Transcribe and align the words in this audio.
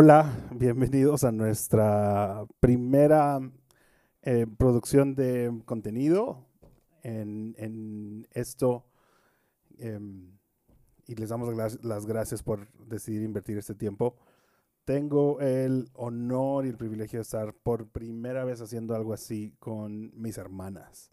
Hola, 0.00 0.32
bienvenidos 0.52 1.24
a 1.24 1.32
nuestra 1.32 2.46
primera 2.60 3.40
eh, 4.22 4.46
producción 4.56 5.16
de 5.16 5.60
contenido 5.64 6.46
en, 7.02 8.24
esto. 8.30 8.84
em, 9.76 10.38
y 11.04 11.16
les 11.16 11.30
damos 11.30 11.52
las, 11.52 11.84
las 11.84 12.06
gracias 12.06 12.44
por 12.44 12.68
decidir 12.86 13.22
invertir 13.22 13.58
este 13.58 13.74
tiempo. 13.74 14.14
Tengo 14.84 15.40
el 15.40 15.90
honor 15.94 16.64
y 16.64 16.68
el 16.68 16.76
privilegio 16.76 17.18
de 17.18 17.22
estar 17.22 17.52
por 17.52 17.88
primera 17.88 18.44
vez 18.44 18.60
haciendo 18.60 18.94
algo 18.94 19.12
así 19.12 19.52
con 19.58 20.12
mis 20.14 20.38
hermanas. 20.38 21.10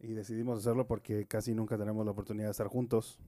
Y 0.00 0.14
decidimos 0.14 0.58
hacerlo 0.58 0.88
porque 0.88 1.28
casi 1.28 1.54
nunca 1.54 1.78
tenemos 1.78 2.04
la 2.04 2.10
oportunidad 2.10 2.48
de 2.48 2.50
estar 2.50 2.66
juntos. 2.66 3.20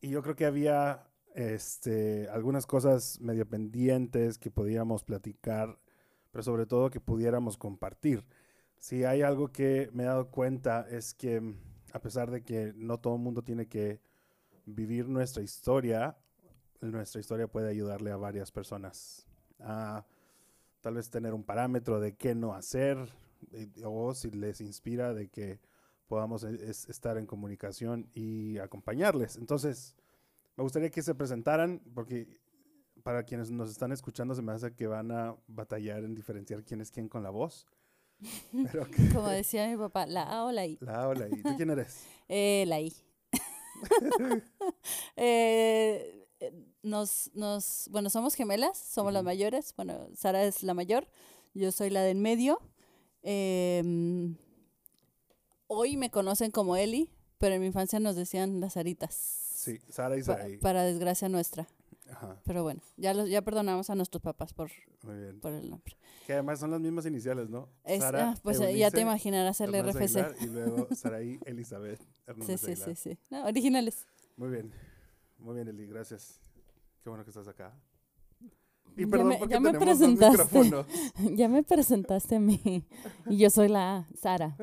Y 0.00 0.10
yo 0.10 0.22
creo 0.22 0.36
que 0.36 0.46
había 0.46 1.07
este, 1.38 2.28
algunas 2.30 2.66
cosas 2.66 3.20
medio 3.20 3.48
pendientes 3.48 4.38
que 4.38 4.50
podíamos 4.50 5.04
platicar, 5.04 5.78
pero 6.32 6.42
sobre 6.42 6.66
todo 6.66 6.90
que 6.90 7.00
pudiéramos 7.00 7.56
compartir. 7.56 8.24
Si 8.78 9.04
hay 9.04 9.22
algo 9.22 9.48
que 9.52 9.88
me 9.92 10.02
he 10.04 10.06
dado 10.06 10.30
cuenta 10.30 10.86
es 10.90 11.14
que 11.14 11.40
mm, 11.40 11.56
a 11.92 12.00
pesar 12.00 12.30
de 12.30 12.42
que 12.42 12.72
no 12.76 12.98
todo 12.98 13.16
el 13.16 13.22
mundo 13.22 13.42
tiene 13.42 13.68
que 13.68 14.00
vivir 14.66 15.08
nuestra 15.08 15.42
historia, 15.42 16.16
nuestra 16.80 17.20
historia 17.20 17.48
puede 17.48 17.70
ayudarle 17.70 18.10
a 18.12 18.16
varias 18.16 18.52
personas 18.52 19.26
a 19.60 20.06
tal 20.80 20.94
vez 20.94 21.10
tener 21.10 21.34
un 21.34 21.44
parámetro 21.44 22.00
de 22.00 22.16
qué 22.16 22.34
no 22.34 22.54
hacer 22.54 22.98
o 23.84 24.14
si 24.14 24.30
les 24.30 24.60
inspira 24.60 25.14
de 25.14 25.28
que 25.28 25.60
podamos 26.08 26.44
eh, 26.44 26.58
es- 26.62 26.88
estar 26.88 27.18
en 27.18 27.26
comunicación 27.26 28.08
y 28.14 28.58
acompañarles. 28.58 29.36
Entonces, 29.36 29.96
me 30.58 30.64
gustaría 30.64 30.90
que 30.90 31.02
se 31.02 31.14
presentaran 31.14 31.80
porque 31.94 32.26
para 33.04 33.22
quienes 33.22 33.48
nos 33.48 33.70
están 33.70 33.92
escuchando 33.92 34.34
se 34.34 34.42
me 34.42 34.50
hace 34.50 34.74
que 34.74 34.88
van 34.88 35.12
a 35.12 35.36
batallar 35.46 36.02
en 36.02 36.16
diferenciar 36.16 36.64
quién 36.64 36.80
es 36.80 36.90
quién 36.90 37.08
con 37.08 37.22
la 37.22 37.30
voz. 37.30 37.64
Pero 38.72 38.84
que 38.90 39.08
Como 39.10 39.28
decía 39.28 39.68
mi 39.68 39.76
papá, 39.76 40.06
la 40.06 40.24
A 40.24 40.46
o 40.46 40.50
la 40.50 40.66
I. 40.66 40.76
la 40.80 41.08
hola, 41.08 41.28
¿y 41.28 41.42
tú 41.42 41.56
quién 41.56 41.70
eres? 41.70 42.04
Eh, 42.28 42.64
la 42.66 42.80
I. 42.80 42.92
Eh, 45.14 46.26
nos, 46.82 47.30
nos, 47.34 47.88
bueno, 47.92 48.10
somos 48.10 48.34
gemelas, 48.34 48.76
somos 48.76 49.12
las 49.12 49.22
mayores. 49.22 49.72
Bueno, 49.76 50.08
Sara 50.14 50.42
es 50.42 50.64
la 50.64 50.74
mayor, 50.74 51.08
yo 51.54 51.70
soy 51.70 51.90
la 51.90 52.02
del 52.02 52.18
medio. 52.18 52.60
Em, 53.22 54.36
hoy 55.68 55.96
me 55.96 56.10
conocen 56.10 56.50
como 56.50 56.76
Eli, 56.76 57.12
pero 57.38 57.54
en 57.54 57.60
mi 57.60 57.68
infancia 57.68 58.00
nos 58.00 58.16
decían 58.16 58.58
las 58.60 58.72
Saritas. 58.72 59.47
Sí, 59.58 59.80
Sara 59.88 60.16
y 60.16 60.20
Pa- 60.20 60.26
Saraí. 60.36 60.56
para 60.58 60.84
desgracia 60.84 61.28
nuestra. 61.28 61.66
Ajá, 62.08 62.40
Pero 62.44 62.62
bueno, 62.62 62.80
ya, 62.96 63.12
los, 63.12 63.28
ya 63.28 63.42
perdonamos 63.42 63.90
a 63.90 63.94
nuestros 63.96 64.22
papás 64.22 64.54
por, 64.54 64.70
muy 65.02 65.18
bien. 65.18 65.40
por 65.40 65.52
el 65.52 65.68
nombre. 65.68 65.96
Que 66.28 66.34
además 66.34 66.60
son 66.60 66.70
las 66.70 66.80
mismas 66.80 67.04
iniciales, 67.06 67.50
¿no? 67.50 67.68
Es- 67.84 68.00
Sara, 68.00 68.30
ah, 68.30 68.38
pues 68.42 68.60
ya 68.76 68.90
te 68.92 69.00
imaginarás 69.00 69.60
el 69.60 69.74
Hernández 69.74 70.12
RFC. 70.14 70.20
Aguilar, 70.20 70.36
y 70.40 70.46
luego 70.46 70.88
Saraí 70.94 71.40
Elizabeth 71.44 71.98
Sí, 72.00 72.06
Hernández 72.28 72.60
sí, 72.60 72.70
Aguilar. 72.70 72.96
sí, 72.96 73.10
sí. 73.10 73.18
No, 73.30 73.44
originales. 73.46 74.06
Muy 74.36 74.48
bien, 74.50 74.72
muy 75.38 75.56
bien, 75.56 75.66
Eli, 75.68 75.86
gracias. 75.86 76.40
Qué 77.02 77.10
bueno 77.10 77.24
que 77.24 77.30
estás 77.30 77.48
acá. 77.48 77.74
Y 78.96 79.02
Ya 79.04 79.10
perdón 79.10 79.28
me- 79.28 79.38
porque 79.38 79.54
ya 79.54 79.60
me 79.60 79.72
tenemos 79.72 79.98
presentaste. 79.98 80.84
ya 81.36 81.48
me 81.48 81.62
presentaste 81.64 82.36
a 82.36 82.40
mí. 82.40 82.84
Y 83.26 83.38
yo 83.38 83.50
soy 83.50 83.66
la 83.68 84.06
Sara. 84.14 84.56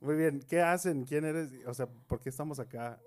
Muy 0.00 0.16
bien, 0.16 0.40
¿qué 0.48 0.60
hacen? 0.60 1.04
¿Quién 1.04 1.24
eres? 1.24 1.50
O 1.66 1.72
sea, 1.72 1.86
¿por 1.86 2.20
qué 2.20 2.28
estamos 2.28 2.58
acá? 2.58 3.00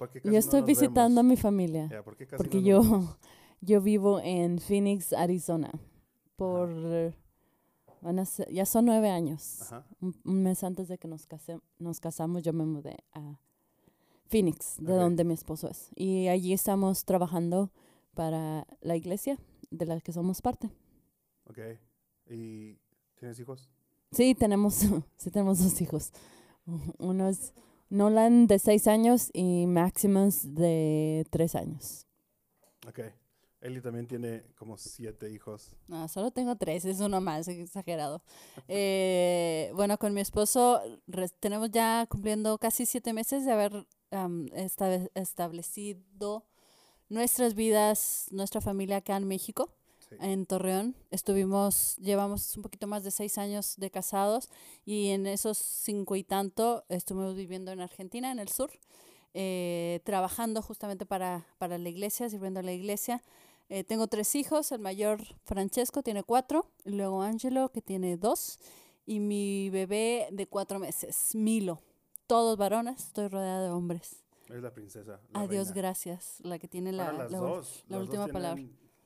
¿Por 0.00 0.08
qué 0.10 0.20
casi 0.20 0.28
Yo 0.28 0.32
no 0.32 0.38
estoy 0.38 0.60
nos 0.62 0.66
visitando 0.66 1.20
a 1.20 1.22
vemos? 1.22 1.24
mi 1.30 1.36
familia. 1.36 1.88
Ya, 1.90 2.02
¿por 2.02 2.16
Porque 2.38 2.56
no 2.60 2.62
yo, 2.66 2.80
yo 3.60 3.80
vivo 3.82 4.18
en 4.20 4.58
Phoenix, 4.58 5.12
Arizona. 5.12 5.70
Por. 6.36 7.14
van 8.00 8.18
a 8.18 8.24
ser- 8.24 8.50
ya 8.50 8.64
son 8.64 8.86
nueve 8.86 9.10
años. 9.10 9.60
Ajá, 9.60 9.86
Un, 10.00 10.16
un 10.24 10.42
mes 10.42 10.64
antes 10.64 10.88
de 10.88 10.96
que 10.96 11.06
nos, 11.06 11.26
case- 11.26 11.60
nos 11.78 12.00
casamos, 12.00 12.42
yo 12.42 12.54
me 12.54 12.64
mudé 12.64 12.96
a 13.12 13.38
Phoenix, 14.28 14.76
de 14.78 14.94
Ok. 14.94 14.98
donde 15.00 15.24
mi 15.24 15.34
esposo 15.34 15.68
es. 15.68 15.90
Y 15.96 16.28
allí 16.28 16.54
estamos 16.54 17.04
trabajando 17.04 17.70
para 18.14 18.66
la 18.80 18.96
iglesia 18.96 19.38
de 19.70 19.84
la 19.84 20.00
que 20.00 20.12
somos 20.14 20.40
parte. 20.40 20.70
ok. 21.48 21.58
¿Y 22.30 22.78
tienes 23.16 23.38
hijos? 23.38 23.68
Sí, 24.12 24.34
tenemos, 24.34 24.74
sí 25.16 25.30
tenemos 25.30 25.58
dos 25.62 25.78
hijos. 25.82 26.10
Uno 26.98 27.28
es 27.28 27.52
Nolan 27.90 28.46
de 28.46 28.58
seis 28.58 28.86
años 28.86 29.30
y 29.32 29.66
Maximus 29.66 30.54
de 30.54 31.26
tres 31.30 31.54
años. 31.54 32.06
Ok. 32.88 33.00
Eli 33.60 33.82
también 33.82 34.06
tiene 34.06 34.42
como 34.56 34.78
siete 34.78 35.30
hijos. 35.30 35.76
No, 35.86 36.08
solo 36.08 36.30
tengo 36.30 36.56
tres, 36.56 36.86
es 36.86 37.00
uno 37.00 37.20
más, 37.20 37.46
exagerado. 37.48 38.22
Eh, 38.68 39.70
bueno, 39.74 39.98
con 39.98 40.14
mi 40.14 40.20
esposo 40.22 40.80
tenemos 41.40 41.70
ya 41.70 42.06
cumpliendo 42.08 42.56
casi 42.58 42.86
siete 42.86 43.12
meses 43.12 43.44
de 43.44 43.52
haber 43.52 43.86
esta- 44.54 45.08
establecido 45.14 46.46
nuestras 47.08 47.54
vidas, 47.54 48.28
nuestra 48.30 48.60
familia 48.60 48.98
acá 48.98 49.16
en 49.16 49.26
México. 49.28 49.74
Sí. 50.10 50.16
en 50.20 50.44
Torreón. 50.46 50.96
Estuvimos, 51.10 51.96
llevamos 51.98 52.56
un 52.56 52.62
poquito 52.62 52.86
más 52.86 53.04
de 53.04 53.10
seis 53.10 53.38
años 53.38 53.76
de 53.76 53.90
casados 53.90 54.48
y 54.84 55.08
en 55.10 55.26
esos 55.26 55.56
cinco 55.58 56.16
y 56.16 56.24
tanto 56.24 56.84
estuvimos 56.88 57.34
viviendo 57.36 57.70
en 57.72 57.80
Argentina, 57.80 58.30
en 58.32 58.38
el 58.40 58.48
sur, 58.48 58.70
eh, 59.34 60.00
trabajando 60.04 60.62
justamente 60.62 61.06
para, 61.06 61.46
para 61.58 61.78
la 61.78 61.88
iglesia, 61.88 62.28
sirviendo 62.28 62.60
a 62.60 62.62
la 62.62 62.72
iglesia. 62.72 63.22
Eh, 63.68 63.84
tengo 63.84 64.08
tres 64.08 64.34
hijos, 64.34 64.72
el 64.72 64.80
mayor 64.80 65.20
Francesco 65.44 66.02
tiene 66.02 66.24
cuatro, 66.24 66.66
y 66.84 66.90
luego 66.90 67.22
Angelo 67.22 67.70
que 67.70 67.80
tiene 67.80 68.16
dos 68.16 68.58
y 69.06 69.20
mi 69.20 69.70
bebé 69.70 70.28
de 70.32 70.46
cuatro 70.48 70.78
meses, 70.80 71.34
Milo. 71.34 71.80
Todos 72.26 72.56
varones, 72.56 73.06
estoy 73.06 73.28
rodeada 73.28 73.62
de 73.64 73.70
hombres. 73.70 74.24
Es 74.48 74.60
la 74.60 74.72
princesa. 74.74 75.20
la 75.32 75.40
Adiós, 75.40 75.68
reina. 75.68 75.80
gracias, 75.82 76.38
la 76.40 76.58
que 76.58 76.66
tiene 76.66 76.90
la, 76.90 77.12
la- 77.12 77.28
la 77.88 77.98
última 77.98 78.26
palabra. 78.26 78.60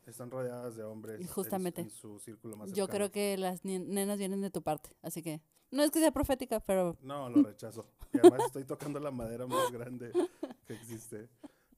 Están 0.07 0.31
rodeadas 0.31 0.77
de 0.77 0.85
hombres. 0.85 1.21
en- 1.21 1.27
Justamente. 1.27 1.81
En, 1.83 1.91
su 1.91 2.19
círculo 2.19 2.57
más 2.57 2.69
Yo 2.71 2.85
cercano. 2.87 2.97
creo 2.97 3.11
que 3.13 3.37
las 3.39 3.65
nenas 3.65 4.19
vienen 4.19 4.41
de 4.41 4.51
tu 4.51 4.63
parte, 4.63 4.91
así 5.03 5.23
que 5.23 5.41
no 5.71 5.83
es 5.83 5.91
que 5.91 5.99
sea 6.01 6.13
profética, 6.13 6.61
pero 6.61 6.97
No, 7.01 7.29
lo 7.31 7.43
rechazo. 7.43 7.87
Y 8.13 8.19
además 8.19 8.43
estoy 8.53 8.65
tocando 8.65 9.01
la 9.01 9.11
madera 9.11 9.47
más 9.47 9.71
grande 9.73 10.13
que 10.67 10.75
existe. 10.75 11.29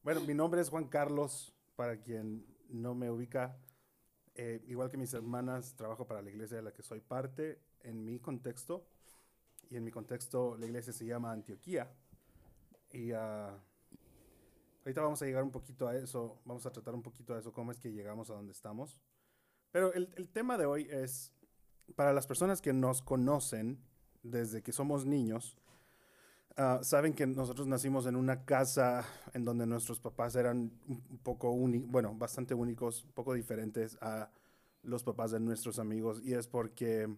Bueno, 0.03 0.20
mi 0.22 0.34
nombre 0.34 0.60
es 0.60 0.69
Juan 0.69 0.88
Carlos, 0.88 1.53
para 1.76 2.00
quien 2.00 2.47
no 2.69 2.94
me 2.94 3.10
ubica. 3.10 3.56
Eh, 4.34 4.62
igual 4.66 4.91
que 4.91 4.97
mis 4.98 5.14
hermanas, 5.14 5.75
trabajo 5.76 6.06
para 6.06 6.20
la 6.20 6.31
iglesia 6.31 6.56
de 6.58 6.62
la 6.62 6.72
que 6.72 6.82
soy 6.82 7.00
parte. 7.00 7.60
En 7.81 8.04
mi 8.04 8.19
contexto, 8.19 8.87
y 9.70 9.76
en 9.76 9.84
mi 9.84 9.91
contexto 9.91 10.56
la 10.56 10.66
iglesia 10.66 10.93
se 10.93 11.06
llama 11.06 11.32
Antioquía. 11.32 11.91
Y 12.93 13.12
ah, 13.12 13.58
ahorita 14.86 15.02
vamos 15.02 15.20
a 15.20 15.26
llegar 15.26 15.42
un 15.42 15.50
poquito 15.50 15.88
a 15.88 15.97
eso, 15.97 16.41
vamos 16.44 16.64
a 16.64 16.70
tratar 16.70 16.94
un 16.94 17.02
poquito 17.02 17.34
a 17.34 17.41
eso, 17.41 17.52
cómo 17.52 17.72
es 17.72 17.80
que 17.80 17.91
llegamos 17.91 18.30
a 18.30 18.34
donde 18.34 18.52
estamos. 18.52 19.00
Pero 19.72 19.92
el, 19.92 20.08
el 20.14 20.28
tema 20.28 20.56
de 20.56 20.64
hoy 20.64 20.86
es, 20.88 21.32
para 21.97 22.12
las 22.12 22.28
personas 22.28 22.62
que 22.62 22.72
nos 22.72 23.02
conocen 23.02 23.82
desde 24.22 24.62
que 24.62 24.70
somos 24.70 25.04
niños, 25.04 25.56
ah, 26.56 26.78
saben 26.82 27.14
que 27.14 27.26
nosotros 27.26 27.66
nacimos 27.66 28.06
en 28.06 28.14
una 28.14 28.44
casa 28.44 29.04
en 29.34 29.44
donde 29.44 29.66
nuestros 29.66 29.98
papás 29.98 30.36
eran 30.36 30.70
un 30.86 31.19
poco 31.19 31.50
únicos, 31.50 31.91
bueno, 31.91 32.14
bastante 32.14 32.54
únicos, 32.54 33.02
un 33.02 33.12
poco 33.12 33.34
diferentes 33.34 33.99
a 34.00 34.31
los 34.84 35.02
papás 35.02 35.32
de 35.32 35.40
nuestros 35.40 35.81
amigos, 35.81 36.22
y 36.22 36.34
es 36.34 36.46
porque 36.46 37.12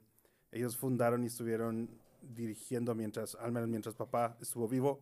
ellos 0.53 0.75
fundaron 0.75 1.23
y 1.23 1.27
estuvieron 1.27 1.91
dirigiendo 2.23 2.95
mientras, 2.95 3.35
al 3.35 3.53
menos 3.53 3.69
mientras 3.69 3.95
papá 3.95 4.39
estuvo 4.41 4.67
vivo, 4.69 5.01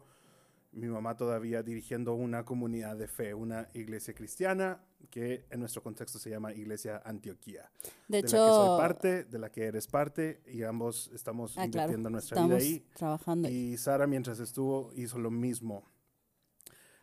mi 0.77 0.89
mamá 0.89 1.17
todavía 1.17 1.63
dirigiendo 1.63 2.15
una 2.15 2.45
comunidad 2.45 2.97
de 2.97 3.09
fe, 3.09 3.35
una 3.35 3.69
iglesia 3.75 4.15
cristiana 4.15 4.81
que 5.11 5.47
en 5.51 5.61
nuestro 5.61 5.83
contexto 5.83 6.19
se 6.19 6.31
llama 6.31 6.53
Iglesia 6.53 7.01
Antioquía 7.05 7.71
de 8.09 8.21
de 8.23 8.27
hecho... 8.27 8.37
la 8.37 8.47
que 8.47 8.53
soy 8.53 8.79
parte, 8.79 9.25
de 9.25 9.39
la 9.39 9.51
que 9.51 9.65
eres 9.65 9.87
parte, 9.87 10.43
y 10.47 10.63
ambos 10.65 11.11
estamos 11.15 11.53
Ah, 11.57 11.67
claro, 11.69 11.69
invirtiendo 11.93 12.11
nuestra 12.11 12.35
estamos 12.37 12.59
vida 12.59 12.69
ahí. 12.69 12.87
trabajando. 12.95 13.49
ahí. 13.49 13.73
Y 13.73 13.77
Sara, 13.79 14.07
mientras 14.07 14.39
estuvo, 14.41 14.91
hizo 14.95 15.19
lo 15.19 15.31
mismo. 15.31 15.85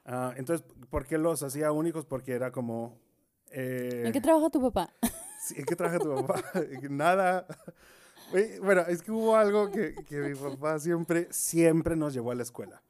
Ah, 0.05 0.33
entonces, 0.37 0.65
¿por 0.89 1.05
qué 1.07 1.17
los 1.17 1.43
hacía 1.43 1.71
únicos? 1.71 2.05
Porque 2.05 2.33
era 2.33 2.51
como... 2.51 2.99
eh, 3.51 4.03
¿En 4.05 4.11
qué 4.11 4.21
trabaja 4.21 4.49
tu 4.49 4.61
papá? 4.61 4.93
sí, 5.47 5.55
¿en 5.57 5.65
qué 5.65 5.75
trabaja 5.75 5.99
tu 5.99 6.13
papá? 6.13 6.43
Nada. 6.89 7.47
Bueno, 8.61 8.81
es 8.87 9.03
que 9.03 9.11
hubo 9.11 9.35
algo 9.35 9.69
que, 9.69 9.93
que 10.07 10.17
mi 10.19 10.33
papá 10.33 10.79
siempre, 10.79 11.27
siempre 11.29 11.95
nos 11.95 12.13
llevó 12.15 12.31
a 12.31 12.35
la 12.35 12.41
escuela. 12.41 12.81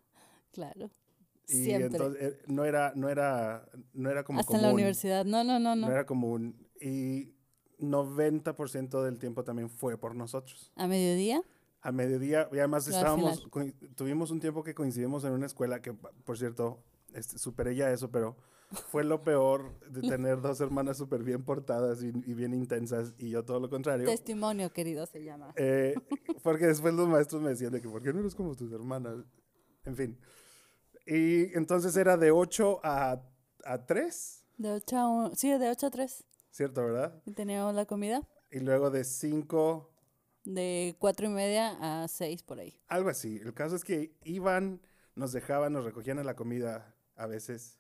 Claro. 0.53 0.89
Y 1.47 1.65
Siempre. 1.65 1.88
entonces 1.88 2.21
eh, 2.23 2.39
no 2.47 2.63
era, 2.63 2.94
no 2.95 3.09
era, 3.09 3.65
no 3.91 4.09
era 4.09 4.23
como 4.23 4.39
Hasta 4.39 4.55
en 4.55 4.61
la 4.61 4.67
común. 4.69 4.75
universidad. 4.75 5.25
No, 5.25 5.44
no, 5.44 5.59
no, 5.59 5.75
No 5.75 5.88
no. 5.88 5.91
era 5.91 6.05
común. 6.05 6.55
Y 6.79 7.33
90% 7.79 9.03
del 9.03 9.19
tiempo 9.19 9.44
también 9.44 9.69
fue 9.69 9.97
por 9.97 10.15
nosotros. 10.15 10.71
A 10.75 10.88
mediodía. 10.88 11.41
A 11.81 11.91
mediodía, 11.91 12.47
y 12.53 12.59
además 12.59 12.88
al 12.88 12.94
estábamos, 12.94 13.45
tuvimos 13.95 14.31
un 14.31 14.39
tiempo 14.39 14.63
que 14.63 14.73
coincidimos 14.73 15.25
en 15.25 15.33
una 15.33 15.45
escuela 15.47 15.81
que, 15.81 15.91
por 15.94 16.38
cierto, 16.38 16.81
este, 17.13 17.38
superé 17.38 17.75
ya 17.75 17.91
eso, 17.91 18.09
pero 18.09 18.38
fue 18.89 19.03
lo 19.03 19.21
peor 19.23 19.77
de 19.89 20.01
tener 20.17 20.39
dos 20.39 20.61
hermanas 20.61 20.95
súper 20.97 21.23
bien 21.23 21.44
portadas 21.44 22.01
y, 22.01 22.07
y 22.07 22.33
bien 22.35 22.53
intensas 22.53 23.13
y 23.17 23.29
yo 23.31 23.44
todo 23.44 23.59
lo 23.59 23.69
contrario. 23.69 24.05
Testimonio, 24.05 24.71
querido, 24.71 25.05
se 25.05 25.25
llama. 25.25 25.51
Eh, 25.57 25.94
porque 26.44 26.67
después 26.67 26.94
los 26.94 27.09
maestros 27.09 27.41
me 27.41 27.50
decían 27.50 27.73
de 27.73 27.81
que, 27.81 27.89
¿por 27.89 28.01
qué 28.01 28.13
no 28.13 28.21
eres 28.21 28.33
como 28.33 28.55
tus 28.55 28.71
hermanas? 28.71 29.17
En 29.83 29.97
fin. 29.97 30.17
Y 31.05 31.55
entonces 31.57 31.95
era 31.97 32.17
de 32.17 32.31
8 32.31 32.79
a, 32.83 33.21
a 33.65 33.85
3, 33.85 34.45
De 34.57 34.71
8 34.71 34.97
a 34.97 35.09
1. 35.09 35.35
Sí, 35.35 35.51
de 35.57 35.69
8 35.69 35.88
a 35.88 35.89
3. 35.91 36.23
¿cierto, 36.51 36.83
verdad? 36.85 37.21
Y 37.25 37.31
teníamos 37.31 37.73
la 37.73 37.85
comida. 37.85 38.21
Y 38.51 38.59
luego 38.59 38.91
de 38.91 39.03
5, 39.03 39.89
De 40.45 40.95
4 41.00 41.25
y 41.25 41.29
media 41.29 42.03
a 42.03 42.07
6 42.07 42.44
por 42.44 42.59
ahí. 42.59 42.79
algo 42.88 43.09
así. 43.09 43.38
El 43.44 43.53
caso 43.53 43.75
es 43.75 43.83
que 43.83 44.15
iban, 44.23 44.81
nos 45.15 45.31
dejaban, 45.31 45.73
nos 45.73 45.83
recogían 45.83 46.19
en 46.19 46.25
la 46.25 46.35
comida 46.35 46.95
a 47.15 47.25
veces. 47.27 47.79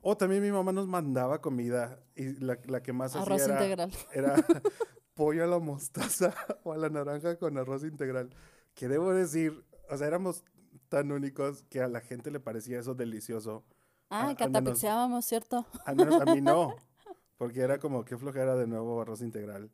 O 0.00 0.16
también 0.16 0.42
mi 0.42 0.50
mamá 0.52 0.72
nos 0.72 0.86
mandaba 0.86 1.40
comida 1.40 2.00
y 2.14 2.32
la, 2.40 2.58
la 2.66 2.82
que 2.82 2.92
más 2.92 3.14
Arroz 3.16 3.42
hacía 3.42 3.56
era, 3.56 3.64
integral. 3.64 3.92
era 4.14 4.34
pollo 5.14 5.44
a 5.44 5.46
la 5.46 5.58
mostaza 5.58 6.32
o 6.64 6.72
a 6.72 6.76
la 6.76 6.88
naranja 6.88 7.36
con 7.36 7.58
arroz 7.58 7.82
integral. 7.82 8.30
Que 8.74 8.88
debo 8.88 9.12
decir, 9.12 9.64
o 9.90 9.96
sea, 9.96 10.06
éramos 10.06 10.44
tan 10.88 11.12
únicos 11.12 11.62
que 11.64 11.80
a 11.82 11.88
la 11.88 12.00
gente 12.00 12.30
le 12.30 12.40
parecía 12.40 12.78
eso 12.80 12.94
delicioso. 12.94 13.64
Ah, 14.10 14.22
menos- 14.28 14.36
catapixiábamos, 14.38 15.24
¿cierto? 15.24 15.66
Al 15.84 15.96
menos 15.96 16.20
a 16.20 16.24
mí 16.24 16.40
no, 16.40 16.74
porque 17.38 17.60
era 17.60 17.78
como 17.78 18.04
que 18.04 18.16
flojera 18.16 18.56
de 18.56 18.66
nuevo 18.66 19.00
arroz 19.00 19.20
integral. 19.22 19.70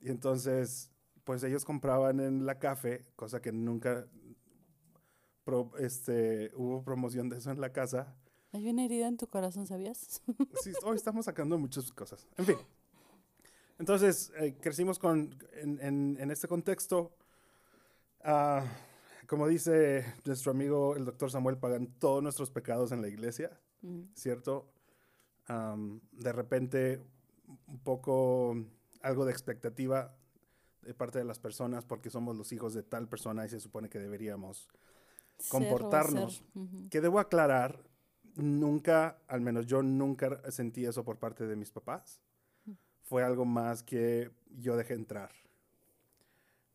Y 0.00 0.10
entonces, 0.10 0.90
pues 1.24 1.42
ellos 1.42 1.64
compraban 1.64 2.20
en 2.20 2.46
la 2.46 2.58
café, 2.58 3.04
cosa 3.16 3.40
que 3.42 3.52
nunca 3.52 4.06
pro- 5.44 5.72
este, 5.78 6.50
hubo 6.54 6.82
promoción 6.82 7.28
de 7.28 7.38
eso 7.38 7.50
en 7.50 7.60
la 7.60 7.72
casa. 7.72 8.14
Hay 8.52 8.68
una 8.70 8.84
herida 8.86 9.06
en 9.08 9.16
tu 9.18 9.26
corazón, 9.26 9.66
¿sabías? 9.66 10.22
Sí, 10.62 10.72
hoy 10.84 10.96
estamos 10.96 11.26
sacando 11.26 11.58
muchas 11.58 11.92
cosas. 11.92 12.26
En 12.38 12.46
fin. 12.46 12.56
Entonces, 13.78 14.32
eh, 14.38 14.56
crecimos 14.60 14.98
con, 14.98 15.36
en, 15.52 15.78
en- 15.80 16.16
en 16.18 16.30
este 16.30 16.48
contexto. 16.48 17.12
ah, 18.24 18.64
como 19.28 19.46
dice 19.46 20.04
nuestro 20.24 20.50
amigo 20.50 20.96
el 20.96 21.04
doctor 21.04 21.30
Samuel, 21.30 21.58
pagan 21.58 21.86
todos 21.98 22.22
nuestros 22.22 22.50
pecados 22.50 22.90
en 22.92 23.00
la 23.02 23.08
iglesia, 23.08 23.60
Mm. 23.82 24.02
¿cierto? 24.14 24.72
Am, 25.46 26.00
de 26.10 26.32
repente, 26.32 27.00
un 27.68 27.78
poco 27.78 28.56
algo 29.02 29.24
de 29.24 29.30
expectativa 29.30 30.16
de 30.82 30.94
parte 30.94 31.18
de 31.18 31.24
las 31.24 31.38
personas 31.38 31.84
porque 31.84 32.10
somos 32.10 32.36
los 32.36 32.50
hijos 32.52 32.74
de 32.74 32.82
tal 32.82 33.08
persona 33.08 33.44
y 33.46 33.48
se 33.48 33.60
supone 33.60 33.88
que 33.88 34.00
deberíamos 34.00 34.68
Ser 35.38 35.50
Comportarnos. 35.50 36.36
ser. 36.38 36.46
Ujú. 36.62 36.88
que 36.90 37.00
debo 37.00 37.20
aclarar, 37.20 37.84
nunca, 38.34 39.18
al 39.28 39.40
menos 39.40 39.66
yo 39.66 39.82
nunca 39.82 40.50
sentí 40.50 40.84
eso 40.84 41.04
por 41.04 41.18
parte 41.18 41.46
de 41.46 41.54
mis 41.56 41.70
papás. 41.70 42.20
Fue 43.04 43.22
algo 43.22 43.44
más 43.44 43.82
que 43.84 44.30
yo 44.58 44.76
dejé 44.76 44.94
entrar. 44.94 45.30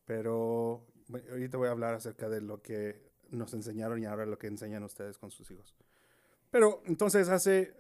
Pero 0.06 0.86
ahorita 1.30 1.58
voy 1.58 1.68
a 1.68 1.72
hablar 1.72 1.94
acerca 1.94 2.30
de 2.30 2.42
lo 2.42 2.62
que 2.62 3.02
nos 3.32 3.54
enseñaron 3.54 4.00
y 4.00 4.06
ahora 4.06 4.26
lo 4.26 4.38
que 4.38 4.48
enseñan 4.48 4.84
ustedes 4.84 5.18
con 5.18 5.32
sus 5.32 5.50
hijos. 5.52 5.76
Pero 6.52 6.82
entonces 6.86 7.30
hace, 7.30 7.74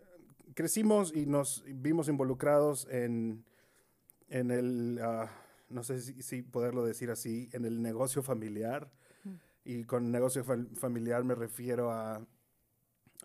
crecimos 0.55 1.13
y 1.15 1.25
nos 1.25 1.63
vimos 1.67 2.07
involucrados 2.07 2.87
en, 2.89 3.43
en 4.29 4.51
el, 4.51 4.99
ah, 5.01 5.29
no 5.69 5.83
sé 5.83 6.01
si, 6.01 6.21
si 6.21 6.41
poderlo 6.41 6.83
decir 6.83 7.11
así, 7.11 7.49
en 7.53 7.65
el 7.65 7.81
negocio 7.81 8.23
familiar. 8.23 8.91
Y 9.65 9.85
con 9.85 10.11
negocio 10.11 10.43
fam- 10.43 10.75
familiar 10.75 11.23
me 11.23 11.35
refiero 11.35 11.91
a, 11.91 12.25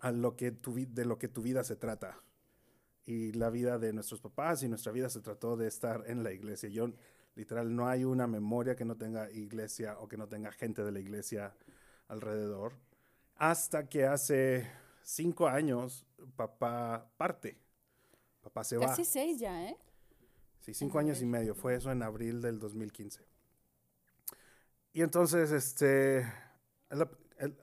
a 0.01 0.11
lo 0.11 0.37
que 0.37 0.51
tu, 0.51 0.73
de 0.73 1.03
lo 1.03 1.17
que 1.17 1.27
tu 1.27 1.41
vida 1.41 1.63
se 1.63 1.75
trata. 1.75 2.21
Y 3.05 3.33
la 3.33 3.49
vida 3.49 3.79
de 3.79 3.91
nuestros 3.91 4.21
papás 4.21 4.61
y 4.63 4.69
nuestra 4.69 4.91
vida 4.91 5.09
se 5.09 5.19
trató 5.19 5.57
de 5.57 5.67
estar 5.67 6.03
en 6.07 6.23
la 6.23 6.31
iglesia. 6.31 6.69
Yo, 6.69 6.91
literal, 7.39 7.73
no 7.73 7.87
hay 7.87 8.03
una 8.03 8.27
memoria 8.27 8.75
que 8.75 8.83
no 8.83 8.97
tenga 8.97 9.31
iglesia 9.31 9.97
o 9.99 10.07
que 10.09 10.17
no 10.17 10.27
tenga 10.27 10.51
gente 10.51 10.83
de 10.83 10.91
la 10.91 10.99
iglesia 10.99 11.55
alrededor. 12.09 12.73
Hasta 13.35 13.87
que 13.87 14.05
hace 14.05 14.69
cinco 15.03 15.47
años 15.47 16.05
papá 16.35 17.09
parte. 17.15 17.57
Papá 18.41 18.63
se 18.65 18.77
va. 18.77 18.87
Casi 18.87 19.05
seis 19.05 19.39
ya, 19.39 19.69
¿eh? 19.69 19.77
Sí, 20.59 20.73
cinco 20.73 20.99
años 20.99 21.21
y 21.21 21.25
medio. 21.25 21.55
Fue 21.55 21.75
eso 21.75 21.89
en 21.91 22.03
abril 22.03 22.41
del 22.41 22.59
2015. 22.59 23.25
Y 24.91 25.01
entonces, 25.01 25.51
este, 25.51 26.19
es 26.19 26.97
la- 26.97 27.09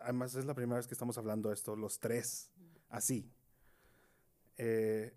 además 0.00 0.34
es 0.37 0.46
la 0.46 0.55
primera 0.55 0.78
vez 0.78 0.87
que 0.87 0.94
estamos 0.94 1.19
hablando 1.19 1.50
de 1.50 1.55
esto, 1.55 1.76
los 1.76 1.99
tres, 2.00 2.50
así. 2.88 3.31
Eh, 4.56 5.12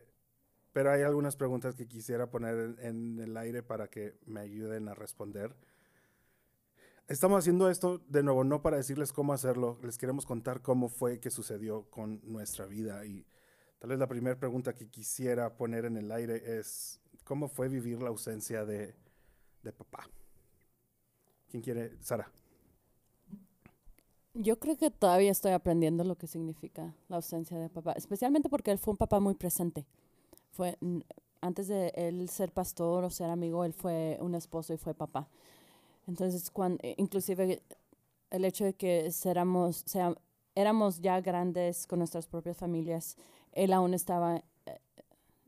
pero 0.79 0.93
hay 0.93 1.01
algunas 1.01 1.35
preguntas 1.35 1.75
que 1.75 1.89
quisiera 1.89 2.31
poner 2.31 2.77
en, 2.79 2.79
en 2.79 3.19
el 3.19 3.35
aire 3.35 3.61
para 3.61 3.89
que 3.89 4.15
me 4.25 4.39
ayuden 4.39 4.87
a 4.87 4.93
responder. 4.93 5.53
Estamos 7.09 7.39
haciendo 7.39 7.69
esto 7.69 7.97
de 8.07 8.23
nuevo 8.23 8.45
no 8.45 8.61
para 8.61 8.77
decirles 8.77 9.11
cómo 9.11 9.33
hacerlo, 9.33 9.77
les 9.83 9.97
queremos 9.97 10.25
contar 10.25 10.61
cómo 10.61 10.87
fue 10.87 11.19
que 11.19 11.31
sucedió 11.31 11.89
con 11.89 12.21
nuestra 12.23 12.65
vida. 12.65 13.05
Y 13.05 13.25
tal 13.79 13.89
vez 13.89 13.99
la 13.99 14.07
primera 14.07 14.39
pregunta 14.39 14.73
que 14.73 14.87
quisiera 14.87 15.57
poner 15.57 15.83
en 15.83 15.97
el 15.97 16.09
aire 16.13 16.57
es, 16.57 17.01
¿cómo 17.25 17.49
fue 17.49 17.67
vivir 17.67 18.01
la 18.01 18.07
ausencia 18.07 18.63
de, 18.63 18.95
de 19.63 19.73
papá? 19.73 20.09
¿Quién 21.49 21.61
quiere? 21.61 21.97
Sara. 21.99 22.31
Yo 24.33 24.57
creo 24.59 24.77
que 24.77 24.91
todavía 24.91 25.31
estoy 25.31 25.51
aprendiendo 25.51 26.05
lo 26.05 26.15
que 26.15 26.27
significa 26.27 26.95
la 27.09 27.17
ausencia 27.17 27.59
de 27.59 27.67
papá, 27.67 27.91
especialmente 27.97 28.47
porque 28.47 28.71
él 28.71 28.77
fue 28.77 28.93
un 28.93 28.97
papá 28.97 29.19
muy 29.19 29.35
presente. 29.35 29.85
Fue 30.59 30.77
antes 31.39 31.69
de 31.69 31.93
él 31.95 32.27
ser 32.27 32.51
pastor 32.51 33.05
o 33.05 33.09
ser 33.09 33.29
amigo, 33.29 33.63
él 33.63 33.71
fue 33.71 34.17
un 34.19 34.35
esposo 34.35 34.73
y 34.73 34.77
fue 34.77 34.93
papá. 34.93 35.29
Entonces, 36.05 36.51
cuando, 36.51 36.79
inclusive 36.97 37.63
el 38.29 38.43
hecho 38.43 38.65
de 38.65 38.73
que 38.73 39.09
éramos, 39.23 39.83
sea, 39.85 40.13
éramos 40.55 40.99
ya 40.99 41.21
grandes 41.21 41.87
con 41.87 41.99
nuestras 41.99 42.27
propias 42.27 42.57
familias, 42.57 43.15
él 43.53 43.71
aún 43.71 43.93
estaba 43.93 44.43
eh, 44.65 44.81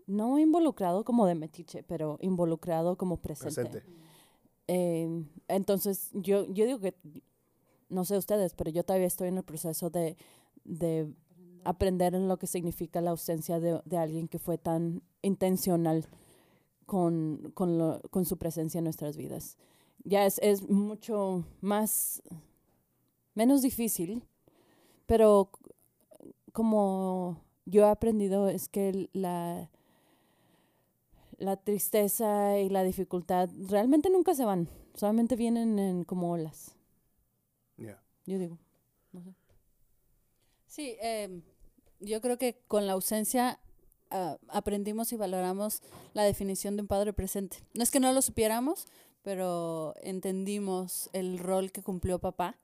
no 0.07 0.39
involucrado 0.39 1.03
como 1.03 1.25
de 1.25 1.35
metiche, 1.35 1.83
pero 1.83 2.17
involucrado 2.21 2.95
como 2.95 3.17
presente. 3.17 3.65
Presente. 3.65 3.93
Eh, 4.69 5.25
entonces, 5.49 6.09
yo, 6.13 6.45
yo 6.45 6.65
digo 6.65 6.79
que, 6.79 6.95
no 7.89 8.05
sé 8.05 8.15
ustedes, 8.15 8.53
pero 8.53 8.71
yo 8.71 8.85
todavía 8.85 9.07
estoy 9.07 9.27
en 9.27 9.39
el 9.39 9.43
proceso 9.43 9.89
de, 9.89 10.15
de 10.63 11.13
aprender 11.63 12.15
en 12.15 12.27
lo 12.27 12.37
que 12.37 12.47
significa 12.47 13.01
la 13.01 13.11
ausencia 13.11 13.59
de, 13.59 13.81
de 13.85 13.97
alguien 13.97 14.27
que 14.27 14.39
fue 14.39 14.57
tan 14.57 15.01
intencional 15.21 16.05
con, 16.85 17.51
con, 17.53 17.77
lo- 17.77 18.01
con 18.09 18.25
su 18.25 18.37
presencia 18.37 18.79
en 18.79 18.85
nuestras 18.85 19.17
vidas. 19.17 19.57
Ya 20.03 20.25
es, 20.25 20.39
es 20.39 20.67
mucho 20.69 21.45
más, 21.61 22.21
menos 23.35 23.61
difícil, 23.61 24.23
pero 25.05 25.49
como 26.53 27.37
yo 27.65 27.83
he 27.85 27.89
aprendido 27.89 28.47
es 28.49 28.67
que 28.67 29.09
la, 29.13 29.69
la 31.37 31.57
tristeza 31.57 32.59
y 32.59 32.69
la 32.69 32.83
dificultad 32.83 33.49
realmente 33.69 34.09
nunca 34.09 34.33
se 34.35 34.45
van, 34.45 34.67
solamente 34.95 35.35
vienen 35.35 35.79
en 35.79 36.03
como 36.03 36.31
olas, 36.31 36.75
Yeah. 37.77 37.99
yo 38.27 38.37
digo. 38.37 38.59
No 39.11 39.23
sé. 39.23 39.33
Sí, 40.67 40.95
em, 41.01 41.41
yo 42.01 42.19
creo 42.21 42.37
que 42.37 42.59
con 42.67 42.85
la 42.87 42.93
ausencia 42.93 43.59
ah, 44.09 44.37
aprendimos 44.49 45.13
y 45.13 45.15
valoramos 45.17 45.81
la 46.13 46.23
definición 46.23 46.75
de 46.75 46.81
un 46.81 46.87
padre 46.87 47.13
presente. 47.13 47.57
No 47.73 47.83
es 47.83 47.91
que 47.91 47.99
no 47.99 48.11
lo 48.11 48.21
supiéramos, 48.21 48.87
pero 49.21 49.93
entendimos 50.01 51.09
el 51.13 51.37
rol 51.39 51.71
que 51.71 51.81
cumplió 51.81 52.19
papá, 52.19 52.57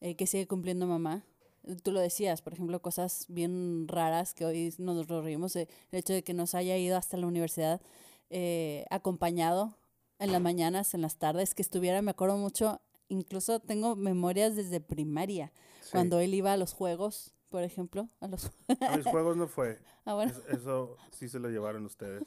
eh, 0.00 0.14
que 0.16 0.26
sigue 0.26 0.46
cumpliendo 0.46 0.86
mamá. 0.86 1.24
Tú 1.82 1.92
lo 1.92 2.00
decías, 2.00 2.42
por 2.42 2.52
ejemplo, 2.52 2.80
cosas 2.82 3.24
bien 3.28 3.88
raras 3.88 4.34
que 4.34 4.44
hoy 4.44 4.74
nos 4.78 5.08
reímos, 5.08 5.56
el 5.56 5.66
hecho 5.92 6.12
de 6.12 6.22
que 6.22 6.34
nos 6.34 6.54
haya 6.54 6.76
ido 6.76 6.96
hasta 6.96 7.16
la 7.16 7.26
universidad 7.26 7.80
eh, 8.28 8.84
acompañado 8.90 9.74
en 10.18 10.30
las 10.30 10.42
mañanas, 10.42 10.92
en 10.94 11.00
las 11.00 11.16
tardes, 11.16 11.54
que 11.54 11.62
estuviera, 11.62 12.02
me 12.02 12.10
acuerdo 12.10 12.36
mucho, 12.36 12.80
incluso 13.08 13.60
tengo 13.60 13.96
memorias 13.96 14.56
desde 14.56 14.80
primaria, 14.80 15.52
Sí. 15.80 15.90
cuando 15.92 16.18
él 16.20 16.34
iba 16.34 16.52
a 16.52 16.56
los 16.56 16.72
juegos, 16.72 17.32
por 17.54 17.62
ejemplo, 17.62 18.08
a 18.20 18.26
los... 18.26 18.50
A 18.80 18.96
mis 18.96 19.06
juegos 19.06 19.36
no 19.36 19.46
fue. 19.46 19.78
Ah, 20.06 20.14
bueno, 20.14 20.32
Es- 20.32 20.58
Eso 20.58 20.96
sí 21.12 21.28
se 21.28 21.38
lo 21.38 21.48
llevaron 21.50 21.86
ustedes. 21.86 22.24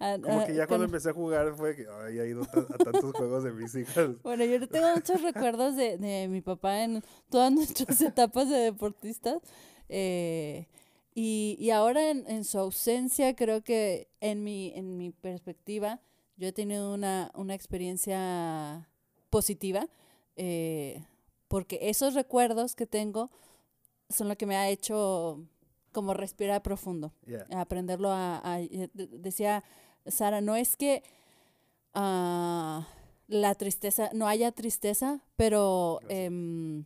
a- 0.00 0.18
Como 0.22 0.40
a- 0.40 0.44
que 0.46 0.54
ya 0.56 0.66
cuando 0.66 0.84
con- 0.84 0.94
empecé 0.94 1.10
a 1.10 1.12
jugar 1.12 1.54
fue 1.54 1.76
que 1.76 1.86
ay, 2.04 2.18
he 2.18 2.28
ido 2.28 2.42
a 2.42 2.76
tantos 2.76 3.12
juegos 3.14 3.44
de 3.44 3.52
mis 3.52 3.72
hijas. 3.76 4.10
Bueno, 4.24 4.44
yo 4.44 4.68
tengo 4.68 4.88
muchos 4.96 5.22
recuerdos 5.22 5.76
de, 5.76 5.96
de 5.96 6.26
mi 6.26 6.40
papá 6.40 6.82
en 6.82 7.04
todas 7.30 7.52
nuestras 7.52 8.00
etapas 8.02 8.48
de 8.50 8.56
deportistas. 8.58 9.40
eh, 9.88 10.66
y, 11.14 11.56
y 11.60 11.70
ahora 11.70 12.10
en, 12.10 12.28
en 12.28 12.44
su 12.44 12.58
ausencia, 12.58 13.34
creo 13.36 13.62
que 13.62 14.08
en 14.20 14.42
mi, 14.42 14.72
en 14.74 14.96
mi 14.98 15.10
perspectiva, 15.12 16.00
yo 16.36 16.48
he 16.48 16.52
tenido 16.52 16.92
una, 16.92 17.30
una 17.34 17.54
experiencia 17.54 18.88
positiva, 19.30 19.88
eh, 20.36 21.04
porque 21.48 21.78
esos 21.88 22.12
recuerdos 22.14 22.74
que 22.74 22.86
tengo 22.86 23.30
son 24.10 24.28
lo 24.28 24.36
que 24.36 24.46
me 24.46 24.56
ha 24.56 24.68
hecho 24.68 25.42
como 25.92 26.14
respirar 26.14 26.62
profundo, 26.62 27.12
Yeah. 27.26 27.46
aprenderlo 27.60 28.10
a, 28.10 28.40
a- 28.44 28.60
eh, 28.60 28.88
de- 28.94 29.06
decía 29.06 29.64
Sara, 30.06 30.40
no 30.40 30.54
es 30.56 30.76
que 30.76 31.02
ah, 31.94 32.86
la 33.26 33.54
tristeza, 33.54 34.10
no 34.14 34.26
haya 34.26 34.52
tristeza, 34.52 35.20
pero 35.36 36.00
em, 36.08 36.84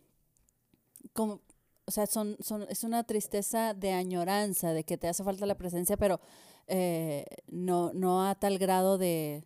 como, 1.13 1.41
o 1.85 1.91
sea, 1.91 2.07
son, 2.07 2.37
son, 2.41 2.63
es 2.69 2.85
una 2.85 3.05
tristeza 3.05 3.75
de 3.75 3.93
añoranza, 3.93 4.73
de 4.73 4.85
que 4.85 4.97
te 4.99 5.09
hace 5.09 5.23
falta 5.25 5.47
la 5.47 5.57
presencia, 5.57 5.97
pero 5.97 6.21
eh, 6.69 7.25
no, 7.49 7.93
no 7.93 8.27
a 8.27 8.35
tal 8.37 8.59
grado 8.59 8.99
de, 8.99 9.45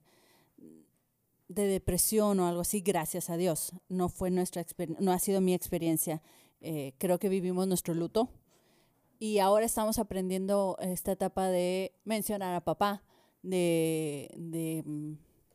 de 1.49 1.67
depresión 1.67 2.39
o 2.41 2.47
algo 2.49 2.61
así, 2.61 2.81
gracias 2.81 3.31
a 3.31 3.37
Dios. 3.37 3.73
No 3.89 4.09
fue 4.09 4.31
nuestra 4.31 4.63
experiencia, 4.63 5.05
no 5.05 5.13
ha 5.13 5.19
sido 5.19 5.41
mi 5.41 5.55
experiencia. 5.55 6.23
Eh, 6.69 6.95
creo 6.99 7.21
que 7.21 7.29
vivimos 7.29 7.69
nuestro 7.69 7.95
luto. 7.95 8.29
Y 9.21 9.39
ahora 9.39 9.65
estamos 9.65 10.01
aprendiendo 10.01 10.77
esta 10.81 11.13
etapa 11.13 11.49
de 11.49 11.93
mencionar 12.05 12.55
a 12.57 12.65
papá, 12.65 13.05
de, 13.43 14.29
de, 14.37 14.83
mm, 14.85 15.13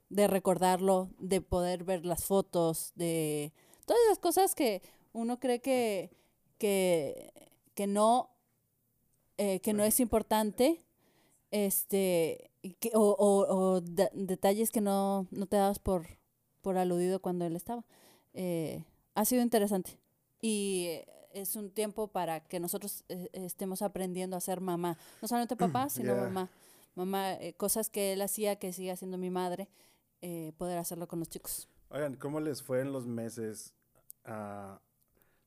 de 0.10 0.28
recordarlo, 0.28 1.10
de 1.20 1.42
poder 1.42 1.84
ver 1.84 2.06
las 2.06 2.24
fotos, 2.24 2.94
de 2.96 3.52
todas 3.86 4.02
las 4.10 4.20
cosas 4.20 4.56
que 4.56 4.82
uno 5.12 5.38
cree 5.40 5.60
que, 5.60 6.12
que, 6.58 7.34
que 7.76 7.88
no, 7.88 8.30
eh, 9.38 9.60
que 9.60 9.74
no 9.74 9.84
es 9.84 10.00
importante, 10.00 10.86
este, 11.52 12.52
que- 12.80 12.92
o, 12.96 13.02
o- 13.02 13.54
o 13.54 13.82
de- 13.82 14.10
detalles 14.14 14.72
que 14.72 14.80
no, 14.82 15.28
no 15.32 15.46
te 15.48 15.58
dabas 15.58 15.80
por, 15.80 16.08
por 16.62 16.78
aludido 16.78 17.22
cuando 17.22 17.46
él 17.46 17.56
estaba. 17.58 17.84
Eh, 18.34 18.86
ha 19.14 19.26
sido 19.26 19.42
interesante 19.44 20.00
y 20.42 21.00
es 21.34 21.56
un 21.56 21.70
tiempo 21.72 22.08
para 22.10 22.42
que 22.42 22.60
nosotros 22.60 23.06
eh, 23.10 23.30
estemos 23.34 23.82
aprendiendo 23.82 24.36
a 24.36 24.42
ser 24.42 24.60
mamá, 24.62 24.98
no 25.22 25.28
solamente 25.28 25.56
papá, 25.56 25.90
sino 25.90 26.14
Yeah. 26.14 26.24
mamá. 26.24 26.50
Mamá, 26.96 27.34
eh, 27.36 27.54
cosas 27.54 27.90
que 27.90 28.12
él 28.14 28.22
hacía, 28.22 28.58
que 28.58 28.74
sigue 28.74 28.92
haciendo 28.92 29.18
mi 29.18 29.30
madre, 29.30 29.70
eh, 30.22 30.52
poder 30.58 30.78
hacerlo 30.78 31.08
con 31.08 31.20
los 31.20 31.30
chicos. 31.30 31.70
Oigan, 31.90 32.16
¿cómo 32.16 32.40
les 32.42 32.62
fue 32.62 32.82
en 32.82 32.92
los 32.92 33.06
meses? 33.08 33.74
ah, 34.26 34.82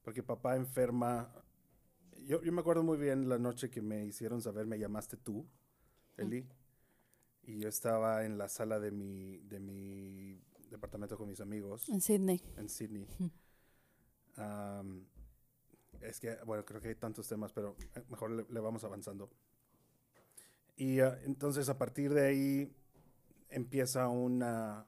porque 0.03 0.23
papá 0.23 0.57
enferma. 0.57 1.31
Yo, 2.27 2.43
yo 2.43 2.53
me 2.53 2.61
acuerdo 2.61 2.83
muy 2.83 2.97
bien 2.99 3.29
la 3.29 3.39
noche 3.39 3.69
que 3.71 3.83
me 3.83 4.05
hicieron 4.07 4.41
saber, 4.43 4.67
me 4.67 4.79
llamaste 4.79 5.17
tú, 5.19 5.47
Eli. 6.17 6.47
Y 7.43 7.59
yo 7.59 7.69
estaba 7.69 8.25
en 8.25 8.39
la 8.39 8.49
sala 8.49 8.81
de 8.81 8.91
mi, 8.91 9.39
de 9.41 9.61
mi 9.61 10.41
departamento 10.71 11.19
con 11.19 11.29
mis 11.29 11.41
amigos 11.41 11.89
En 11.91 12.01
Sydney. 12.01 12.41
en 12.57 12.69
Sydney. 12.71 13.07
Ujú. 13.19 13.31
Es 16.01 16.21
que, 16.21 16.37
bueno, 16.45 16.65
creo 16.65 16.81
que 16.81 16.89
hay 16.89 16.95
tantos 16.95 17.29
temas, 17.29 17.53
pero 17.53 17.77
eh, 17.95 18.03
mejor 18.11 18.31
le, 18.31 18.61
vamos 18.61 18.85
avanzando. 18.85 19.31
Y 20.77 21.01
ah, 21.01 21.19
entonces 21.25 21.69
a 21.69 21.79
partir 21.79 22.13
de 22.13 22.27
ahí 22.27 22.73
empieza 23.49 24.09
una, 24.09 24.87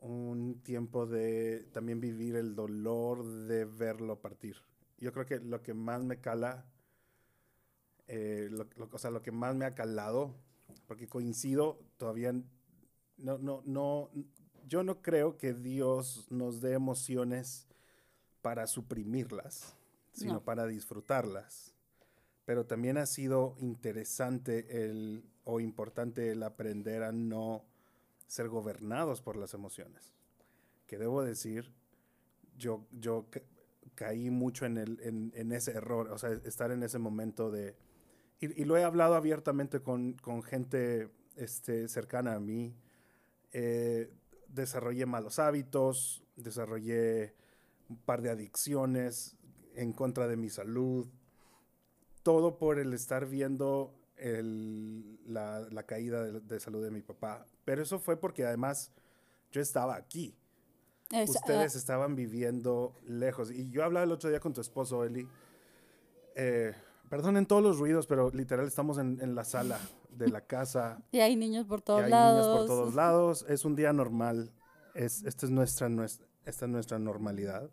un 0.00 0.60
tiempo 0.62 1.06
de 1.06 1.68
también 1.72 2.00
vivir 2.00 2.36
el 2.36 2.54
dolor 2.54 3.24
de 3.24 3.64
verlo 3.64 4.20
partir. 4.20 4.56
Yo 4.98 5.12
creo 5.12 5.24
que 5.24 5.38
lo 5.38 5.62
que 5.62 5.74
más 5.74 6.02
me 6.02 6.20
cala, 6.20 6.66
eh, 8.08 8.48
lo, 8.50 8.66
o 8.90 8.98
sea, 8.98 9.10
lo 9.10 9.22
que 9.22 9.30
más 9.30 9.54
me 9.54 9.64
ha 9.64 9.74
calado, 9.74 10.34
porque 10.86 11.08
coincido, 11.08 11.78
todavía 11.96 12.32
no, 13.16 13.38
no, 13.38 13.62
no, 13.64 14.10
yo 14.66 14.82
no 14.82 15.00
creo 15.00 15.38
que 15.38 15.54
Dios 15.54 16.26
nos 16.30 16.60
dé 16.60 16.72
emociones 16.72 17.68
para 18.48 18.66
suprimirlas, 18.66 19.74
sino 20.14 20.32
No. 20.32 20.40
para 20.42 20.66
disfrutarlas. 20.66 21.74
Pero 22.46 22.64
también 22.64 22.96
ha 22.96 23.04
sido 23.04 23.54
interesante 23.58 24.86
el, 24.86 25.22
o 25.44 25.60
importante 25.60 26.30
el 26.30 26.42
aprender 26.42 27.02
a 27.02 27.12
no 27.12 27.62
ser 28.26 28.48
gobernados 28.48 29.20
por 29.20 29.36
las 29.36 29.52
emociones. 29.52 30.14
Que 30.86 30.96
debo 30.96 31.22
decir, 31.22 31.74
yo, 32.56 32.86
yo 32.90 33.26
ca- 33.28 33.42
caí 33.94 34.30
mucho 34.30 34.64
en, 34.64 34.78
el, 34.78 34.98
en, 35.02 35.30
en 35.34 35.52
ese 35.52 35.72
error, 35.72 36.10
o 36.10 36.16
sea, 36.16 36.30
estar 36.46 36.70
en 36.70 36.82
ese 36.82 36.98
momento 36.98 37.50
de... 37.50 37.76
Y, 38.40 38.62
y 38.62 38.64
lo 38.64 38.78
he 38.78 38.84
hablado 38.84 39.14
abiertamente 39.14 39.80
con, 39.82 40.14
con 40.14 40.42
gente 40.42 41.10
este, 41.36 41.86
cercana 41.88 42.32
a 42.34 42.40
mí. 42.40 42.74
Eh, 43.52 44.10
desarrollé 44.48 45.04
malos 45.04 45.38
hábitos, 45.38 46.22
desarrollé 46.36 47.34
un 47.88 47.96
par 47.98 48.22
de 48.22 48.30
adicciones 48.30 49.36
en 49.74 49.92
contra 49.92 50.26
de 50.28 50.36
mi 50.36 50.50
salud. 50.50 51.06
Todo 52.22 52.58
por 52.58 52.78
el 52.78 52.92
estar 52.92 53.26
viendo 53.26 53.94
el- 54.16 55.18
la, 55.26 55.60
la 55.70 55.84
caída 55.84 56.22
de, 56.24 56.40
de 56.40 56.60
salud 56.60 56.82
de 56.82 56.90
mi 56.90 57.00
papá. 57.02 57.46
Pero 57.64 57.82
eso 57.82 57.98
fue 57.98 58.16
porque 58.18 58.44
además 58.44 58.90
yo 59.52 59.60
estaba 59.60 59.94
aquí. 59.96 60.34
Es, 61.10 61.30
ah, 61.30 61.38
Ustedes 61.40 61.74
estaban 61.76 62.14
viviendo 62.16 62.94
lejos. 63.06 63.50
Y 63.50 63.70
yo 63.70 63.82
hablaba 63.84 64.04
el 64.04 64.12
otro 64.12 64.28
día 64.28 64.40
con 64.40 64.52
tu 64.52 64.60
esposo, 64.60 65.04
Eli. 65.04 65.26
Eh, 66.34 66.74
perdonen 67.08 67.46
todos 67.46 67.62
los 67.62 67.78
ruidos, 67.78 68.06
pero 68.06 68.30
literal 68.30 68.66
estamos 68.66 68.98
en, 68.98 69.18
en 69.22 69.34
la 69.34 69.44
sala 69.44 69.80
de 70.10 70.28
la 70.28 70.42
casa. 70.42 71.00
y 71.12 71.20
hay 71.20 71.34
niños 71.36 71.66
por 71.66 71.78
y 71.80 71.82
todos 71.82 72.02
hay 72.04 72.10
lados. 72.10 72.46
niños 72.46 72.58
por 72.58 72.66
todos 72.66 72.94
lados. 72.94 73.46
Es 73.48 73.64
un 73.64 73.74
día 73.74 73.92
normal. 73.92 74.52
Es, 74.94 75.22
esta, 75.24 75.46
es 75.46 75.52
nuestra, 75.52 75.88
nues- 75.88 76.20
esta 76.48 76.64
es 76.66 76.70
nuestra 76.70 76.98
normalidad. 76.98 77.70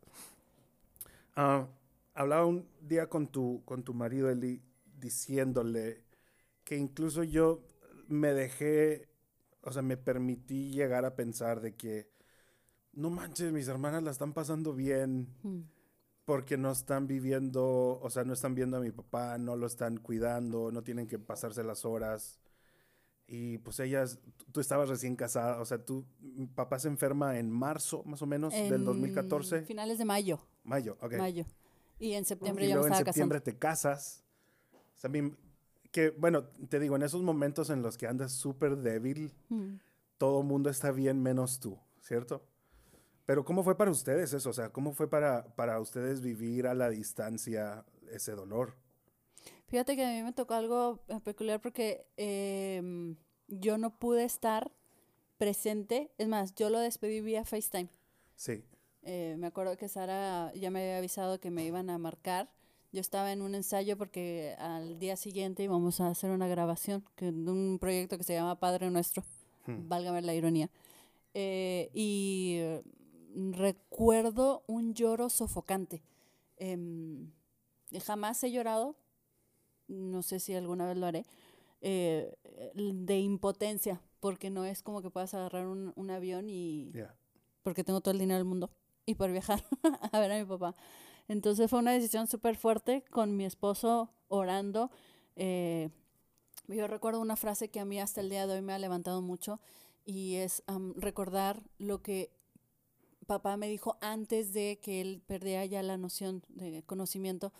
Ah, 1.35 1.67
hablaba 2.13 2.45
un 2.45 2.67
día 2.81 3.07
con 3.09 3.27
tu, 3.27 3.63
con 3.65 3.83
tu 3.83 3.93
marido, 3.93 4.29
Eli, 4.29 4.61
diciéndole 4.99 6.03
que 6.63 6.77
incluso 6.77 7.23
yo 7.23 7.61
me 8.07 8.33
dejé, 8.33 9.09
o 9.61 9.71
sea, 9.71 9.81
me 9.81 9.97
permití 9.97 10.71
llegar 10.71 11.05
a 11.05 11.15
pensar 11.15 11.61
de 11.61 11.75
que, 11.75 12.09
no 12.93 13.09
manches, 13.09 13.51
mis 13.51 13.67
hermanas 13.67 14.03
la 14.03 14.11
están 14.11 14.33
pasando 14.33 14.73
bien 14.73 15.27
Mm. 15.43 15.61
porque 16.25 16.57
no 16.57 16.71
están 16.71 17.07
viviendo, 17.07 17.99
o 18.01 18.09
sea, 18.09 18.23
no 18.23 18.33
están 18.33 18.55
viendo 18.55 18.77
a 18.77 18.81
mi 18.81 18.91
papá, 18.91 19.37
no 19.37 19.55
lo 19.55 19.67
están 19.67 19.97
cuidando, 19.97 20.71
no 20.71 20.83
tienen 20.83 21.07
que 21.07 21.19
pasarse 21.19 21.63
las 21.63 21.85
horas. 21.85 22.39
Y 23.27 23.57
pues 23.59 23.79
ellas, 23.79 24.19
tú 24.51 24.59
estabas 24.59 24.87
recién 24.87 25.15
casada, 25.15 25.59
o 25.59 25.65
sea, 25.65 25.83
mi 26.19 26.45
papá 26.45 26.77
se 26.77 26.87
enferma 26.87 27.39
en 27.39 27.49
marzo, 27.49 28.03
más 28.05 28.21
o 28.21 28.27
menos, 28.27 28.53
del 28.53 28.73
En 28.73 28.85
2014. 28.85 29.63
Finales 29.63 29.97
de 29.97 30.05
mayo. 30.05 30.39
Mayo, 30.63 30.95
ok. 31.01 31.13
Mayo. 31.17 31.45
Y 31.99 32.13
en 32.13 32.25
septiembre 32.25 32.65
y 32.65 32.67
ya 32.69 32.75
me 32.75 32.81
luego 32.81 32.87
en 32.87 32.93
estaba 32.93 33.05
septiembre 33.13 33.41
te 33.41 33.57
casas. 33.57 34.23
Mi- 35.09 35.33
que, 35.91 36.09
bueno, 36.11 36.43
te 36.69 36.79
digo, 36.79 36.95
en 36.97 37.03
esos 37.03 37.23
momentos 37.23 37.69
en 37.69 37.81
los 37.81 37.97
que 37.97 38.05
andas 38.07 38.31
súper 38.31 38.77
débil, 38.77 39.31
casando. 39.49 39.55
Mm. 39.55 39.79
todo 40.17 40.43
mundo 40.43 40.69
está 40.69 40.91
bien 40.91 41.21
menos 41.23 41.59
tú, 41.59 41.79
¿cierto? 42.01 42.43
Pero 43.25 43.43
¿cómo 43.43 43.63
fue 43.63 43.75
para 43.75 43.89
ustedes 43.91 44.33
eso? 44.33 44.49
O 44.49 44.53
sea, 44.53 44.69
¿cómo 44.71 44.93
fue 44.93 45.09
para, 45.09 45.55
para 45.55 45.79
ustedes 45.79 46.21
vivir 46.21 46.67
a 46.67 46.73
la 46.75 46.89
distancia 46.89 47.85
ese 48.11 48.33
dolor? 48.33 48.75
Fíjate 49.75 49.97
que 49.97 50.05
a 50.05 50.11
mí 50.11 50.23
me 50.23 50.31
tocó 50.31 50.53
algo 50.53 51.01
peculiar 51.25 51.59
porque 51.59 52.07
em, 52.15 53.17
yo 53.49 53.77
no 53.77 53.99
pude 53.99 54.23
estar 54.23 54.71
presente. 55.37 56.13
Es 56.17 56.29
más, 56.29 56.55
yo 56.55 56.69
lo 56.69 56.79
despedí 56.79 57.19
vía 57.19 57.43
FaceTime. 57.43 57.89
Sí. 58.37 58.63
Eh, 59.01 59.35
me 59.37 59.47
acuerdo 59.47 59.75
que 59.75 59.89
Sara 59.89 60.53
ya 60.53 60.71
me 60.71 60.81
había 60.81 60.99
avisado 60.99 61.41
que 61.41 61.51
me 61.51 61.65
iban 61.65 61.89
a 61.89 61.97
marcar. 61.97 62.49
Yo 62.93 63.01
estaba 63.01 63.33
en 63.33 63.41
un 63.41 63.53
ensayo 63.53 63.97
porque 63.97 64.55
al 64.59 64.97
día 64.97 65.17
siguiente 65.17 65.63
íbamos 65.63 65.99
a 65.99 66.07
hacer 66.07 66.31
una 66.31 66.47
grabación 66.47 67.03
que, 67.17 67.33
de 67.33 67.51
un 67.51 67.77
proyecto 67.77 68.17
que 68.17 68.23
se 68.23 68.33
llama 68.33 68.57
Padre 68.57 68.89
Nuestro. 68.91 69.25
Hmm. 69.67 69.89
Válgame 69.89 70.21
la 70.21 70.33
ironía. 70.33 70.69
Eh, 71.33 71.89
y 71.93 72.59
eh, 72.59 72.81
recuerdo 73.51 74.63
un 74.67 74.93
lloro 74.93 75.29
sofocante. 75.29 76.01
Em, 76.55 77.29
jamás 78.05 78.41
he 78.41 78.51
llorado, 78.53 78.95
no 79.87 80.21
sé 80.21 80.39
si 80.39 80.53
alguna 80.53 80.87
vez 80.87 80.97
lo 80.97 81.05
haré, 81.05 81.25
eh, 81.81 82.35
de 82.75 83.19
impotencia, 83.19 84.01
porque 84.19 84.49
no 84.49 84.65
es 84.65 84.81
como 84.81 85.01
que 85.01 85.09
puedas 85.09 85.33
agarrar 85.33 85.67
un, 85.67 85.93
un 85.95 86.09
avión 86.09 86.49
y 86.49 86.91
porque 87.63 87.83
tengo 87.83 88.01
todo 88.01 88.11
el 88.11 88.19
dinero 88.19 88.37
del 88.37 88.45
mundo 88.45 88.69
y 89.05 89.15
por 89.15 89.31
viajar 89.31 89.63
a 90.11 90.19
ver 90.19 90.31
a 90.31 90.39
mi 90.39 90.45
papá. 90.45 90.75
Entonces 91.27 91.69
fue 91.69 91.79
una 91.79 91.91
decisión 91.91 92.27
súper 92.27 92.55
fuerte 92.55 93.03
con 93.09 93.35
mi 93.35 93.45
esposo 93.45 94.11
orando. 94.27 94.91
eh, 95.35 95.89
yo 96.67 96.87
recuerdo 96.87 97.21
una 97.21 97.35
frase 97.35 97.69
que 97.69 97.79
a 97.79 97.85
mí 97.85 97.99
hasta 97.99 98.21
el 98.21 98.29
día 98.29 98.47
de 98.47 98.55
hoy 98.55 98.61
me 98.61 98.73
ha 98.73 98.79
levantado 98.79 99.21
mucho 99.21 99.59
y 100.03 100.35
es 100.35 100.63
recordar 100.95 101.61
lo 101.77 102.01
que 102.01 102.31
papá 103.25 103.57
me 103.57 103.67
dijo 103.67 103.97
antes 104.01 104.53
de 104.53 104.79
que 104.81 105.01
él 105.01 105.21
perdiera 105.25 105.65
ya 105.65 105.83
la 105.83 105.97
noción 105.97 106.43
de 106.49 106.83
conocimiento. 106.83 107.51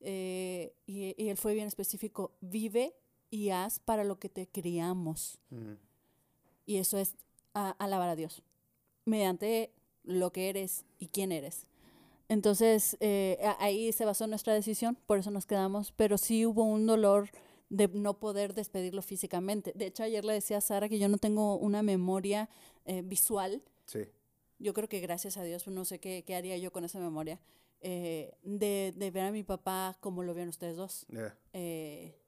Eh, 0.00 0.72
y, 0.86 1.14
y 1.22 1.28
él 1.28 1.36
fue 1.36 1.54
bien 1.54 1.66
específico, 1.66 2.32
vive 2.40 2.94
y 3.30 3.50
haz 3.50 3.78
para 3.80 4.04
lo 4.04 4.18
que 4.18 4.28
te 4.28 4.46
criamos. 4.46 5.38
Mm. 5.50 5.72
Y 6.66 6.76
eso 6.76 6.98
es 6.98 7.14
a- 7.54 7.70
alabar 7.78 8.08
a 8.08 8.16
Dios 8.16 8.42
mediante 9.04 9.70
lo 10.04 10.32
que 10.32 10.48
eres 10.48 10.84
y 10.98 11.08
quién 11.08 11.32
eres. 11.32 11.66
Entonces, 12.28 12.96
eh, 13.00 13.38
ahí 13.60 13.92
se 13.92 14.04
basó 14.04 14.26
nuestra 14.26 14.52
decisión, 14.52 14.96
por 15.06 15.18
eso 15.18 15.30
nos 15.30 15.46
quedamos, 15.46 15.92
pero 15.92 16.18
sí 16.18 16.44
hubo 16.44 16.64
un 16.64 16.86
dolor 16.86 17.30
de 17.68 17.86
no 17.88 18.18
poder 18.18 18.52
despedirlo 18.54 19.02
físicamente. 19.02 19.72
De 19.76 19.86
hecho, 19.86 20.02
ayer 20.02 20.24
le 20.24 20.32
decía 20.32 20.58
a 20.58 20.60
Sara 20.60 20.88
que 20.88 20.98
yo 20.98 21.08
no 21.08 21.18
tengo 21.18 21.56
una 21.56 21.82
memoria 21.82 22.48
eh, 22.84 23.02
visual. 23.02 23.62
Sí. 23.86 24.00
Yo 24.58 24.72
creo 24.74 24.88
que 24.88 25.00
gracias 25.00 25.36
a 25.36 25.44
Dios, 25.44 25.66
no 25.68 25.84
sé 25.84 25.98
qué, 26.00 26.24
qué 26.26 26.34
haría 26.34 26.56
yo 26.58 26.72
con 26.72 26.84
esa 26.84 26.98
memoria, 26.98 27.38
eh, 27.88 28.36
de, 28.42 28.92
de 28.96 29.10
ver 29.12 29.26
a 29.26 29.30
mi 29.30 29.44
papá 29.44 29.96
como 30.00 30.24
lo 30.24 30.34
vieron 30.34 30.48
ustedes 30.48 30.76
dos. 30.76 31.06
Yeah. 31.08 31.38
Eh, 31.52 32.18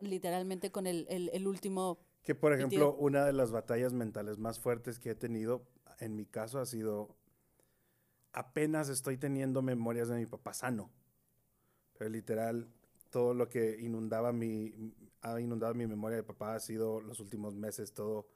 literalmente 0.00 0.70
con 0.70 0.86
el, 0.86 1.06
el, 1.08 1.30
el 1.32 1.46
último 1.46 1.98
Que 2.22 2.34
por 2.34 2.52
ejemplo, 2.52 2.94
una 2.94 3.24
de 3.24 3.32
las 3.32 3.50
batallas 3.50 3.94
mentales 3.94 4.36
más 4.36 4.60
fuertes 4.60 4.98
que 4.98 5.10
he 5.10 5.14
tenido, 5.14 5.66
en 5.98 6.14
mi 6.14 6.26
caso, 6.26 6.58
ha 6.60 6.66
sido 6.66 7.16
apenas 8.32 8.90
estoy 8.90 9.16
teniendo 9.16 9.62
memorias 9.62 10.08
de 10.08 10.16
mi 10.16 10.26
papá 10.26 10.52
sano. 10.52 10.90
Pero 11.96 12.10
literal, 12.10 12.68
todo 13.10 13.32
lo 13.32 13.48
que 13.48 13.80
inundaba 13.80 14.32
mi, 14.32 14.72
ha 15.22 15.40
inundado 15.40 15.74
mi 15.74 15.86
memoria 15.86 16.18
de 16.18 16.22
papá 16.22 16.54
ha 16.54 16.60
sido 16.60 17.00
los 17.00 17.18
últimos 17.18 17.54
meses, 17.54 17.92
todo. 17.94 18.28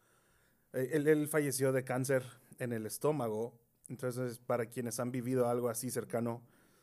Eh, 0.72 0.88
Él, 0.94 1.06
él 1.06 1.28
falleció 1.28 1.70
de 1.70 1.84
cáncer 1.84 2.24
en 2.58 2.72
el 2.72 2.86
estómago. 2.86 3.52
Entonces, 3.88 4.38
para 4.38 4.66
quienes 4.66 4.98
han 4.98 5.12
vivido 5.12 5.46
algo 5.48 5.68
así 5.68 5.90
cercano, 5.90 6.40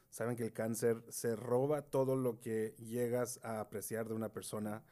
saben 0.10 0.36
que 0.36 0.44
el 0.44 0.54
cáncer 0.54 1.04
se 1.10 1.36
roba 1.36 1.84
todo 1.84 2.16
lo 2.16 2.39
que 2.39 2.75
llegas 2.80 3.39
a 3.44 3.60
apreciar 3.60 4.08
de 4.08 4.16
una 4.16 4.30
persona 4.34 4.84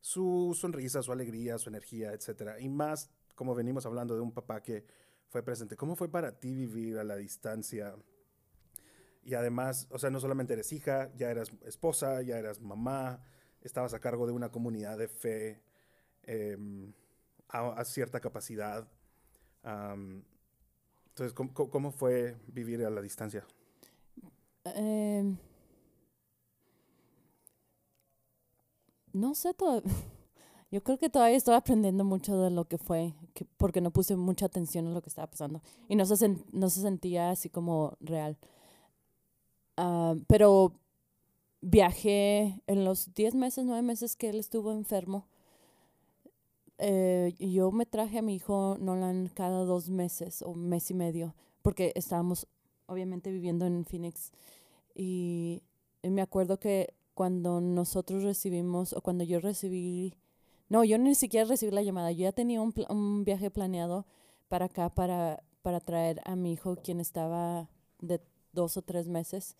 su 0.00 0.56
sonrisa, 0.58 1.02
su 1.02 1.12
alegría, 1.12 1.58
su 1.58 1.68
energía, 1.70 2.12
etcétera. 2.12 2.60
Y 2.60 2.68
más, 2.68 3.10
como 3.34 3.54
venimos 3.54 3.86
hablando 3.86 4.14
de 4.14 4.20
un 4.20 4.32
papá 4.32 4.62
que 4.62 4.84
fue 5.28 5.42
presente. 5.42 5.76
¿Cómo 5.76 5.96
fue 5.96 6.10
para 6.10 6.38
ti 6.38 6.54
vivir 6.54 6.98
a 6.98 7.04
la 7.04 7.16
distancia? 7.16 7.94
Y 9.22 9.34
además, 9.34 9.86
o 9.90 9.98
sea, 9.98 10.10
no 10.10 10.20
solamente 10.20 10.54
eres 10.54 10.72
hija, 10.72 11.10
ya 11.16 11.30
eras 11.30 11.52
esposa, 11.66 12.22
ya 12.22 12.38
eras 12.38 12.60
mamá, 12.60 13.20
estabas 13.60 13.92
a 13.92 14.00
cargo 14.00 14.26
de 14.26 14.32
una 14.32 14.50
comunidad 14.50 14.96
de 14.96 15.08
fe 15.08 15.62
em, 16.22 16.92
a, 17.48 17.84
cierta 17.84 18.20
capacidad. 18.20 18.88
Entonces, 21.08 21.34
¿cómo, 21.34 21.52
cómo- 21.52 21.70
cómo 21.70 21.90
fue 21.92 22.36
vivir 22.46 22.84
a 22.84 22.90
la 22.90 23.02
distancia? 23.02 23.44
Eh, 24.76 25.36
no 29.12 29.34
sé 29.34 29.54
todavía. 29.54 29.90
Yo 30.70 30.82
creo 30.82 30.98
que 30.98 31.10
todavía 31.10 31.36
estoy 31.36 31.54
aprendiendo 31.54 32.04
mucho 32.04 32.38
de 32.40 32.50
lo 32.50 32.66
que 32.66 32.78
fue, 32.78 33.14
que- 33.34 33.46
porque 33.56 33.80
no 33.80 33.90
puse 33.90 34.16
mucha 34.16 34.46
atención 34.46 34.86
en 34.86 34.94
lo 34.94 35.02
que 35.02 35.08
estaba 35.08 35.28
pasando. 35.30 35.62
Y 35.88 35.96
no 35.96 36.04
se, 36.06 36.36
no 36.52 36.70
se 36.70 36.80
sentía 36.82 37.30
así 37.30 37.50
como 37.50 37.96
real. 38.00 38.38
Ah, 39.76 40.14
pero 40.26 40.72
viajé 41.62 42.62
en 42.66 42.84
los 42.84 43.14
10 43.14 43.34
meses, 43.36 43.64
9 43.66 43.82
meses 43.82 44.16
que 44.16 44.30
él 44.30 44.38
estuvo 44.40 44.72
enfermo. 44.72 45.28
eh, 46.78 47.34
yo 47.38 47.70
me 47.72 47.86
traje 47.86 48.18
a 48.18 48.22
mi 48.22 48.34
hijo 48.36 48.76
Nolan 48.80 49.28
cada 49.34 49.64
dos 49.64 49.88
meses 49.88 50.42
o 50.42 50.54
mes 50.54 50.90
y 50.90 50.94
medio, 50.94 51.34
porque 51.62 51.92
estábamos 51.96 52.46
obviamente 52.88 53.30
viviendo 53.30 53.66
en 53.66 53.84
Phoenix. 53.84 54.32
Y, 54.94 55.62
me 56.02 56.22
acuerdo 56.22 56.58
que 56.58 56.94
cuando 57.14 57.60
nosotros 57.60 58.22
recibimos, 58.22 58.92
o 58.92 59.00
cuando 59.02 59.24
yo 59.24 59.40
recibí, 59.40 60.14
no, 60.68 60.84
yo 60.84 60.96
ni 60.98 61.14
siquiera 61.14 61.46
recibí 61.46 61.72
la 61.72 61.82
llamada, 61.82 62.12
yo 62.12 62.22
ya 62.22 62.32
tenía 62.32 62.60
un, 62.60 62.72
un 62.88 63.24
viaje 63.24 63.50
planeado 63.50 64.06
para 64.48 64.66
acá 64.66 64.88
para, 64.88 65.42
para 65.62 65.80
traer 65.80 66.20
a 66.24 66.36
mi 66.36 66.52
hijo, 66.52 66.76
quien 66.76 67.00
estaba 67.00 67.68
de 68.00 68.20
dos 68.52 68.76
o 68.76 68.82
tres 68.82 69.08
meses. 69.08 69.56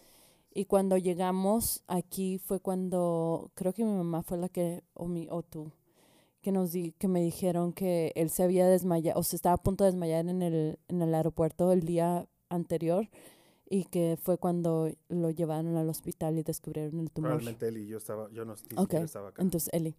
Y 0.55 0.65
cuando 0.65 0.97
llegamos 0.97 1.83
aquí 1.87 2.39
fue 2.39 2.61
cuando, 2.61 3.51
creo 3.55 3.73
que 3.73 3.85
mi 3.85 3.93
mamá 3.93 4.23
fue 4.23 4.39
la 4.39 4.49
que, 4.49 4.83
o, 4.95 5.07
mi, 5.07 5.29
o 5.31 5.43
tú, 5.43 5.73
que, 6.41 6.53
nos 6.53 6.73
di, 6.73 6.93
que 6.93 7.09
me 7.09 7.21
dijeron 7.21 7.73
que 7.73 8.13
él 8.17 8.31
se 8.31 8.43
había 8.45 8.67
desmayado, 8.67 9.21
o 9.21 9.23
se 9.23 9.37
estaba 9.37 9.55
a 9.57 9.63
punto 9.63 9.85
de 9.85 9.91
desmayar 9.91 10.27
en 10.29 10.43
el, 10.43 10.79
en 10.89 11.03
el 11.03 11.15
aeropuerto 11.15 11.73
el 11.73 11.83
día 11.83 12.27
anterior 12.49 13.09
y 13.71 13.85
que 13.85 14.19
fue 14.21 14.39
cuando 14.39 14.91
lo 15.09 15.31
llevaron 15.31 15.77
al 15.77 15.89
hospital 15.89 16.39
y 16.39 16.43
descubrieron 16.43 17.01
el 17.01 17.11
tumor. 17.11 17.31
Probablemente 17.31 17.69
él 17.69 17.79
y 17.79 17.87
yo 17.87 17.99
estaba, 17.99 18.31
yo 18.31 18.45
no 18.45 18.55
ni 18.55 18.77
Ok, 18.77 18.81
siquiera 18.81 19.05
estaba 19.05 19.29
acá. 19.29 19.43
Entonces, 19.43 19.71
Eli. 19.73 19.95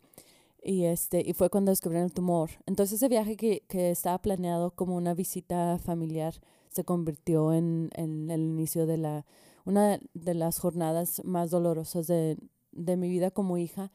Y, 0.61 0.85
este, 0.85 1.21
y 1.25 1.33
fue 1.33 1.49
cuando 1.49 1.71
descubrieron 1.71 2.05
el 2.07 2.13
tumor. 2.13 2.49
Entonces, 2.65 2.95
ese 2.97 3.07
viaje 3.07 3.37
que, 3.37 3.63
que 3.67 3.91
estaba 3.91 4.17
planeado 4.21 4.71
como 4.71 4.95
una 4.95 5.13
visita 5.13 5.77
familiar 5.79 6.33
se 6.69 6.83
convirtió 6.83 7.53
en, 7.53 7.89
en 7.93 8.29
el 8.29 8.41
inicio 8.41 8.85
de 8.85 8.97
la, 8.97 9.25
una 9.65 9.99
de 10.13 10.33
las 10.33 10.59
jornadas 10.59 11.21
más 11.23 11.49
dolorosas 11.51 12.07
de, 12.07 12.37
de 12.71 12.97
mi 12.97 13.07
vida 13.07 13.31
como 13.31 13.57
hija. 13.57 13.91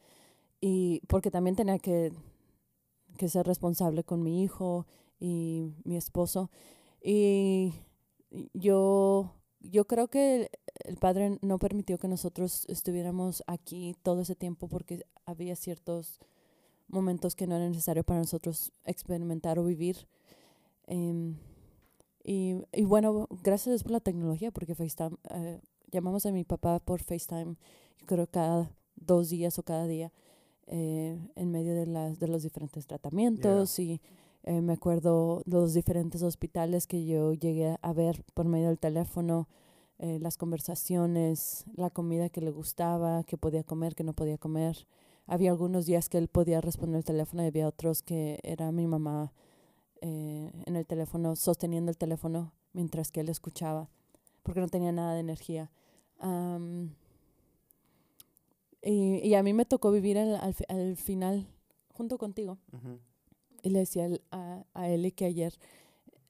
Y 0.61 1.01
porque 1.07 1.29
también 1.31 1.55
tenía 1.55 1.77
que, 1.79 2.11
que 3.17 3.29
ser 3.29 3.45
responsable 3.45 4.03
con 4.03 4.23
mi 4.23 4.41
hijo 4.41 4.87
y 5.19 5.73
mi 5.83 5.97
esposo. 5.97 6.49
Y 7.03 7.73
yo, 8.53 9.33
yo 9.59 9.85
creo 9.85 10.07
que 10.07 10.49
el, 10.83 10.97
padre 10.97 11.37
no 11.41 11.59
permitió 11.59 11.97
que 11.97 12.07
nosotros 12.07 12.65
estuviéramos 12.67 13.43
aquí 13.47 13.95
todo 14.03 14.21
ese 14.21 14.35
tiempo 14.35 14.67
porque 14.67 15.05
había 15.25 15.55
ciertos 15.55 16.19
momentos 16.87 17.35
que 17.35 17.47
no 17.47 17.55
era 17.55 17.67
necesario 17.67 18.03
para 18.03 18.19
nosotros 18.19 18.71
experimentar 18.85 19.59
o 19.59 19.65
vivir. 19.65 20.07
Em, 20.87 21.37
y, 22.23 22.55
y 22.73 22.83
bueno, 22.83 23.27
gracias 23.43 23.67
a 23.67 23.71
Dios 23.71 23.83
por 23.83 23.91
la 23.91 23.99
tecnología, 23.99 24.51
porque 24.51 24.75
FaceTime, 24.75 25.17
eh, 25.29 25.61
llamamos 25.91 26.25
a 26.25 26.31
mi 26.31 26.43
papá 26.43 26.79
por 26.79 27.01
FaceTime, 27.01 27.55
yo 27.99 28.05
creo 28.05 28.27
cada 28.27 28.71
dos 28.95 29.29
días 29.29 29.57
o 29.59 29.63
cada 29.63 29.87
día, 29.87 30.11
eh, 30.67 31.19
en 31.35 31.51
medio 31.51 31.75
de, 31.75 31.85
las, 31.85 32.19
de 32.19 32.27
los 32.27 32.43
diferentes 32.43 32.87
tratamientos. 32.87 33.77
Y 33.79 34.01
eh, 34.45 34.61
me 34.61 34.73
acuerdo 34.73 35.41
de 35.45 35.57
los 35.57 35.73
diferentes 35.73 36.21
hospitales 36.21 36.85
que 36.85 37.03
yo 37.05 37.33
llegué 37.33 37.77
a 37.81 37.93
ver 37.93 38.23
por 38.33 38.45
medio 38.45 38.67
del 38.67 38.77
teléfono, 38.77 39.47
eh, 39.97 40.19
las 40.19 40.37
conversaciones, 40.37 41.65
la 41.75 41.89
comida 41.89 42.29
que 42.29 42.41
le 42.41 42.51
gustaba, 42.51 43.23
que 43.23 43.37
podía 43.37 43.63
comer, 43.63 43.95
que 43.95 44.03
no 44.03 44.13
podía 44.13 44.37
comer. 44.37 44.87
Había 45.25 45.49
algunos 45.49 45.87
días 45.87 46.09
que 46.09 46.19
él 46.19 46.27
podía 46.27 46.61
responder 46.61 46.99
el 46.99 47.03
teléfono 47.03 47.41
y 47.43 47.47
había 47.47 47.67
otros 47.67 48.03
que 48.03 48.39
era 48.43 48.71
mi 48.71 48.85
mamá 48.85 49.33
eh, 50.01 50.51
en 50.65 50.75
el 50.75 50.85
teléfono, 50.85 51.35
sosteniendo 51.35 51.89
el 51.89 51.97
teléfono 51.97 52.53
mientras 52.73 53.11
que 53.11 53.21
él 53.21 53.29
escuchaba, 53.29 53.89
porque 54.43 54.59
no 54.59 54.67
tenía 54.67 54.91
nada 54.91 55.15
de 55.15 55.21
energía. 55.21 55.71
Am, 56.19 56.93
y, 58.83 59.27
y 59.27 59.33
a 59.33 59.41
mí 59.41 59.53
me 59.53 59.65
tocó 59.65 59.91
vivir 59.91 60.19
al, 60.19 60.35
al, 60.35 60.55
al 60.67 60.97
final 60.97 61.47
junto 61.93 62.19
contigo. 62.19 62.59
Ujú. 62.71 62.99
Y 63.65 63.71
le 63.71 63.79
decía 63.79 64.07
a, 64.29 64.63
a 64.75 64.89
Eli 64.89 65.11
que 65.11 65.25
ayer, 65.25 65.53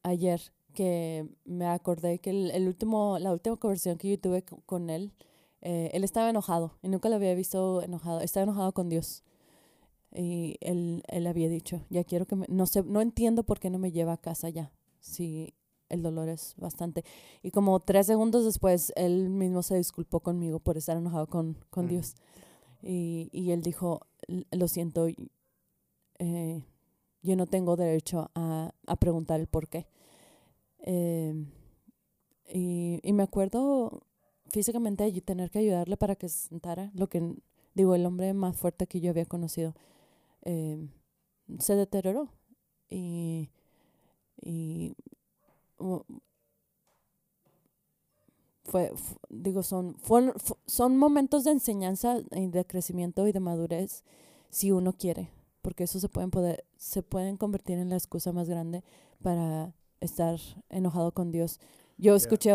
ayer 0.03 0.41
que 0.73 1.27
me 1.43 1.65
acordé 1.67 2.19
que 2.19 2.29
el, 2.29 2.49
el 2.51 2.65
último, 2.67 3.19
la 3.19 3.33
última 3.33 3.57
conversación 3.57 3.97
que 3.97 4.09
yo 4.09 4.17
tuve 4.19 4.41
co- 4.43 4.61
con 4.65 4.89
él, 4.89 5.11
eh, 5.61 5.89
él 5.93 6.05
estaba 6.05 6.29
enojado 6.29 6.77
y 6.81 6.87
nunca 6.87 7.09
lo 7.09 7.15
había 7.15 7.33
visto 7.35 7.81
enojado. 7.81 8.21
Estaba 8.21 8.45
enojado 8.45 8.71
con 8.71 8.87
Dios. 8.87 9.23
Y 10.13 10.55
él, 10.61 11.03
él 11.09 11.27
había 11.27 11.49
dicho, 11.49 11.81
ya 11.89 12.05
quiero 12.05 12.25
que 12.25 12.37
me, 12.37 12.45
no 12.47 12.65
sé, 12.67 12.83
no 12.83 13.01
entiendo 13.01 13.43
por 13.43 13.59
qué 13.59 13.69
no 13.69 13.79
me 13.79 13.91
lleva 13.91 14.13
a 14.13 14.17
casa 14.21 14.47
ya. 14.49 14.71
Si 15.01 15.53
el 15.89 16.01
dolor 16.03 16.29
es 16.29 16.55
bastante. 16.57 17.03
Y 17.43 17.51
como 17.51 17.81
tres 17.81 18.07
segundos 18.07 18.45
después, 18.45 18.93
él 18.95 19.27
mismo 19.29 19.61
se 19.61 19.75
disculpó 19.75 20.21
conmigo 20.21 20.59
por 20.59 20.77
estar 20.77 20.95
enojado 20.95 21.27
con, 21.27 21.57
con 21.69 21.85
Mm. 21.87 21.89
Dios. 21.89 22.15
Y, 22.81 23.27
y 23.33 23.51
él 23.51 23.61
dijo, 23.61 24.07
"L- 24.29 24.45
lo 24.51 24.67
siento, 24.69 25.07
eh, 26.19 26.63
yo 27.25 27.35
no 27.37 27.47
tengo 27.47 27.75
derecho 27.77 28.31
a, 28.35 28.71
a 28.87 28.95
preguntar 28.97 29.39
el 29.41 29.47
por 29.47 29.67
qué. 29.69 29.87
Eh, 30.81 31.33
y, 32.53 32.99
y 33.03 33.13
me 33.13 33.23
acuerdo 33.23 34.03
físicamente 34.49 35.03
allí 35.03 35.21
tener 35.21 35.49
que 35.51 35.59
ayudarle 35.59 35.97
para 35.97 36.15
que 36.15 36.29
se 36.29 36.47
sentara, 36.49 36.91
lo 36.95 37.07
que, 37.07 37.33
digo, 37.73 37.95
el 37.95 38.05
hombre 38.05 38.33
más 38.33 38.55
fuerte 38.55 38.87
que 38.87 38.99
yo 38.99 39.09
había 39.11 39.25
conocido 39.25 39.73
eh, 40.43 40.77
se 41.59 41.75
deterioró. 41.75 42.29
Y, 42.89 43.49
y 44.41 44.95
fue, 48.63 48.91
fu- 48.95 49.17
digo, 49.29 49.63
son, 49.63 49.95
fueron- 49.99 50.33
fu- 50.39 50.57
son 50.65 50.97
momentos 50.97 51.43
de 51.43 51.51
enseñanza 51.51 52.17
y 52.31 52.47
de 52.47 52.65
crecimiento 52.65 53.27
y 53.27 53.31
de 53.31 53.39
madurez 53.39 54.03
si 54.49 54.71
uno 54.71 54.93
quiere, 54.93 55.29
porque 55.65 55.85
eso 55.85 55.99
se 55.99 56.09
pueden 56.09 56.29
poder, 56.29 56.63
se 56.77 57.01
pueden 57.01 57.37
convertir 57.37 57.79
en 57.79 57.89
la 57.89 57.95
excusa 57.95 58.31
más 58.31 58.47
grande 58.47 58.83
para 59.23 59.73
estar 59.99 60.37
enojado 60.69 61.11
con 61.11 61.31
Dios. 61.31 61.59
Yo 61.97 62.13
escuché, 62.15 62.51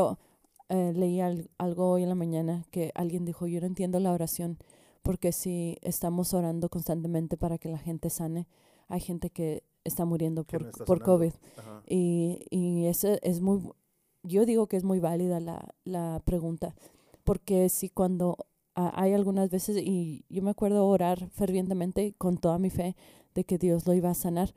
eh, 0.69 0.93
leí 0.95 1.21
al- 1.21 1.51
algo 1.59 1.91
hoy 1.91 2.05
en 2.05 2.09
la 2.09 2.15
mañana 2.15 2.65
que 2.71 2.93
alguien 2.95 3.25
dijo, 3.25 3.49
yo 3.49 3.61
no 3.61 3.67
entiendo 3.67 3.99
la 3.99 4.13
oración, 4.13 4.59
porque 5.03 5.33
si 5.33 5.77
estamos 5.83 6.33
orando 6.35 6.69
constantemente 6.69 7.37
para 7.37 7.59
que 7.59 7.69
la 7.69 7.79
gente 7.79 8.11
sane, 8.11 8.47
hay 8.87 9.01
gente 9.01 9.31
que 9.31 9.65
está 9.83 10.05
muriendo 10.05 10.45
por, 10.45 10.63
no 10.63 10.69
está 10.69 10.85
por. 10.85 11.03
COVID. 11.03 11.33
Ajá. 11.57 11.83
Y, 11.89 12.47
y 12.51 12.87
eso 12.87 13.09
es 13.23 13.41
muy, 13.41 13.61
yo 14.23 14.47
digo 14.47 14.69
que 14.69 14.77
es 14.77 14.85
muy 14.85 15.01
válida 15.01 15.41
la, 15.41 15.75
la 15.83 16.23
pregunta, 16.25 16.77
porque 17.25 17.69
si 17.71 17.89
cuando 17.89 18.37
hay 18.75 19.13
algunas 19.15 19.51
veces, 19.51 19.77
y 19.77 20.25
yo 20.29 20.43
me 20.43 20.51
acuerdo 20.51 20.87
orar 20.87 21.29
fervientemente 21.31 22.15
con 22.17 22.39
toda 22.39 22.59
mi 22.59 22.71
fe 22.71 22.97
de 23.35 23.45
que 23.45 23.59
Dios 23.59 23.87
lo 23.87 23.95
iba 23.95 24.11
a 24.11 24.15
sanar, 24.15 24.55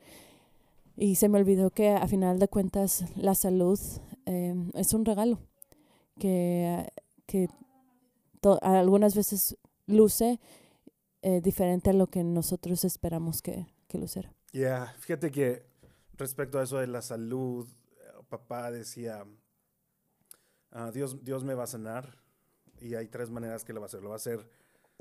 y 0.96 1.16
se 1.16 1.28
me 1.28 1.38
olvidó 1.38 1.70
que 1.70 1.90
a 1.90 2.06
final 2.06 2.38
de 2.38 2.48
cuentas 2.48 3.04
la 3.16 3.34
salud 3.34 3.78
eh, 4.26 4.54
es 4.74 4.94
un 4.94 5.04
regalo 5.04 5.40
que, 6.18 6.88
que 7.26 7.48
algunas 8.62 9.14
veces 9.16 9.56
luce 9.86 10.38
eh, 11.22 11.40
diferente 11.40 11.90
a 11.90 11.94
lo 11.94 12.06
que 12.06 12.22
nosotros 12.22 12.84
esperamos 12.84 13.42
que, 13.42 13.66
que 13.88 13.98
luciera. 13.98 14.32
Ya, 14.52 14.94
fíjate 14.98 15.30
que 15.30 15.66
respecto 16.16 16.58
a 16.58 16.62
eso 16.62 16.78
de 16.78 16.86
la 16.86 17.02
salud, 17.02 17.66
eh, 17.68 18.22
papá 18.28 18.70
decía, 18.70 19.24
ah, 20.70 20.90
Dios, 20.92 21.24
Dios 21.24 21.42
me 21.42 21.54
va 21.54 21.64
a 21.64 21.68
sanar 21.68 22.23
y 22.80 22.94
hay 22.94 23.08
tres 23.08 23.30
maneras 23.30 23.64
que 23.64 23.72
lo 23.72 23.80
va 23.80 23.86
a 23.86 23.88
hacer. 23.88 24.02
Lo 24.02 24.10
va 24.10 24.14
a 24.14 24.16
hacer 24.16 24.48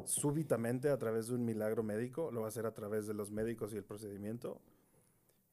súbitamente 0.06 0.90
a 0.90 0.98
través 0.98 1.28
de 1.28 1.36
un 1.36 1.46
milagro 1.46 1.84
médico, 1.84 2.32
lo 2.32 2.42
va 2.42 2.48
a 2.48 2.50
hacer 2.50 2.66
a 2.66 2.74
través 2.74 3.08
de 3.08 3.14
los 3.14 3.32
médicos 3.32 3.74
y 3.74 3.78
el 3.78 3.84
procedimiento. 3.84 4.62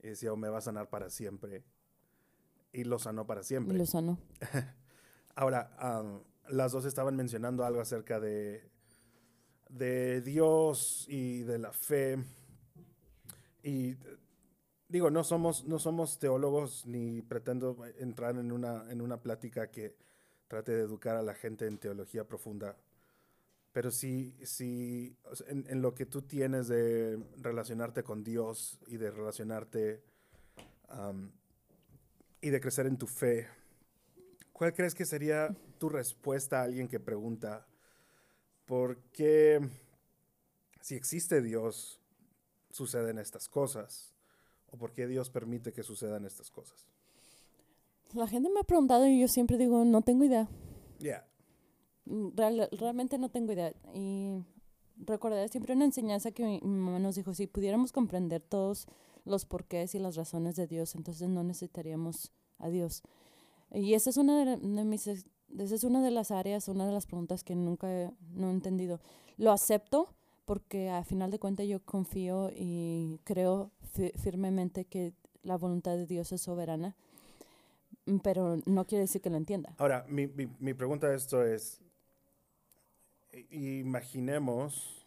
Y 0.02 0.08
decía, 0.08 0.32
o 0.32 0.36
me 0.36 0.48
va 0.48 0.58
a 0.58 0.62
sanar 0.62 0.88
para 0.88 1.10
siempre. 1.10 1.62
Y 2.72 2.84
lo 2.84 2.98
sanó 2.98 3.26
para 3.26 3.42
Y 3.42 3.44
siempre. 3.44 3.76
lo 3.76 3.86
sanó. 3.86 4.18
Ahora, 5.34 5.70
las 6.48 6.72
dos 6.72 6.84
estaban 6.84 7.16
mencionando 7.16 7.64
algo 7.64 7.80
acerca 7.80 8.18
de, 8.20 8.70
de 9.68 10.20
Dios 10.22 11.06
y 11.08 11.42
de 11.42 11.58
la 11.58 11.72
fe. 11.72 12.18
Y 13.62 13.96
digo, 14.88 15.10
no 15.10 15.22
somos, 15.24 15.64
no 15.64 15.78
somos 15.78 16.18
teólogos 16.18 16.86
ni 16.86 17.22
pretendo 17.22 17.76
entrar 17.98 18.36
en 18.36 18.52
una, 18.52 18.90
en 18.90 19.00
una 19.00 19.22
plática 19.22 19.70
que 19.70 19.96
trate 20.50 20.72
de 20.72 20.82
educar 20.82 21.14
a 21.14 21.22
la 21.22 21.34
gente 21.34 21.66
en 21.66 21.78
teología 21.78 22.24
profunda. 22.24 22.76
Pero 23.72 23.92
sí, 23.92 24.36
sí 24.44 25.16
en, 25.46 25.80
lo 25.80 25.94
que 25.94 26.04
tú 26.04 26.22
tienes 26.22 26.66
de 26.66 27.24
relacionarte 27.38 28.02
con 28.02 28.24
Dios 28.24 28.80
y 28.88 28.96
de 28.96 29.12
relacionarte 29.12 30.02
y 32.40 32.50
de 32.50 32.60
crecer 32.60 32.86
en 32.86 32.98
tu 32.98 33.06
fe, 33.06 33.46
¿Cuál 34.60 34.74
crees 34.74 34.94
que 34.94 35.06
sería 35.06 35.56
tu 35.78 35.88
respuesta 35.88 36.60
a 36.60 36.64
alguien 36.64 36.86
que 36.86 37.00
pregunta 37.00 37.66
por 38.66 38.98
qué, 39.04 39.58
si 40.82 40.96
existe 40.96 41.40
Dios, 41.40 41.98
suceden 42.68 43.16
estas 43.16 43.48
cosas? 43.48 44.12
¿O 44.66 44.76
por 44.76 44.92
qué 44.92 45.06
Dios 45.06 45.30
permite 45.30 45.72
que 45.72 45.82
sucedan 45.82 46.26
estas 46.26 46.50
cosas? 46.50 46.86
La 48.14 48.26
gente 48.26 48.50
me 48.50 48.60
ha 48.60 48.64
preguntado 48.64 49.06
y 49.06 49.20
yo 49.20 49.28
siempre 49.28 49.56
digo, 49.56 49.84
no 49.84 50.02
tengo 50.02 50.24
idea. 50.24 50.48
Ya, 50.98 51.26
Mm, 52.06 52.30
real- 52.34 52.68
realmente 52.72 53.18
no 53.18 53.28
tengo 53.28 53.52
idea. 53.52 53.72
Y 53.94 54.42
recordaré 54.96 55.48
siempre 55.48 55.74
una 55.74 55.84
enseñanza 55.84 56.32
que 56.32 56.44
mi, 56.44 56.60
mi 56.62 56.78
mamá 56.78 56.98
nos 56.98 57.14
dijo, 57.14 57.34
si 57.34 57.46
pudiéramos 57.46 57.92
comprender 57.92 58.40
todos 58.42 58.86
los 59.24 59.44
porqués 59.44 59.94
y 59.94 59.98
las 60.00 60.16
razones 60.16 60.56
de 60.56 60.66
Dios, 60.66 60.94
entonces 60.96 61.28
no 61.28 61.44
necesitaríamos 61.44 62.32
a 62.58 62.68
Dios. 62.68 63.02
Y 63.72 63.94
esa 63.94 64.10
es 64.10 64.16
una 64.16 64.44
de, 64.44 64.56
de 64.56 64.84
mis, 64.84 65.06
esa 65.06 65.22
es 65.74 65.84
una 65.84 66.02
de 66.02 66.10
las 66.10 66.30
áreas, 66.32 66.66
una 66.68 66.86
de 66.86 66.92
las 66.92 67.06
preguntas 67.06 67.44
que 67.44 67.54
nunca 67.54 67.88
he, 67.92 68.10
no 68.32 68.48
he 68.48 68.52
entendido. 68.52 68.98
Lo 69.36 69.52
acepto 69.52 70.08
porque 70.46 70.90
a 70.90 71.04
final 71.04 71.30
de 71.30 71.38
cuentas 71.38 71.68
yo 71.68 71.84
confío 71.84 72.50
y 72.56 73.20
creo 73.24 73.70
fi- 73.92 74.12
firmemente 74.16 74.84
que 74.86 75.12
la 75.44 75.56
voluntad 75.56 75.96
de 75.96 76.06
Dios 76.06 76.32
es 76.32 76.40
soberana, 76.40 76.96
pero 78.22 78.58
no 78.66 78.84
quiere 78.86 79.02
decir 79.02 79.20
que 79.20 79.30
lo 79.30 79.36
entienda. 79.36 79.74
Ahora, 79.78 80.04
mi, 80.08 80.26
mi, 80.26 80.46
mi 80.58 80.74
pregunta 80.74 81.08
a 81.08 81.14
esto 81.14 81.44
es, 81.44 81.80
imaginemos, 83.50 85.06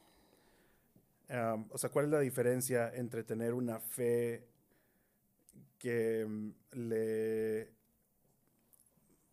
am, 1.30 1.68
o 1.72 1.78
sea, 1.78 1.90
¿cuál 1.90 2.06
es 2.06 2.12
la 2.12 2.20
diferencia 2.20 2.94
entre 2.94 3.24
tener 3.24 3.54
una 3.54 3.80
fe 3.80 4.48
que 5.78 6.26
mm, 6.28 6.50
le... 6.90 7.74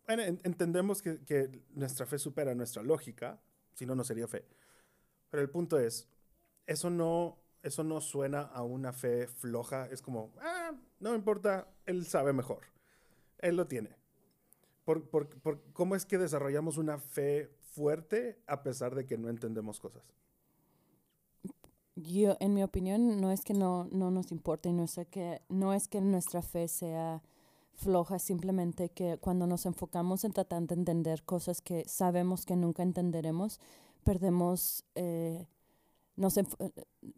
Bueno, 0.05 0.23
en- 0.23 0.41
entendemos 0.43 1.01
que, 1.01 1.19
que 1.23 1.61
nuestra 1.73 2.05
fe 2.05 2.17
supera 2.19 2.53
nuestra 2.55 2.83
lógica, 2.83 3.39
si 3.73 3.85
no, 3.85 3.95
no 3.95 4.03
sería 4.03 4.27
fe. 4.27 4.45
Pero 5.29 5.41
el 5.41 5.49
punto 5.49 5.79
es, 5.79 6.09
eso 6.65 6.89
no, 6.89 7.37
eso 7.63 7.83
no 7.83 8.01
suena 8.01 8.41
a 8.41 8.63
una 8.63 8.91
fe 8.91 9.27
floja, 9.27 9.87
es 9.87 10.01
como, 10.01 10.33
ah, 10.41 10.71
no 10.99 11.15
importa, 11.15 11.69
él 11.85 12.05
sabe 12.05 12.33
mejor, 12.33 12.61
él 13.41 13.55
lo 13.57 13.67
tiene. 13.67 13.95
Por, 14.85 15.09
por- 15.09 15.29
¿Cómo 15.73 15.95
es 15.95 16.05
que 16.05 16.17
desarrollamos 16.17 16.77
una 16.77 16.97
fe 16.99 17.51
fuerte 17.73 18.41
a 18.47 18.63
pesar 18.63 18.95
de 18.95 19.05
que 19.05 19.17
no 19.17 19.29
entendemos 19.29 19.79
cosas? 19.79 20.03
Yo, 21.95 22.37
en 22.39 22.53
mi 22.53 22.63
opinión, 22.63 23.19
no 23.19 23.31
es 23.31 23.41
que 23.43 23.53
no, 23.53 23.85
no 23.91 24.11
nos 24.11 24.31
importe, 24.31 24.71
no 24.71 24.83
es 24.85 24.99
que, 25.09 25.41
no 25.49 25.73
es 25.73 25.87
que 25.87 25.99
nuestra 26.01 26.41
fe 26.41 26.67
sea 26.67 27.21
floja, 27.73 28.17
simplemente 28.19 28.89
que 28.89 29.17
cuando 29.17 29.45
nos 29.47 29.65
enfocamos 29.65 30.23
en 30.23 30.31
tratar 30.33 30.63
de 30.63 30.75
entender 30.75 31.23
cosas 31.23 31.61
que 31.61 31.83
sabemos 31.87 32.45
que 32.45 32.55
nunca 32.55 32.83
entenderemos, 32.83 33.59
perdemos, 34.03 34.85
eh, 34.95 35.47
nos 36.17 36.37
eh, 36.37 36.45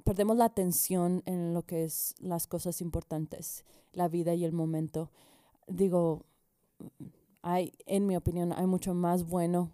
perdemos 0.03 0.37
la 0.37 0.45
atención 0.45 1.23
en 1.25 1.53
lo 1.53 1.63
que 1.65 1.85
es 1.85 2.15
las 2.19 2.47
cosas 2.47 2.81
importantes, 2.81 3.65
la 3.93 4.07
vida 4.09 4.33
y 4.35 4.45
el 4.45 4.53
momento. 4.53 5.11
Digo, 5.67 6.25
hay, 7.41 7.73
en 7.85 8.05
mi 8.05 8.15
opinión, 8.15 8.53
hay 8.53 8.65
mucho 8.65 8.93
más 8.93 9.23
bueno 9.25 9.71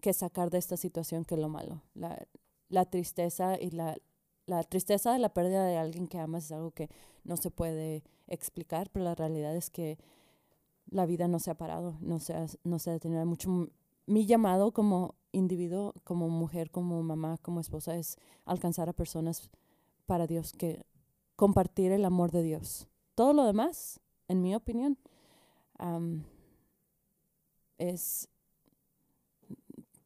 que 0.00 0.12
sacar 0.12 0.50
de 0.50 0.58
esta 0.58 0.76
situación 0.76 1.24
que 1.24 1.36
lo 1.36 1.48
malo. 1.48 1.82
La, 1.94 2.26
la 2.68 2.84
tristeza 2.84 3.60
y 3.60 3.70
la, 3.70 3.96
la 4.46 4.62
tristeza 4.62 5.12
de 5.12 5.18
la 5.18 5.34
pérdida 5.34 5.64
de 5.64 5.76
alguien 5.76 6.06
que 6.08 6.18
amas 6.18 6.46
es 6.46 6.52
algo 6.52 6.70
que 6.70 6.88
no 7.24 7.36
se 7.36 7.50
puede 7.50 8.02
explicar, 8.26 8.90
pero 8.90 9.04
la 9.04 9.14
realidad 9.14 9.54
es 9.56 9.70
que 9.70 9.98
la 10.86 11.06
vida 11.06 11.28
no 11.28 11.38
se 11.38 11.50
ha 11.50 11.54
parado, 11.54 11.96
no 12.00 12.18
se 12.18 12.34
ha, 12.34 12.46
no 12.64 12.78
se 12.78 12.90
ha 12.90 12.92
detenido. 12.94 13.24
Mucho, 13.26 13.68
mi 14.06 14.26
llamado 14.26 14.72
como 14.72 15.14
individuo, 15.32 15.94
como 16.04 16.28
mujer, 16.28 16.70
como 16.70 17.02
mamá, 17.02 17.38
como 17.42 17.60
esposa, 17.60 17.96
es 17.96 18.16
alcanzar 18.44 18.88
a 18.88 18.92
personas 18.92 19.50
para 20.06 20.26
Dios, 20.26 20.52
que 20.52 20.84
compartir 21.36 21.92
el 21.92 22.04
amor 22.04 22.32
de 22.32 22.42
Dios. 22.42 22.88
Todo 23.14 23.32
lo 23.32 23.44
demás, 23.44 24.00
en 24.30 24.40
mi 24.42 24.54
opinión, 24.54 24.96
am, 25.78 26.24
es 27.78 28.28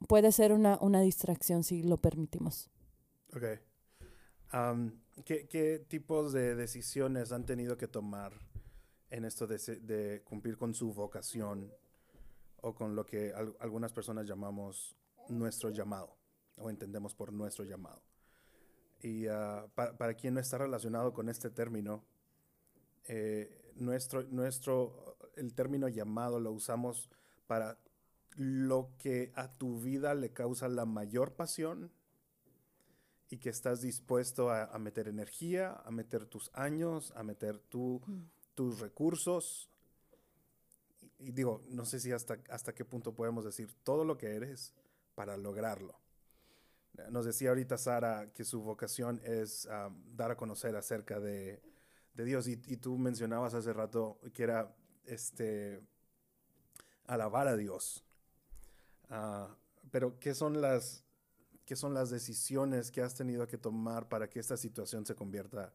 puede 0.08 0.32
ser 0.32 0.52
una, 0.52 0.78
una 0.80 1.00
distracción 1.00 1.62
si 1.64 1.82
lo 1.82 1.96
permitimos. 1.96 2.70
Ok. 3.34 3.44
Am, 4.50 5.00
¿qué, 5.24 5.48
qué 5.48 5.84
tipos 5.88 6.32
de 6.32 6.54
decisiones 6.54 7.32
han 7.32 7.44
tenido 7.46 7.76
que 7.76 7.88
tomar 7.88 8.32
en 9.10 9.24
esto 9.24 9.46
de, 9.46 9.58
de 9.80 10.22
cumplir 10.22 10.56
con 10.56 10.74
su 10.74 10.92
vocación 10.92 11.72
o 12.60 12.74
con 12.74 12.94
lo 12.94 13.04
que 13.04 13.32
al- 13.32 13.56
algunas 13.60 13.92
personas 13.92 14.26
llamamos 14.26 14.94
nuestro 15.28 15.70
llamado 15.70 16.16
o 16.56 16.70
entendemos 16.70 17.14
por 17.14 17.32
nuestro 17.32 17.64
llamado? 17.64 18.02
Y 19.02 19.26
ah, 19.26 19.66
pa- 19.74 19.96
para 19.96 20.14
quien 20.14 20.34
no 20.34 20.40
está 20.40 20.58
relacionado 20.58 21.12
con 21.12 21.28
este 21.28 21.50
término, 21.50 22.04
eh, 23.06 23.72
nuestro, 23.76 24.22
nuestro, 24.24 25.16
el 25.36 25.54
término 25.54 25.88
llamado 25.88 26.40
lo 26.40 26.52
usamos 26.52 27.08
para 27.46 27.78
lo 28.36 28.90
que 28.98 29.32
a 29.34 29.52
tu 29.52 29.80
vida 29.80 30.14
le 30.14 30.32
causa 30.32 30.68
la 30.68 30.84
mayor 30.84 31.32
pasión 31.34 31.90
y 33.30 33.38
que 33.38 33.50
estás 33.50 33.80
dispuesto 33.80 34.50
a, 34.50 34.64
a 34.64 34.78
meter 34.78 35.08
energía, 35.08 35.72
a 35.84 35.90
meter 35.90 36.26
tus 36.26 36.50
años, 36.54 37.12
a 37.16 37.22
meter 37.22 37.58
tu- 37.58 38.00
tus 38.54 38.80
recursos. 38.80 39.68
Y, 41.00 41.28
y 41.28 41.32
digo, 41.32 41.62
no 41.68 41.84
sé 41.84 42.00
si 42.00 42.12
hasta, 42.12 42.38
hasta 42.50 42.74
qué 42.74 42.84
punto 42.84 43.14
podemos 43.14 43.44
decir 43.44 43.72
todo 43.82 44.04
lo 44.04 44.16
que 44.18 44.34
eres 44.34 44.72
para 45.14 45.36
lograrlo. 45.36 45.94
Nos 47.10 47.24
decía 47.24 47.48
ahorita 47.48 47.76
Sara 47.76 48.32
que 48.32 48.44
su 48.44 48.62
vocación 48.62 49.20
es 49.24 49.66
ah, 49.66 49.90
dar 50.14 50.30
a 50.30 50.36
conocer 50.36 50.76
acerca 50.76 51.18
de, 51.18 51.60
de 52.14 52.24
Dios 52.24 52.48
y, 52.48 52.60
y 52.66 52.76
tú 52.76 52.96
mencionabas 52.96 53.54
hace 53.54 53.72
rato 53.72 54.18
que 54.32 54.42
era 54.42 54.74
este 55.06 55.82
alabar 57.06 57.48
a 57.48 57.56
Dios. 57.56 58.04
Ah, 59.10 59.54
pero 59.90 60.18
¿qué 60.18 60.34
son 60.34 60.60
las 60.60 61.04
qué 61.64 61.76
son 61.76 61.94
las 61.94 62.10
decisiones 62.10 62.90
que 62.90 63.00
has 63.00 63.14
tenido 63.14 63.46
que 63.46 63.56
tomar 63.56 64.08
para 64.08 64.28
que 64.28 64.38
esta 64.38 64.56
situación 64.56 65.06
se 65.06 65.14
convierta 65.14 65.72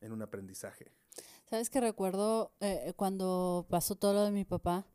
en 0.00 0.12
un 0.12 0.22
aprendizaje? 0.22 0.92
Sabes 1.50 1.70
que 1.70 1.80
recuerdo 1.80 2.52
eh, 2.60 2.92
cuando 2.96 3.66
pasó 3.68 3.96
todo 3.96 4.12
lo 4.14 4.24
de 4.24 4.30
mi 4.30 4.44
papá, 4.44 4.86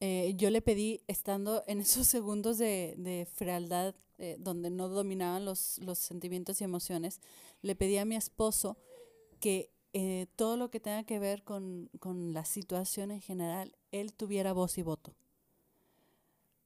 eh, 0.00 0.34
yo 0.36 0.50
le 0.50 0.62
pedí, 0.62 1.02
estando 1.06 1.64
en 1.66 1.80
esos 1.80 2.06
segundos 2.06 2.58
de, 2.58 2.94
de 2.98 3.26
frialdad, 3.26 3.94
eh, 4.18 4.36
donde 4.38 4.70
no 4.70 4.88
dominaban 4.88 5.44
los, 5.44 5.78
los 5.78 5.98
sentimientos 5.98 6.60
y 6.60 6.64
emociones, 6.64 7.20
le 7.62 7.74
pedí 7.74 7.98
a 7.98 8.04
mi 8.04 8.16
esposo 8.16 8.76
que 9.40 9.70
eh, 9.92 10.26
todo 10.36 10.56
lo 10.56 10.70
que 10.70 10.80
tenga 10.80 11.04
que 11.04 11.18
ver 11.18 11.42
con, 11.44 11.90
con 12.00 12.32
la 12.32 12.44
situación 12.44 13.10
en 13.10 13.20
general, 13.20 13.74
él 13.90 14.12
tuviera 14.12 14.52
voz 14.52 14.78
y 14.78 14.82
voto. 14.82 15.14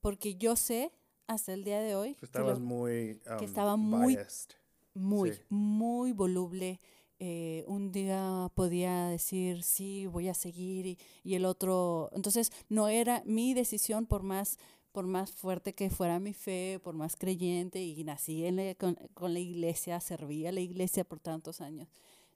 Porque 0.00 0.34
yo 0.36 0.56
sé 0.56 0.90
hasta 1.26 1.52
el 1.52 1.64
día 1.64 1.80
de 1.80 1.94
hoy 1.94 2.14
que, 2.16 2.26
Estabas 2.26 2.58
lo- 2.58 2.64
muy 2.64 3.20
que 3.24 3.30
um, 3.38 3.44
estaba 3.44 3.76
muy- 3.76 4.16
biased. 4.16 4.50
muy, 4.94 5.32
sí. 5.32 5.40
muy 5.48 6.12
voluble. 6.12 6.80
eh, 7.24 7.62
un 7.68 7.92
día 7.92 8.50
podía 8.56 9.06
decir, 9.06 9.62
sí, 9.62 10.06
voy 10.08 10.26
a 10.28 10.34
seguir, 10.34 10.86
y, 10.86 10.98
y 11.22 11.34
el 11.36 11.44
otro. 11.44 12.10
Entonces, 12.14 12.50
no 12.68 12.88
era 12.88 13.22
mi 13.24 13.54
decisión, 13.54 14.06
por 14.06 14.24
más, 14.24 14.58
por 14.90 15.06
más 15.06 15.30
fuerte 15.30 15.72
que 15.72 15.88
fuera 15.88 16.18
mi 16.18 16.32
fe, 16.34 16.80
por 16.82 16.96
más 16.96 17.14
creyente, 17.14 17.80
y 17.80 18.02
nací 18.02 18.44
en 18.44 18.56
la- 18.56 18.74
con, 18.74 18.96
con 19.14 19.32
la 19.34 19.38
iglesia, 19.38 20.00
serví 20.00 20.46
a 20.46 20.50
la 20.52 20.62
iglesia 20.62 21.04
por 21.04 21.20
tantos 21.20 21.60
años. 21.60 21.86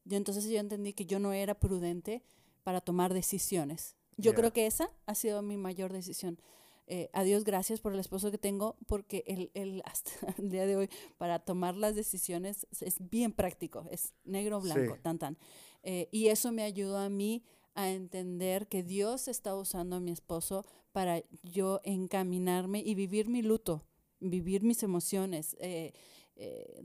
Yo 0.07 0.16
entonces 0.16 0.45
yo 0.49 0.59
entendí 0.59 0.92
que 0.95 1.05
yo 1.05 1.19
no 1.19 1.33
era 1.35 1.55
prudente 1.59 2.23
para 2.62 2.81
tomar 2.81 3.12
decisiones. 3.12 3.95
Yo 4.16 4.35
creo 4.35 4.53
que 4.53 4.66
esa 4.66 4.88
ha 5.05 5.14
sido 5.14 5.42
mi 5.42 5.59
mayor 5.59 5.92
decisión. 5.92 6.40
Eh, 6.87 7.11
a 7.12 7.23
Dios 7.25 7.42
gracias 7.45 7.81
por 7.81 7.92
el 7.92 7.99
esposo 7.99 8.31
que 8.31 8.38
tengo, 8.38 8.77
porque 8.87 9.25
él, 9.27 9.51
él 9.55 9.83
hasta 9.85 10.11
el 10.38 10.51
día 10.51 10.64
de 10.66 10.77
hoy 10.77 10.88
para 11.19 11.40
tomar 11.40 11.77
las 11.77 11.95
decisiones 11.97 12.66
es- 12.81 12.97
bien 13.11 13.33
práctico, 13.33 13.85
es 13.90 14.14
negro 14.25 14.61
blanco, 14.61 14.95
Sí. 14.95 15.01
tan 15.03 15.19
tan. 15.19 15.37
Eh, 15.83 16.09
y 16.12 16.29
eso 16.29 16.51
me 16.53 16.62
ayudó 16.62 16.97
a 16.99 17.09
mí 17.11 17.42
a 17.75 17.90
entender 17.90 18.69
que 18.69 18.83
Dios 18.85 19.29
está 19.29 19.55
usando 19.55 19.97
a 19.97 20.01
mi 20.01 20.12
esposo 20.12 20.64
para 20.92 21.23
yo 21.42 21.81
encaminarme 21.85 22.79
y 22.81 22.95
vivir 22.95 23.29
mi 23.29 23.42
luto, 23.42 23.85
vivir 24.21 24.62
mis 24.62 24.83
emociones. 24.83 25.57
Eh, 25.59 25.92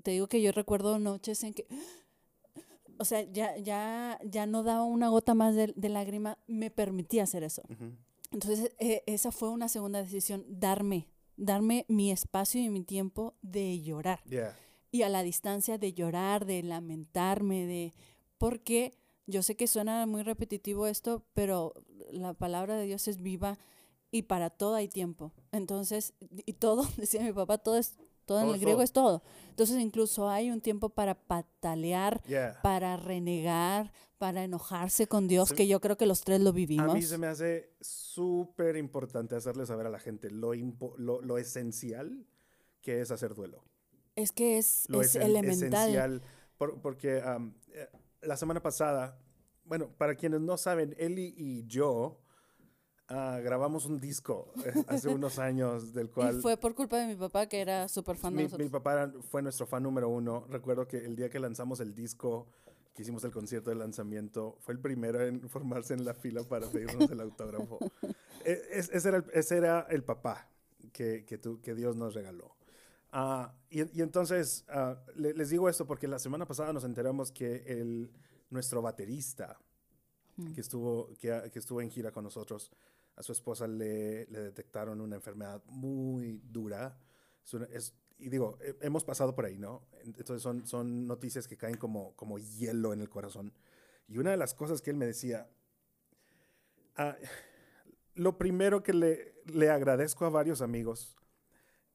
te 0.04 0.12
digo 0.12 0.28
que 0.28 0.42
yo 0.42 0.52
recuerdo 0.52 0.98
noches 1.00 1.44
en 1.44 1.54
que, 1.54 1.68
o 2.98 3.06
sea, 3.06 3.22
ya, 3.32 3.58
ya, 3.58 4.20
ya 4.24 4.46
no 4.46 4.64
daba 4.64 4.84
una 4.84 5.10
gota 5.10 5.34
más 5.34 5.56
de, 5.56 5.74
de 5.76 5.90
lágrima, 5.90 6.38
me 6.48 6.72
permitía 6.72 7.24
hacer 7.24 7.44
eso. 7.44 7.64
Entonces, 8.32 8.72
eh, 8.80 9.04
esa 9.08 9.32
fue 9.32 9.50
una 9.50 9.68
segunda 9.68 10.02
decisión, 10.02 10.46
darme, 10.48 11.08
darme 11.36 11.86
mi 11.90 12.12
espacio 12.12 12.62
y 12.62 12.70
mi 12.70 12.84
tiempo 12.84 13.36
de 13.42 13.82
llorar. 13.82 14.24
Yeah. 14.24 14.56
Y 14.92 15.04
a 15.04 15.10
la 15.10 15.24
distancia 15.24 15.78
de 15.78 15.94
llorar, 15.94 16.46
de 16.46 16.64
lamentarme, 16.64 17.66
de... 17.66 17.94
Porque 18.38 18.98
yo 19.28 19.44
sé 19.44 19.56
que 19.56 19.68
suena 19.68 20.06
muy 20.06 20.24
repetitivo 20.24 20.88
esto, 20.88 21.26
pero 21.34 21.74
la 22.12 22.34
palabra 22.34 22.76
de 22.76 22.86
Dios 22.86 23.08
es 23.08 23.22
viva 23.22 23.58
y 24.12 24.24
para 24.24 24.50
todo 24.50 24.76
hay 24.76 24.88
tiempo. 24.88 25.32
Entonces, 25.52 26.14
y 26.46 26.54
todo, 26.54 26.86
decía 26.98 27.22
mi 27.22 27.34
papá, 27.34 27.58
todo 27.58 27.78
es... 27.78 27.98
Todo 28.40 28.50
en 28.50 28.54
el 28.56 28.60
griego 28.60 28.78
todo. 28.78 28.84
es 28.84 28.92
todo. 28.94 29.24
Entonces, 29.50 29.80
incluso 29.80 30.30
hay 30.30 30.50
un 30.52 30.62
tiempo 30.62 30.90
para 30.90 31.16
patalear, 31.16 32.22
Yeah. 32.28 32.60
para 32.62 32.98
renegar, 32.98 33.92
para 34.18 34.44
enojarse 34.44 35.08
con 35.08 35.28
Dios, 35.28 35.50
Se- 35.50 35.56
que 35.56 35.68
yo 35.68 35.80
creo 35.82 35.98
que 35.98 36.06
los 36.06 36.22
tres 36.22 36.42
lo 36.42 36.50
A 36.50 36.54
vivimos. 36.54 36.94
mí 36.94 37.02
se 37.02 37.18
me 37.18 37.28
hace 37.28 37.72
súper 37.82 38.76
importante 38.78 39.36
hacerle 39.36 39.66
saber 39.66 39.88
a 39.88 39.90
la 39.90 40.00
gente 40.00 40.30
lo, 40.30 40.54
impo- 40.54 40.96
lo, 40.98 41.22
lo 41.22 41.38
esencial 41.38 42.26
que 42.82 43.02
es 43.02 43.12
hacer 43.12 43.34
duelo. 43.36 43.64
Es 44.16 44.32
que 44.32 44.58
es, 44.58 44.86
Lo 44.90 45.02
es 45.02 45.16
elemental. 45.16 45.90
esencial. 45.90 46.22
por- 46.58 46.80
porque 46.82 47.18
eh, 47.18 47.88
la 48.22 48.38
semana 48.38 48.62
pasada, 48.62 49.18
bueno, 49.66 49.90
para 49.98 50.16
quienes 50.16 50.42
no 50.42 50.58
saben, 50.58 50.96
Eli 51.00 51.34
y 51.36 51.66
yo 51.66 52.20
ah, 53.12 53.40
grabamos 53.44 53.86
un 53.86 54.00
disco 54.00 54.52
eh, 54.66 54.74
hace 54.88 55.10
unos 55.10 55.38
años 55.40 55.94
del 55.94 56.10
cual... 56.10 56.38
Y 56.38 56.42
fue 56.42 56.58
por 56.58 56.74
culpa 56.76 56.98
de 56.98 57.08
mi 57.08 57.16
papá, 57.16 57.48
que 57.48 57.60
era 57.62 57.88
súper 57.88 58.18
fan 58.18 58.34
de 58.34 58.38
Mi, 58.38 58.44
nosotros. 58.44 58.66
mi 58.66 58.72
papá 58.72 59.12
fue 59.30 59.42
nuestro 59.42 59.66
fan 59.68 59.84
número 59.84 60.10
uno. 60.10 60.46
Recuerdo 60.50 60.88
que 60.88 60.98
el 60.98 61.16
día 61.16 61.30
que 61.30 61.40
lanzamos 61.40 61.80
el 61.80 61.94
disco, 61.94 62.48
que 62.94 63.02
hicimos 63.04 63.24
el 63.24 63.32
concierto 63.32 63.70
de 63.70 63.76
lanzamiento, 63.76 64.58
fue 64.62 64.74
el 64.74 64.80
primero 64.80 65.22
en 65.22 65.48
formarse 65.50 65.94
en 65.94 66.06
la 66.06 66.14
fila 66.14 66.44
para 66.44 66.68
pedirnos 66.68 67.10
el 67.12 67.20
autógrafo. 67.22 67.80
E- 68.44 68.60
es- 68.72 68.90
ese, 68.92 69.10
era 69.10 69.18
el, 69.18 69.26
ese 69.34 69.58
era 69.58 69.86
el 69.92 70.04
papá 70.04 70.50
que, 70.94 71.26
que, 71.26 71.38
tu- 71.38 71.62
que 71.62 71.76
Dios 71.76 71.96
nos 71.96 72.16
regaló. 72.16 72.56
Ah, 73.12 73.54
y, 73.70 73.82
y 73.96 74.02
entonces, 74.02 74.66
ah, 74.70 74.98
le- 75.16 75.34
les 75.36 75.50
digo 75.52 75.70
esto 75.70 75.86
porque 75.86 76.08
la 76.08 76.18
semana 76.18 76.48
pasada 76.48 76.74
nos 76.74 76.84
enteramos 76.84 77.32
que 77.32 77.58
el, 77.68 78.12
nuestro 78.50 78.82
baterista, 78.82 79.60
Mm. 80.38 80.54
que 80.54 80.62
estuvo, 80.62 81.10
que, 81.20 81.50
que 81.52 81.60
estuvo 81.60 81.82
en 81.82 81.92
gira 81.92 82.12
con 82.12 82.24
nosotros, 82.24 82.72
a 83.16 83.24
su 83.24 83.32
esposa 83.32 83.68
le, 83.68 84.26
le 84.28 84.40
detectaron 84.42 85.02
una 85.02 85.16
enfermedad 85.18 85.62
muy 85.68 86.42
dura. 86.52 86.98
Es 87.44 87.54
es- 87.72 87.94
y 88.18 88.30
digo, 88.30 88.58
he- 88.62 88.76
hemos 88.82 89.04
pasado 89.04 89.34
por 89.36 89.46
ahí, 89.46 89.58
¿no? 89.58 89.88
Entonces 90.04 90.42
son, 90.44 90.68
son 90.68 91.08
noticias 91.08 91.48
que 91.48 91.58
caen 91.58 91.78
como, 91.78 92.16
como 92.16 92.38
hielo 92.38 92.94
en 92.94 93.02
el 93.02 93.10
corazón. 93.10 93.52
Y 94.08 94.18
una 94.20 94.32
de 94.32 94.38
las 94.38 94.54
cosas 94.54 94.82
que 94.82 94.92
él 94.92 94.98
me 94.98 95.08
decía, 95.08 95.50
ah, 96.98 97.18
lo 98.16 98.38
primero 98.38 98.84
que 98.84 98.94
le, 98.94 99.34
le 99.46 99.70
agradezco 99.70 100.26
a 100.26 100.30
varios 100.30 100.62
amigos 100.62 101.16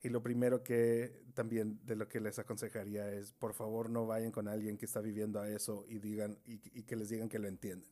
y 0.02 0.09
lo 0.09 0.22
primero 0.22 0.62
que 0.62 1.22
también 1.35 1.81
de 1.85 1.96
lo 1.96 2.09
que 2.09 2.20
les 2.20 2.38
aconsejaría 2.38 3.12
es, 3.12 3.33
por 3.33 3.55
favor, 3.55 3.90
no 3.90 4.07
vayan 4.07 4.33
con 4.33 4.48
alguien 4.48 4.79
que 4.79 4.87
está 4.87 5.00
viviendo 5.00 5.40
a 5.40 5.48
eso 5.50 5.85
y, 5.88 5.98
digan, 5.98 6.38
y, 6.46 6.61
y 6.79 6.85
que 6.85 6.96
les 6.96 7.09
digan 7.09 7.29
que 7.29 7.38
lo 7.38 7.48
entienden. 7.48 7.90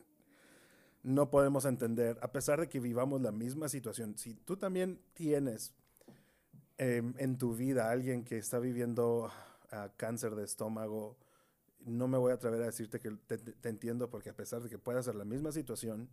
No 1.05 1.31
podemos 1.31 1.65
entender, 1.65 2.19
a 2.21 2.33
pesar 2.33 2.59
de 2.59 2.69
que 2.69 2.81
vivamos 2.81 3.21
la 3.21 3.31
misma 3.31 3.69
situación, 3.69 4.19
si 4.19 4.35
tú 4.35 4.57
también 4.57 4.99
tienes 5.13 5.73
em, 6.79 7.15
en 7.19 7.39
tu 7.39 7.55
vida 7.55 7.87
a 7.87 7.91
alguien 7.93 8.25
que 8.25 8.39
está 8.39 8.59
viviendo 8.59 9.31
ah, 9.71 9.91
cáncer 9.97 10.35
de 10.35 10.45
estómago, 10.45 11.17
no 11.85 12.09
me 12.09 12.19
voy 12.19 12.33
a 12.33 12.35
atrever 12.35 12.63
a 12.63 12.67
decirte 12.67 12.99
que 12.99 13.11
te, 13.27 13.39
te 13.39 13.69
entiendo 13.69 14.11
porque 14.11 14.31
a 14.31 14.35
pesar 14.35 14.63
de 14.63 14.69
que 14.69 14.79
pueda 14.79 15.03
ser 15.03 15.15
la 15.15 15.25
misma 15.25 15.53
situación, 15.53 16.09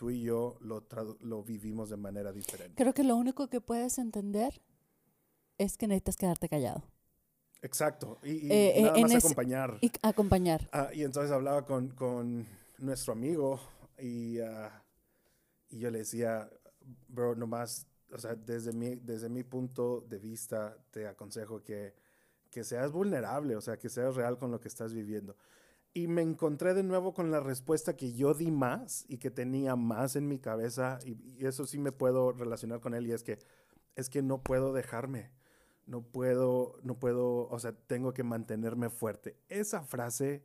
tú 0.00 0.08
y 0.08 0.22
yo 0.22 0.56
lo, 0.60 1.42
vivimos 1.42 1.90
de 1.90 1.98
manera 1.98 2.32
diferente. 2.32 2.82
Creo 2.82 2.94
que 2.94 3.04
lo 3.04 3.16
único 3.16 3.48
que 3.48 3.60
puedes 3.60 3.98
entender 3.98 4.62
es 5.58 5.76
que 5.76 5.86
necesitas 5.86 6.16
quedarte 6.16 6.48
callado 6.48 6.84
Exacto. 7.60 8.18
Y, 8.22 8.46
y 8.46 8.50
Eh, 8.50 8.78
eh, 8.78 8.82
nada 8.84 8.98
más 8.98 9.14
acompañar. 9.16 9.76
y 9.82 9.92
acompañar. 10.00 10.66
Ah, 10.72 10.88
y 10.94 11.02
entonces 11.02 11.30
hablaba 11.30 11.66
con, 11.66 11.88
con 11.88 12.46
nuestro 12.78 13.12
amigo 13.12 13.60
y, 14.00 14.40
ah, 14.40 14.84
y 15.68 15.78
yo 15.78 15.90
le 15.90 15.98
decía, 16.00 16.50
bro, 17.08 17.34
nomás, 17.34 17.86
o 18.12 18.18
sea, 18.18 18.34
desde 18.34 18.72
mi, 18.72 18.96
desde 18.96 19.28
mi 19.28 19.44
punto 19.44 20.00
de 20.02 20.18
vista, 20.18 20.76
te 20.90 21.06
aconsejo 21.06 21.62
que, 21.62 21.94
que 22.50 22.64
seas 22.64 22.92
vulnerable, 22.92 23.56
o 23.56 23.60
sea, 23.60 23.78
que 23.78 23.88
seas 23.88 24.16
real 24.16 24.38
con 24.38 24.50
lo 24.50 24.60
que 24.60 24.68
estás 24.68 24.92
viviendo. 24.94 25.36
Y 25.92 26.06
me 26.08 26.22
encontré 26.22 26.74
de 26.74 26.82
nuevo 26.84 27.14
con 27.14 27.30
la 27.30 27.40
respuesta 27.40 27.96
que 27.96 28.12
yo 28.12 28.34
di 28.34 28.50
más 28.50 29.04
y 29.08 29.18
que 29.18 29.30
tenía 29.30 29.76
más 29.76 30.16
en 30.16 30.28
mi 30.28 30.38
cabeza, 30.38 30.98
y, 31.04 31.12
y 31.38 31.46
eso 31.46 31.66
sí 31.66 31.78
me 31.78 31.92
puedo 31.92 32.32
relacionar 32.32 32.80
con 32.80 32.94
él, 32.94 33.06
y 33.06 33.12
es 33.12 33.22
que, 33.22 33.38
es 33.96 34.08
que 34.10 34.22
no 34.22 34.42
puedo 34.42 34.72
dejarme 34.72 35.30
no 35.90 36.02
puedo, 36.02 36.78
no 36.82 36.98
puedo, 36.98 37.48
o 37.48 37.58
sea, 37.58 37.72
tengo 37.72 38.14
que 38.14 38.22
mantenerme 38.22 38.90
fuerte. 38.90 39.36
Esa 39.48 39.82
frase, 39.82 40.44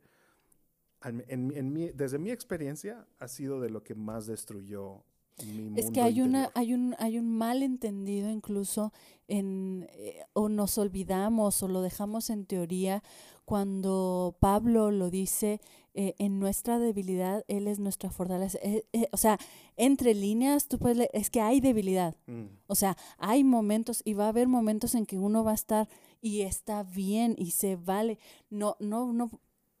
en, 1.04 1.46
mi- 1.46 1.54
en 1.56 1.72
mi- 1.72 1.90
desde 1.90 2.18
mi 2.18 2.30
experiencia, 2.30 3.06
ha 3.18 3.28
sido 3.28 3.60
de 3.60 3.70
lo 3.70 3.82
que 3.82 3.94
más 3.94 4.26
destruyó 4.26 5.04
mi 5.38 5.62
mundo 5.68 5.80
Es 5.80 5.90
que 5.90 6.00
hay 6.00 6.20
una, 6.22 6.50
hay 6.54 6.72
un, 6.74 6.94
hay 6.98 7.18
un 7.18 7.28
malentendido 7.36 8.30
incluso 8.30 8.92
en 9.28 9.86
eh, 9.92 10.20
o 10.32 10.48
nos 10.48 10.78
olvidamos 10.78 11.62
o 11.62 11.68
lo 11.68 11.82
dejamos 11.82 12.30
en 12.30 12.46
teoría 12.46 13.02
cuando 13.44 14.36
Pablo 14.40 14.90
lo 14.90 15.08
dice 15.10 15.60
eh, 15.94 16.14
en 16.18 16.38
nuestra 16.40 16.78
debilidad 16.78 17.44
él 17.48 17.68
es 17.68 17.78
nuestra 17.78 18.10
fortaleza. 18.10 18.58
Eh, 18.62 18.84
eh, 18.92 19.08
o 19.12 19.16
sea, 19.16 19.38
entre 19.76 20.14
líneas 20.14 20.68
tú 20.68 20.78
puedes 20.78 20.96
leer, 20.98 21.10
es 21.12 21.30
que 21.30 21.40
hay 21.40 21.60
debilidad. 21.60 22.16
Mm, 22.26 22.46
O 22.66 22.74
sea, 22.74 22.96
hay 23.18 23.44
momentos 23.44 24.02
y 24.04 24.14
va 24.14 24.26
a 24.26 24.28
haber 24.28 24.48
momentos 24.48 24.94
en 24.94 25.06
que 25.06 25.18
uno 25.18 25.44
va 25.44 25.52
a 25.52 25.54
estar 25.54 25.88
y 26.20 26.42
está 26.42 26.82
bien 26.82 27.34
y 27.38 27.52
se 27.52 27.76
vale. 27.76 28.18
No, 28.50 28.76
no, 28.80 29.12
no, 29.12 29.30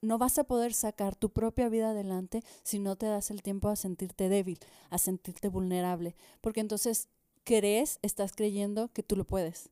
no 0.02 0.18
vas 0.18 0.38
a 0.38 0.44
poder 0.44 0.72
sacar 0.74 1.16
tu 1.16 1.30
propia 1.30 1.68
vida 1.68 1.90
adelante 1.90 2.42
si 2.62 2.78
no 2.78 2.96
te 2.96 3.06
das 3.06 3.30
el 3.30 3.42
tiempo 3.42 3.68
a 3.68 3.76
sentirte 3.76 4.28
débil, 4.28 4.58
a 4.90 4.98
sentirte 4.98 5.48
vulnerable. 5.48 6.14
Porque 6.40 6.60
entonces 6.60 7.08
crees, 7.44 7.98
estás 8.02 8.32
creyendo 8.32 8.88
que 8.92 9.02
tú 9.02 9.16
lo 9.16 9.24
puedes. 9.24 9.70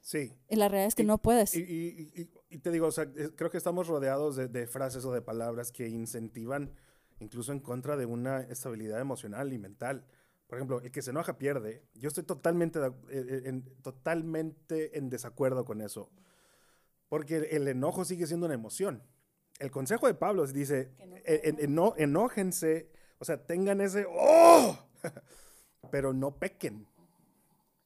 sí, 0.00 0.32
Y 0.48 0.56
la 0.56 0.68
realidad 0.68 0.88
es 0.88 0.94
que 0.94 1.02
Y- 1.02 1.06
no 1.06 1.18
puedes. 1.18 1.54
y, 1.54 1.60
y- 1.60 2.10
y- 2.20 2.30
y 2.48 2.58
te 2.58 2.70
digo, 2.70 2.86
o 2.86 2.92
sea, 2.92 3.06
creo 3.36 3.50
que 3.50 3.58
estamos 3.58 3.86
rodeados 3.86 4.34
de, 4.36 4.48
de 4.48 4.66
frases 4.66 5.04
o 5.04 5.12
de 5.12 5.20
palabras 5.22 5.72
que 5.72 5.88
incentivan 5.88 6.72
incluso 7.20 7.52
en 7.52 7.60
contra 7.60 7.96
de 7.98 8.06
una 8.06 8.40
estabilidad 8.40 8.98
emocional 9.00 9.52
y 9.52 9.58
mental. 9.58 10.06
Por 10.46 10.58
ejemplo, 10.58 10.80
el 10.80 10.90
que 10.90 11.02
se 11.02 11.10
enoja 11.10 11.36
pierde. 11.38 11.84
Yo 11.94 12.08
estoy 12.08 12.24
totalmente, 12.24 12.80
de 12.80 12.88
eh, 12.88 12.92
eh, 13.10 13.42
en, 13.44 13.62
totalmente 13.82 14.96
en 14.98 15.10
desacuerdo 15.10 15.64
con 15.64 15.80
eso. 15.82 16.10
Porque 17.08 17.36
el 17.52 17.68
enojo 17.68 18.04
sigue 18.04 18.26
siendo 18.26 18.46
una 18.46 18.54
emoción. 18.54 19.02
El 19.60 19.70
consejo 19.70 20.06
de 20.06 20.14
Pablo 20.14 20.46
dice, 20.46 20.90
"E- 21.24 21.42
en- 21.44 21.58
eno- 21.60 21.94
enójense, 21.96 22.90
o 23.18 23.24
sea, 23.24 23.44
tengan 23.46 23.80
ese, 23.80 24.06
¡oh! 24.08 24.76
pero 25.92 26.12
no 26.12 26.36
pequen. 26.36 26.86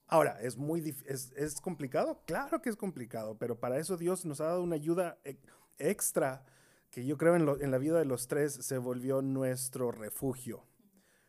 Ahora, 0.07 0.41
¿es 0.41 0.57
muy 0.57 0.95
es, 1.07 1.33
es 1.33 1.61
complicado? 1.61 2.21
Claro 2.27 2.63
que 2.63 2.71
es 2.71 2.77
complicado, 2.77 3.37
pero 3.39 3.59
para 3.59 3.79
eso 3.79 3.97
Dios 3.97 4.25
nos 4.25 4.41
ha 4.41 4.45
dado 4.47 4.63
una 4.63 4.77
ayuda 4.77 5.19
e- 5.25 5.39
extra 5.79 6.45
que 6.91 7.05
yo 7.05 7.19
creo 7.19 7.35
en, 7.35 7.45
lo- 7.47 7.61
en 7.61 7.71
la 7.71 7.79
vida 7.79 7.99
de 7.99 8.05
los 8.05 8.29
tres 8.29 8.53
se 8.55 8.79
volvió 8.79 9.23
nuestro 9.23 9.91
refugio. 9.91 10.65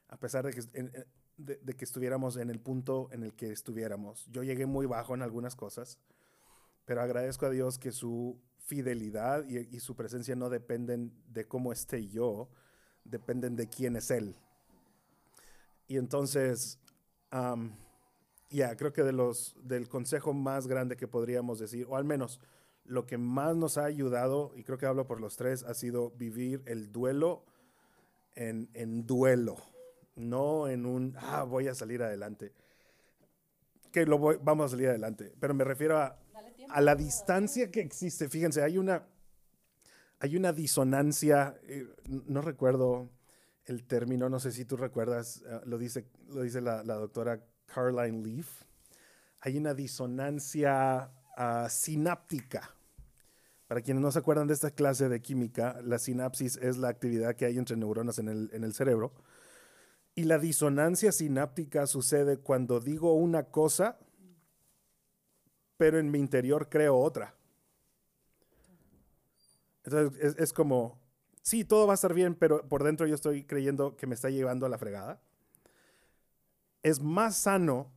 A 0.10 0.18
pesar 0.18 0.46
de 0.46 0.54
que 0.54 0.60
en- 0.74 0.92
en- 0.94 1.06
de 1.38 1.74
que 1.76 1.84
estuviéramos 1.84 2.38
en 2.38 2.50
el 2.50 2.60
punto 2.62 3.10
en 3.12 3.24
el 3.24 3.34
que 3.34 3.52
estuviéramos. 3.52 4.26
Yo 4.32 4.44
llegué 4.44 4.66
muy 4.68 4.86
bajo 4.86 5.16
en 5.16 5.22
algunas 5.22 5.56
cosas, 5.56 6.00
pero 6.86 7.02
agradezco 7.02 7.46
a 7.46 7.50
Dios 7.50 7.78
que 7.78 7.92
su 7.92 8.40
fidelidad 8.66 9.46
y, 9.48 9.80
su 9.80 9.96
presencia 9.96 10.36
no 10.36 10.50
dependen 10.50 11.14
de 11.32 11.48
cómo 11.48 11.72
esté 11.72 12.08
yo, 12.08 12.50
dependen 13.04 13.56
de 13.56 13.68
quién 13.70 13.96
es 13.96 14.10
Él. 14.12 14.36
Y 15.88 15.98
entonces, 15.98 16.80
ya, 18.50 18.76
creo 18.76 18.92
que 18.92 19.04
de 19.04 19.12
los, 19.12 19.56
del 19.62 19.88
consejo 19.88 20.34
más 20.34 20.68
grande 20.68 20.98
que 20.98 21.08
podríamos 21.08 21.60
decir, 21.60 21.86
o 21.88 21.96
al 21.96 22.06
menos 22.06 22.42
lo 22.86 23.06
que 23.06 23.18
más 23.18 23.56
nos 23.56 23.78
ha 23.78 23.86
ayudado, 23.86 24.52
y 24.56 24.64
creo 24.64 24.78
que 24.78 24.88
hablo 24.88 25.06
por 25.06 25.22
los 25.22 25.38
tres, 25.38 25.64
ha 25.64 25.74
sido 25.76 26.12
vivir 26.12 26.64
el 26.66 26.92
duelo 26.92 27.44
en, 28.34 28.70
en 28.74 29.06
duelo, 29.06 29.58
no 30.16 30.68
en 30.68 30.86
un, 30.88 31.16
ah, 31.20 31.44
voy 31.44 31.68
a 31.68 31.76
salir 31.76 32.02
adelante. 32.02 32.52
Que 33.92 34.06
lo 34.06 34.18
voy- 34.18 34.40
vamos 34.42 34.66
a 34.66 34.70
salir 34.70 34.90
adelante, 34.90 35.34
pero 35.40 35.54
me 35.54 35.64
refiero 35.64 35.98
a, 35.98 36.18
a 36.70 36.82
la 36.82 36.96
distancia 36.96 37.72
que 37.72 37.82
existe. 37.82 38.30
Fíjense, 38.30 38.64
hay 38.64 38.78
una, 38.78 39.06
hay 40.20 40.36
una 40.36 40.54
disonancia, 40.54 41.60
eh, 41.64 41.88
no 42.06 42.42
recuerdo 42.42 43.10
el 43.66 43.84
término, 43.84 44.30
no 44.30 44.40
sé 44.40 44.52
si 44.52 44.66
tú 44.66 44.78
recuerdas, 44.78 45.44
eh, 45.48 45.62
lo 45.66 45.78
dice, 45.78 46.06
lo 46.28 46.42
dice 46.42 46.62
la, 46.62 46.84
la 46.84 46.96
doctora 46.96 47.42
Caroline 47.66 48.24
Leaf. 48.24 48.64
Hay 49.42 49.58
una 49.58 49.74
disonancia 49.74 51.12
ah, 51.38 51.68
sináptica. 51.70 52.72
Para 53.68 53.82
quienes 53.82 54.02
no 54.02 54.12
se 54.12 54.20
acuerdan 54.20 54.48
de 54.48 54.54
esta 54.54 54.72
clase 54.72 55.10
de 55.10 55.22
química, 55.22 55.80
la 55.84 55.98
sinapsis 55.98 56.58
es 56.58 56.78
la 56.78 56.90
actividad 56.90 57.36
que 57.36 57.46
hay 57.46 57.58
entre 57.58 57.76
neuronas 57.76 58.20
en 58.20 58.30
el, 58.30 58.50
en 58.54 58.64
el 58.64 58.74
cerebro. 58.74 59.14
Y 60.14 60.24
la 60.24 60.38
disonancia 60.38 61.12
sináptica 61.12 61.88
sucede 61.88 62.38
cuando 62.38 62.80
digo 62.80 63.14
una 63.16 63.44
cosa, 63.44 63.98
pero 65.78 66.00
en 66.00 66.12
mi 66.12 66.20
interior 66.20 66.70
creo 66.70 66.98
otra. 66.98 67.36
Entonces 69.84 70.36
es, 70.40 70.54
como, 70.54 71.00
sí, 71.42 71.64
todo 71.64 71.86
va 71.86 71.94
a 71.94 71.96
estar 71.96 72.14
bien, 72.14 72.36
pero 72.36 72.68
por 72.68 72.84
dentro 72.84 73.06
yo 73.06 73.16
estoy 73.16 73.44
creyendo 73.44 73.96
que 73.96 74.08
me 74.08 74.16
está 74.16 74.30
llevando 74.30 74.66
a 74.66 74.70
la 74.70 74.78
fregada. 74.78 75.22
Es 76.82 77.02
más 77.02 77.38
sano 77.38 77.92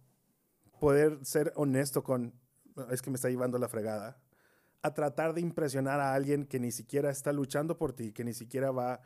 poder 0.81 1.25
ser 1.25 1.53
honesto 1.57 2.03
con, 2.03 2.35
"No, 2.75 2.91
es 2.91 3.01
que 3.01 3.11
me 3.11 3.17
está 3.17 3.31
llevando 3.31 3.57
a 3.57 3.61
la 3.61 3.69
fregada, 3.69 4.21
a 4.83 4.95
tratar 4.95 5.35
de 5.35 5.41
impresionar 5.41 6.01
a 6.01 6.15
alguien 6.15 6.47
que 6.47 6.61
ni 6.61 6.71
siquiera 6.73 7.11
está 7.11 7.33
luchando 7.33 7.79
por 7.79 7.93
ti, 7.93 8.13
que 8.13 8.23
ni 8.25 8.35
siquiera 8.35 8.71
va, 8.71 9.01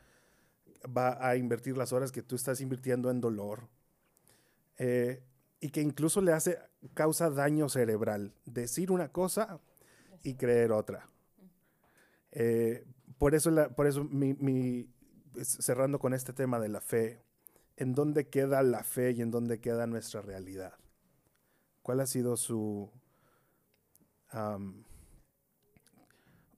va 0.87 1.25
a 1.27 1.37
invertir 1.37 1.77
las 1.77 1.93
horas 1.93 2.13
que 2.13 2.23
tú 2.23 2.35
estás 2.37 2.61
invirtiendo 2.61 3.11
en 3.11 3.21
dolor. 3.21 3.69
Eh, 4.79 5.23
y 5.63 5.71
que 5.71 5.81
incluso 5.83 6.21
le 6.23 6.35
hace, 6.35 6.59
causa 6.95 7.31
daño 7.31 7.71
cerebral. 7.71 8.35
Decir 8.47 8.93
una 8.93 9.11
cosa 9.11 9.61
y 10.23 10.35
creer 10.37 10.73
otra. 10.73 11.09
Eh, 12.33 12.85
por 13.19 13.35
eso, 13.35 13.51
la- 13.51 13.69
por 13.71 13.87
eso 13.87 14.05
mi, 14.05 14.35
mi- 14.35 14.89
cerrando 15.43 15.99
con 15.99 16.15
este 16.15 16.33
tema 16.33 16.59
de 16.61 16.69
la 16.69 16.81
fe, 16.81 17.23
¿en 17.77 17.95
dónde 17.95 18.29
queda 18.29 18.63
la 18.63 18.85
fe 18.85 19.13
y 19.13 19.23
en 19.23 19.31
dónde 19.31 19.61
queda 19.61 19.87
nuestra 19.87 20.23
realidad? 20.23 20.75
¿Cuál 21.83 22.01
ha 22.01 22.07
sido 22.07 22.37
su... 22.37 22.91
am, 24.33 24.85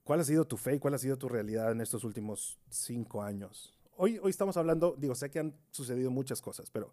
¿Cuál 0.03 0.19
ha 0.19 0.23
sido 0.23 0.45
tu 0.45 0.57
fe 0.57 0.75
y 0.75 0.79
cuál 0.79 0.93
ha 0.93 0.97
sido 0.99 1.17
tu 1.17 1.27
realidad 1.29 1.71
en 1.71 1.81
estos 1.81 2.03
últimos 2.03 2.59
cinco 2.69 3.23
años? 3.23 3.73
Hoy, 3.97 4.19
hoy 4.21 4.29
estamos 4.29 4.55
hablando, 4.57 4.95
digo, 4.97 5.15
sé 5.15 5.31
que 5.31 5.39
han 5.39 5.55
sucedido 5.71 6.11
muchas 6.11 6.41
cosas, 6.41 6.69
pero 6.69 6.91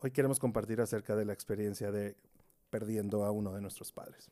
hoy 0.00 0.10
queremos 0.10 0.38
compartir 0.38 0.80
acerca 0.80 1.14
de 1.14 1.24
la 1.24 1.32
experiencia 1.32 1.90
de 1.90 2.16
perdiendo 2.70 3.24
a 3.24 3.30
uno 3.30 3.52
de 3.52 3.60
nuestros 3.60 3.92
padres. 3.92 4.30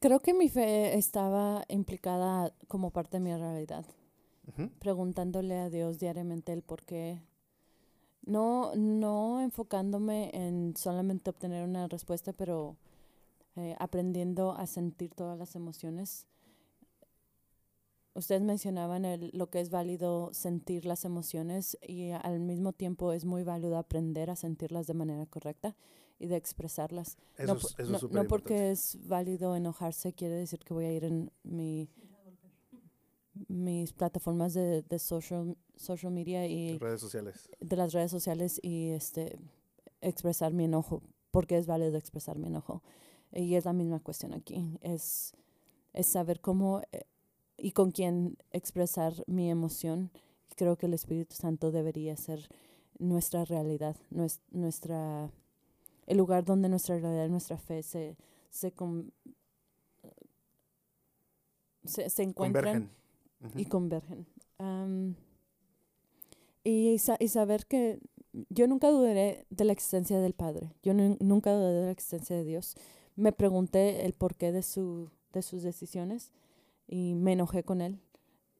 Creo 0.00 0.20
que 0.20 0.34
mi 0.34 0.48
fe 0.48 0.96
estaba 0.96 1.64
implicada 1.68 2.52
como 2.68 2.90
parte 2.90 3.18
de 3.18 3.24
mi 3.24 3.34
realidad, 3.34 3.84
preguntándole 4.78 5.58
a 5.58 5.70
Dios 5.70 5.98
diariamente 5.98 6.52
el 6.52 6.62
por 6.62 6.82
qué. 6.82 7.20
No, 8.24 8.74
no 8.76 9.40
enfocándome 9.40 10.30
en 10.34 10.76
solamente 10.76 11.30
obtener 11.30 11.64
una 11.64 11.86
respuesta, 11.86 12.32
pero 12.32 12.76
eh, 13.56 13.74
aprendiendo 13.78 14.52
a 14.52 14.66
sentir 14.66 15.14
todas 15.14 15.38
las 15.38 15.54
emociones. 15.54 16.26
Ustedes 18.14 18.42
mencionaban 18.42 19.04
el- 19.04 19.30
lo 19.32 19.48
que 19.50 19.60
es 19.60 19.70
válido 19.70 20.30
sentir 20.32 20.84
las 20.84 21.04
emociones 21.04 21.78
y 21.86 22.10
al 22.10 22.40
mismo 22.40 22.72
tiempo 22.72 23.12
es 23.12 23.24
muy 23.24 23.44
válido 23.44 23.76
aprender 23.78 24.30
a 24.30 24.36
sentirlas 24.36 24.86
de 24.88 24.94
manera 24.94 25.26
correcta 25.26 25.76
y 26.18 26.26
de 26.26 26.36
expresarlas. 26.36 27.16
Eso 27.38 27.54
no, 27.54 27.60
es, 27.96 28.02
no- 28.12 28.26
porque 28.28 28.70
es 28.72 28.98
válido 29.06 29.54
enojarse 29.56 30.12
quiere 30.12 30.34
decir 30.34 30.58
que 30.60 30.74
voy 30.74 30.84
a 30.86 30.92
ir 30.92 31.04
en 31.04 31.30
mi 31.44 31.88
mis 33.48 33.92
plataformas 33.92 34.54
de, 34.54 34.82
de 34.82 34.98
social, 34.98 35.56
social 35.76 36.12
media 36.12 36.46
y 36.46 36.78
redes 36.78 37.00
sociales. 37.00 37.48
de 37.60 37.76
las 37.76 37.92
redes 37.92 38.10
sociales 38.10 38.58
y 38.62 38.88
este 38.90 39.38
expresar 40.02 40.52
mi 40.52 40.64
enojo, 40.64 41.02
porque 41.30 41.56
es 41.56 41.66
válido 41.66 41.96
expresar 41.96 42.38
mi 42.38 42.48
enojo. 42.48 42.82
Y 43.32 43.54
es 43.54 43.64
la 43.64 43.72
misma 43.72 44.00
cuestión 44.00 44.34
aquí, 44.34 44.76
es, 44.82 45.32
es 45.92 46.06
saber 46.06 46.40
cómo 46.40 46.82
eh, 46.92 47.04
y 47.60 47.72
con 47.72 47.90
quién 47.90 48.36
expresar 48.52 49.12
mi 49.26 49.50
emoción. 49.50 50.10
Creo 50.56 50.76
que 50.76 50.86
el 50.86 50.94
Espíritu 50.94 51.34
Santo 51.34 51.70
debería 51.70 52.16
ser 52.16 52.48
nuestra 52.98 53.44
realidad, 53.44 53.96
nues- 54.10 54.40
nuestra, 54.50 55.30
el 56.06 56.16
lugar 56.18 56.44
donde 56.44 56.68
nuestra 56.68 56.98
realidad, 56.98 57.28
nuestra 57.28 57.56
fe 57.58 57.82
se, 57.82 58.16
se, 58.50 58.72
con- 58.72 59.12
se, 61.84 62.10
se 62.10 62.22
encuentran 62.22 62.90
Convergen. 63.40 63.60
Y 63.60 63.64
convergen. 63.66 64.26
Am, 64.58 65.14
y, 66.62 66.98
sa- 66.98 67.16
y 67.18 67.28
saber 67.28 67.64
que 67.66 67.98
yo 68.50 68.66
nunca 68.66 68.90
dudé 68.90 69.46
de 69.48 69.64
la 69.64 69.72
existencia 69.72 70.20
del 70.20 70.34
Padre, 70.34 70.74
yo 70.82 70.92
nu- 70.92 71.16
nunca 71.20 71.52
dudé 71.54 71.72
de 71.80 71.84
la 71.86 71.90
existencia 71.90 72.36
de 72.36 72.44
Dios. 72.44 72.74
Me 73.16 73.32
pregunté 73.32 74.04
el 74.04 74.12
porqué 74.12 74.52
de, 74.52 74.62
su, 74.62 75.10
de 75.32 75.40
sus 75.42 75.62
decisiones 75.62 76.30
y 76.92 77.14
me 77.14 77.32
enojé 77.34 77.62
con 77.62 77.80
Él. 77.80 78.00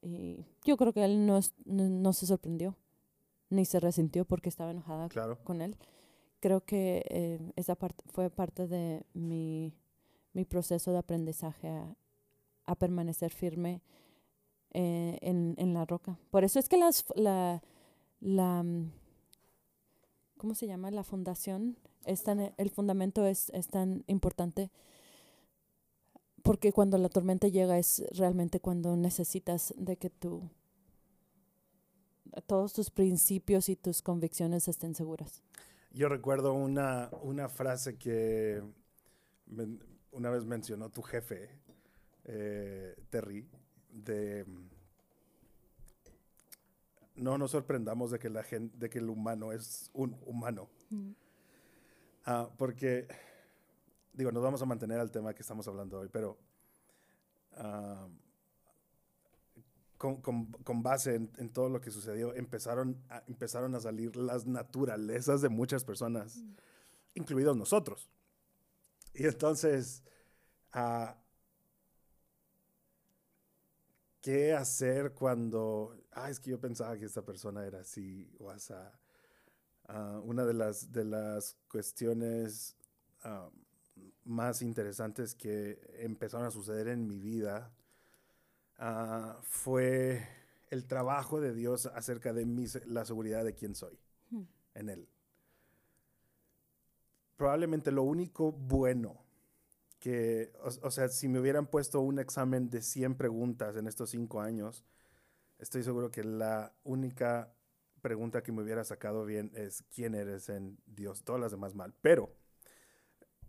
Y 0.01 0.45
yo 0.63 0.77
creo 0.77 0.93
que 0.93 1.03
Él 1.03 1.25
no, 1.25 1.37
es- 1.37 1.53
no, 1.65 1.87
no 1.89 2.13
se 2.13 2.25
sorprendió 2.25 2.75
ni 3.49 3.65
se 3.65 3.81
resintió 3.81 4.23
porque 4.23 4.47
estaba 4.47 4.71
enojada 4.71 5.09
Claro. 5.09 5.37
con 5.43 5.61
él. 5.61 5.75
Creo 6.39 6.61
que 6.61 7.03
eh, 7.09 7.51
esa 7.57 7.75
parte 7.75 8.01
fue 8.07 8.29
parte 8.29 8.65
de 8.65 9.03
mi, 9.13 9.73
mi 10.31 10.45
proceso 10.45 10.93
de 10.93 10.99
aprendizaje 10.99 11.67
a, 11.67 11.93
a 12.63 12.75
permanecer 12.75 13.33
firme 13.33 13.81
eh, 14.73 15.17
en, 15.19 15.55
en 15.57 15.73
la 15.73 15.83
roca. 15.83 16.17
Por 16.29 16.45
eso 16.45 16.59
es 16.59 16.69
que 16.69 16.77
las, 16.77 17.03
la, 17.15 17.61
la, 18.21 18.63
mm, 18.63 18.89
¿cómo 20.37 20.55
se 20.55 20.65
llama? 20.67 20.89
La 20.91 21.03
fundación, 21.03 21.75
es 22.05 22.23
tan, 22.23 22.53
el 22.57 22.69
fundamento 22.69 23.25
es, 23.25 23.49
es 23.49 23.67
tan 23.67 24.03
importante 24.07 24.71
porque 26.43 26.71
cuando 26.71 26.97
la 26.97 27.09
tormenta 27.09 27.47
llega 27.47 27.77
es 27.77 28.03
realmente 28.11 28.59
cuando 28.59 28.95
necesitas 28.95 29.73
de 29.77 29.97
que 29.97 30.09
tú 30.09 30.49
todos 32.47 32.73
tus 32.73 32.89
principios 32.89 33.67
y 33.67 33.75
tus 33.75 34.01
convicciones 34.01 34.67
estén 34.67 34.95
seguras. 34.95 35.43
Yo 35.91 36.07
recuerdo 36.07 36.53
una, 36.53 37.09
una 37.21 37.49
frase 37.49 37.97
que 37.97 38.61
una 40.11 40.29
vez 40.29 40.45
mencionó 40.45 40.89
tu 40.89 41.01
jefe, 41.01 41.49
eh, 42.23 42.95
Terry, 43.09 43.45
de 43.89 44.45
no 47.15 47.37
nos 47.37 47.51
sorprendamos 47.51 48.11
de 48.11 48.19
que 48.19 48.29
la 48.29 48.43
gente, 48.43 48.77
de 48.77 48.89
que 48.89 48.99
el 48.99 49.09
humano 49.09 49.51
es 49.51 49.89
un 49.93 50.17
humano. 50.25 50.69
Ah, 52.25 52.49
porque, 52.57 53.07
digo, 54.13 54.31
nos 54.31 54.43
vamos 54.43 54.61
a 54.61 54.65
mantener 54.65 54.99
al 54.99 55.11
tema 55.11 55.33
que 55.33 55.41
estamos 55.41 55.67
hablando 55.67 55.99
hoy, 55.99 56.09
pero 56.11 56.37
ah, 57.57 58.07
con, 59.97 60.21
con- 60.21 60.51
con 60.63 60.81
base 60.83 61.15
en, 61.15 61.31
en 61.37 61.49
todo 61.49 61.69
lo 61.69 61.79
que 61.81 61.91
sucedió, 61.91 62.33
empezaron 62.35 62.97
a, 63.09 63.23
empezaron 63.27 63.75
a 63.75 63.79
salir 63.79 64.15
las 64.15 64.45
naturalezas 64.47 65.41
de 65.41 65.49
muchas 65.49 65.83
personas, 65.83 66.43
incluidos 67.15 67.57
nosotros. 67.57 68.09
Y 69.13 69.25
entonces, 69.25 70.03
ah, 70.73 71.17
¿qué 74.21 74.53
hacer 74.53 75.13
cuando, 75.13 75.95
ah, 76.11 76.29
es 76.29 76.39
que 76.39 76.51
yo 76.51 76.59
pensaba 76.59 76.97
que 76.97 77.05
esta 77.05 77.23
persona 77.23 77.65
era 77.65 77.81
así 77.81 78.29
o 78.39 78.49
asá? 78.49 78.99
Ah, 79.87 80.21
una 80.23 80.45
de 80.45 80.53
las, 80.53 80.91
de 80.91 81.05
las 81.05 81.57
cuestiones 81.69 82.77
más 84.23 84.61
interesantes 84.61 85.35
que 85.35 85.79
empezaron 85.99 86.45
a 86.45 86.51
suceder 86.51 86.87
en 86.87 87.07
mi 87.07 87.19
vida 87.19 87.71
ah, 88.77 89.39
fue 89.43 90.27
el 90.69 90.85
trabajo 90.87 91.41
de 91.41 91.53
Dios 91.53 91.87
acerca 91.87 92.33
de 92.33 92.45
mi 92.45 92.65
la 92.85 93.05
seguridad 93.05 93.43
de 93.43 93.55
quién 93.55 93.75
soy 93.75 93.99
Hmm. 94.31 94.43
en 94.75 94.89
Él. 94.89 95.07
probablemente 97.35 97.91
lo 97.91 98.03
único 98.03 98.51
bueno 98.51 99.25
que, 99.99 100.53
o, 100.61 100.91
sea, 100.91 101.09
si 101.09 101.27
me 101.27 101.39
hubieran 101.39 101.67
puesto 101.67 101.99
un 102.01 102.19
examen 102.19 102.69
de 102.69 102.81
100 102.81 103.15
preguntas 103.15 103.75
en 103.75 103.87
estos 103.87 104.11
cinco 104.11 104.41
años, 104.41 104.85
estoy 105.57 105.83
seguro 105.83 106.11
que 106.11 106.23
la 106.23 106.73
única 106.83 107.53
pregunta 108.01 108.43
que 108.43 108.51
me 108.51 108.61
hubiera 108.61 108.83
sacado 108.83 109.25
bien 109.25 109.51
es 109.55 109.83
quién 109.93 110.15
eres 110.15 110.49
en 110.49 110.77
Dios, 110.85 111.23
todas 111.23 111.41
las 111.41 111.51
demás 111.51 111.75
mal. 111.75 111.93
Pero 112.01 112.31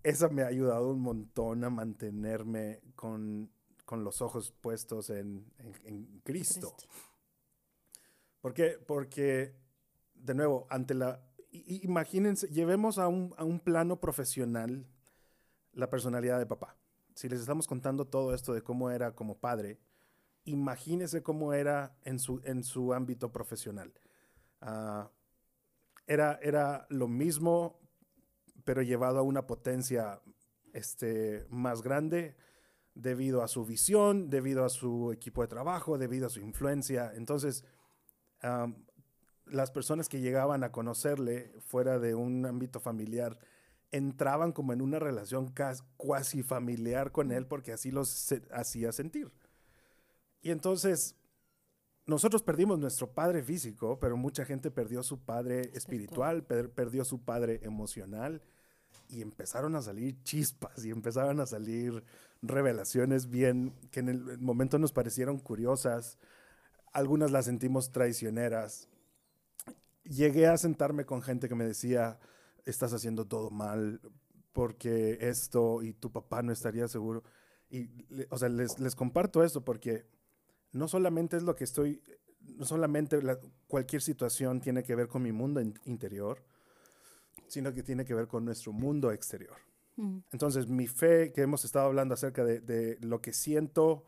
esa 0.02 0.28
me 0.28 0.42
ha 0.42 0.46
ayudado 0.46 0.90
un 0.90 1.00
montón 1.00 1.64
a 1.64 1.70
mantenerme 1.70 2.80
con, 2.94 3.50
los 3.90 4.22
ojos 4.22 4.52
puestos 4.52 5.10
en, 5.10 5.52
Cristo. 6.24 6.74
¿Por 8.40 8.54
qué? 8.54 8.78
Porque, 8.86 9.54
de 10.14 10.34
nuevo, 10.34 10.66
ante 10.70 10.94
la... 10.94 11.22
Imagínense, 11.50 12.48
llevemos 12.48 12.98
a 12.98 13.08
un, 13.08 13.34
a 13.36 13.44
un 13.44 13.60
plano 13.60 14.00
profesional 14.00 14.86
la 15.74 15.90
personalidad 15.90 16.38
de 16.38 16.46
papá. 16.46 16.76
Si 17.14 17.28
les 17.28 17.40
estamos 17.40 17.66
contando 17.66 18.06
todo 18.06 18.34
esto 18.34 18.54
de 18.54 18.62
cómo 18.62 18.90
era 18.90 19.14
como 19.14 19.38
padre, 19.38 19.78
imagínense 20.44 21.22
cómo 21.22 21.52
era 21.52 21.96
en 22.04 22.18
su, 22.18 22.40
en 22.44 22.64
su 22.64 22.94
ámbito 22.94 23.30
profesional. 23.32 23.92
Ah, 24.60 25.10
era, 26.06 26.38
era 26.42 26.86
lo 26.88 27.08
mismo, 27.08 27.78
pero 28.64 28.82
llevado 28.82 29.18
a 29.18 29.22
una 29.22 29.46
potencia 29.46 30.20
este, 30.72 31.46
más 31.50 31.82
grande 31.82 32.36
debido 32.94 33.42
a 33.42 33.48
su 33.48 33.64
visión, 33.64 34.30
debido 34.30 34.64
a 34.64 34.68
su 34.68 35.12
equipo 35.12 35.42
de 35.42 35.48
trabajo, 35.48 35.98
debido 35.98 36.26
a 36.26 36.30
su 36.30 36.40
influencia. 36.40 37.12
Entonces, 37.14 37.64
las 39.46 39.70
personas 39.70 40.08
que 40.08 40.20
llegaban 40.20 40.64
a 40.64 40.72
conocerle 40.72 41.52
fuera 41.60 41.98
de 41.98 42.14
un 42.14 42.44
ámbito 42.44 42.80
familiar 42.80 43.38
entraban 43.90 44.52
como 44.52 44.72
en 44.72 44.80
una 44.80 44.98
relación 44.98 45.52
cuasi 45.96 46.42
familiar 46.42 47.12
con 47.12 47.30
él 47.30 47.46
porque 47.46 47.72
así 47.72 47.90
los 47.90 48.32
hacía 48.50 48.92
sentir. 48.92 49.30
Y 50.40 50.50
entonces, 50.50 51.14
nosotros 52.06 52.42
perdimos 52.42 52.78
nuestro 52.78 53.12
padre 53.12 53.42
físico, 53.42 54.00
pero 54.00 54.16
mucha 54.16 54.44
gente 54.44 54.70
perdió 54.70 55.02
su 55.02 55.24
padre 55.24 55.70
espiritual, 55.74 56.44
perdió 56.44 57.04
su 57.04 57.22
padre 57.22 57.60
emocional 57.62 58.42
y 59.08 59.22
empezaron 59.22 59.76
a 59.76 59.82
salir 59.82 60.22
chispas 60.22 60.84
y 60.84 60.90
empezaron 60.90 61.40
a 61.40 61.46
salir 61.46 62.02
revelaciones 62.42 63.28
bien 63.28 63.74
que 63.90 64.00
en 64.00 64.08
el 64.08 64.38
momento 64.38 64.78
nos 64.78 64.92
parecieron 64.92 65.38
curiosas. 65.38 66.18
Algunas 66.92 67.30
las 67.30 67.44
sentimos 67.44 67.92
traicioneras. 67.92 68.88
Llegué 70.04 70.46
a 70.46 70.56
sentarme 70.56 71.04
con 71.04 71.22
gente 71.22 71.48
que 71.48 71.54
me 71.54 71.64
decía, 71.64 72.18
estás 72.64 72.92
haciendo 72.92 73.26
todo 73.26 73.50
mal 73.50 74.00
porque 74.52 75.18
esto 75.20 75.82
y 75.82 75.92
tu 75.92 76.10
papá 76.10 76.42
no 76.42 76.52
estaría 76.52 76.88
seguro. 76.88 77.22
Y, 77.70 77.88
o 78.28 78.38
sea, 78.38 78.48
les, 78.48 78.78
les, 78.78 78.94
comparto 78.94 79.42
esto 79.42 79.64
porque 79.64 80.04
no 80.72 80.88
solamente 80.88 81.36
es 81.36 81.42
lo 81.42 81.54
que 81.54 81.64
estoy, 81.64 82.02
no 82.40 82.64
solamente 82.66 83.18
cualquier 83.66 84.02
situación 84.02 84.60
tiene 84.60 84.82
que 84.82 84.94
ver 84.94 85.08
con 85.08 85.22
mi 85.22 85.32
mundo 85.32 85.60
interior, 85.84 86.44
sino 87.52 87.74
que 87.74 87.82
tiene 87.82 88.06
que 88.06 88.14
ver 88.14 88.28
con 88.28 88.46
nuestro 88.46 88.72
mundo 88.72 89.12
exterior. 89.12 89.58
Mm. 89.96 90.20
Entonces, 90.32 90.68
mi 90.68 90.86
fe, 90.86 91.32
que 91.34 91.42
hemos 91.42 91.66
estado 91.66 91.84
hablando 91.84 92.14
acerca 92.14 92.44
de, 92.44 92.60
de, 92.60 92.96
lo 93.02 93.20
que 93.20 93.34
siento 93.34 94.06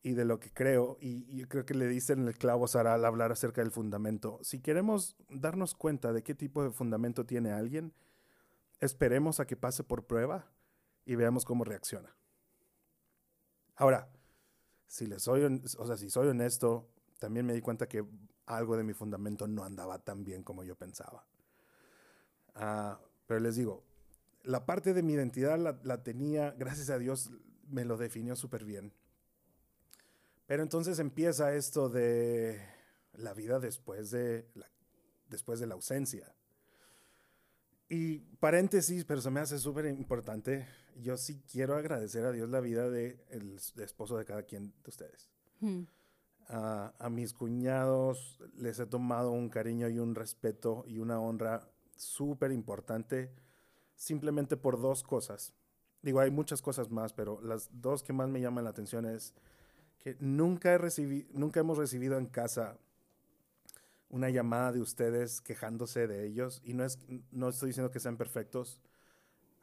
y 0.00 0.12
de 0.12 0.24
lo 0.24 0.38
que 0.38 0.52
creo, 0.52 0.96
y, 1.00 1.42
creo 1.46 1.66
que 1.66 1.74
le 1.74 1.88
dicen 1.88 2.28
el 2.28 2.38
clavo 2.38 2.68
Sara 2.68 2.94
al 2.94 3.04
hablar 3.04 3.32
acerca 3.32 3.62
del 3.62 3.72
fundamento. 3.72 4.38
Si 4.42 4.60
queremos 4.60 5.16
darnos 5.28 5.74
cuenta 5.74 6.12
de 6.12 6.22
qué 6.22 6.36
tipo 6.36 6.62
de 6.62 6.70
fundamento 6.70 7.26
tiene 7.26 7.50
alguien, 7.50 7.92
esperemos 8.78 9.40
a 9.40 9.46
que 9.48 9.56
pase 9.56 9.82
por 9.82 10.06
prueba 10.06 10.52
y 11.04 11.16
veamos 11.16 11.44
cómo 11.44 11.64
reacciona. 11.64 12.14
Ahora, 13.74 14.08
si 14.86 15.06
les 15.06 15.20
soy, 15.20 15.42
o 15.78 15.86
sea, 15.86 15.96
si 15.96 16.10
soy 16.10 16.28
honesto, 16.28 16.88
también 17.18 17.44
me 17.44 17.54
di 17.54 17.60
cuenta 17.60 17.88
que 17.88 18.04
algo 18.46 18.76
de 18.76 18.84
mi 18.84 18.92
fundamento 18.92 19.48
no 19.48 19.64
andaba 19.64 19.98
tan 19.98 20.22
bien 20.22 20.44
como 20.44 20.62
yo 20.62 20.76
pensaba. 20.76 21.26
Ah, 22.54 23.00
pero 23.26 23.40
les 23.40 23.56
digo, 23.56 23.84
la 24.44 24.66
parte 24.66 24.92
de 24.94 25.02
mi 25.02 25.14
identidad 25.14 25.58
la, 25.58 26.02
tenía, 26.02 26.52
gracias 26.52 26.90
a 26.90 26.98
Dios, 26.98 27.30
me 27.68 27.84
lo 27.84 27.96
definió 27.96 28.36
súper 28.36 28.64
bien. 28.64 28.92
Pero 30.46 30.62
entonces 30.62 30.98
empieza 30.98 31.54
esto 31.54 31.88
de 31.88 32.60
la 33.14 33.32
vida 33.32 33.58
después 33.58 34.10
de 34.10 34.46
después 35.28 35.58
de 35.58 35.66
la 35.66 35.74
ausencia. 35.74 36.34
Y 37.88 38.18
paréntesis, 38.18 39.04
pero 39.04 39.20
se 39.20 39.30
me 39.30 39.40
hace 39.40 39.58
súper 39.58 39.86
importante. 39.86 40.68
Yo 41.00 41.16
sí 41.16 41.42
quiero 41.50 41.76
agradecer 41.76 42.24
a 42.24 42.32
Dios 42.32 42.48
la 42.50 42.60
vida 42.60 42.90
del 42.90 43.58
de 43.74 43.84
esposo 43.84 44.18
de 44.18 44.24
cada 44.24 44.42
quien 44.42 44.74
de 44.82 44.90
ustedes. 44.90 45.30
Hmm. 45.60 45.84
a 46.46 47.08
mis 47.10 47.32
cuñados 47.32 48.38
les 48.56 48.78
he 48.78 48.86
tomado 48.86 49.30
un 49.30 49.48
cariño 49.48 49.88
y 49.88 49.98
un 49.98 50.14
respeto 50.14 50.84
y 50.86 50.98
una 50.98 51.18
honra 51.18 51.73
súper 51.96 52.52
importante 52.52 53.30
simplemente 53.96 54.56
por 54.56 54.80
dos 54.80 55.02
cosas. 55.02 55.54
Digo, 56.02 56.20
hay 56.20 56.30
muchas 56.30 56.60
cosas 56.60 56.90
más, 56.90 57.12
pero 57.12 57.40
las 57.42 57.70
dos 57.72 58.02
que 58.02 58.12
más 58.12 58.28
me 58.28 58.40
llaman 58.40 58.64
la 58.64 58.70
atención 58.70 59.06
es 59.06 59.34
que 59.98 60.16
nunca, 60.20 60.72
he 60.72 60.78
recibido, 60.78 61.26
nunca 61.32 61.60
hemos 61.60 61.78
recibido 61.78 62.18
en 62.18 62.26
casa 62.26 62.76
una 64.10 64.30
llamada 64.30 64.70
de 64.72 64.80
ustedes 64.80 65.40
quejándose 65.40 66.06
de 66.06 66.26
ellos 66.26 66.60
y 66.62 66.74
no 66.74 66.84
es 66.84 66.98
no 67.32 67.48
estoy 67.48 67.68
diciendo 67.68 67.90
que 67.90 68.00
sean 68.00 68.16
perfectos. 68.16 68.80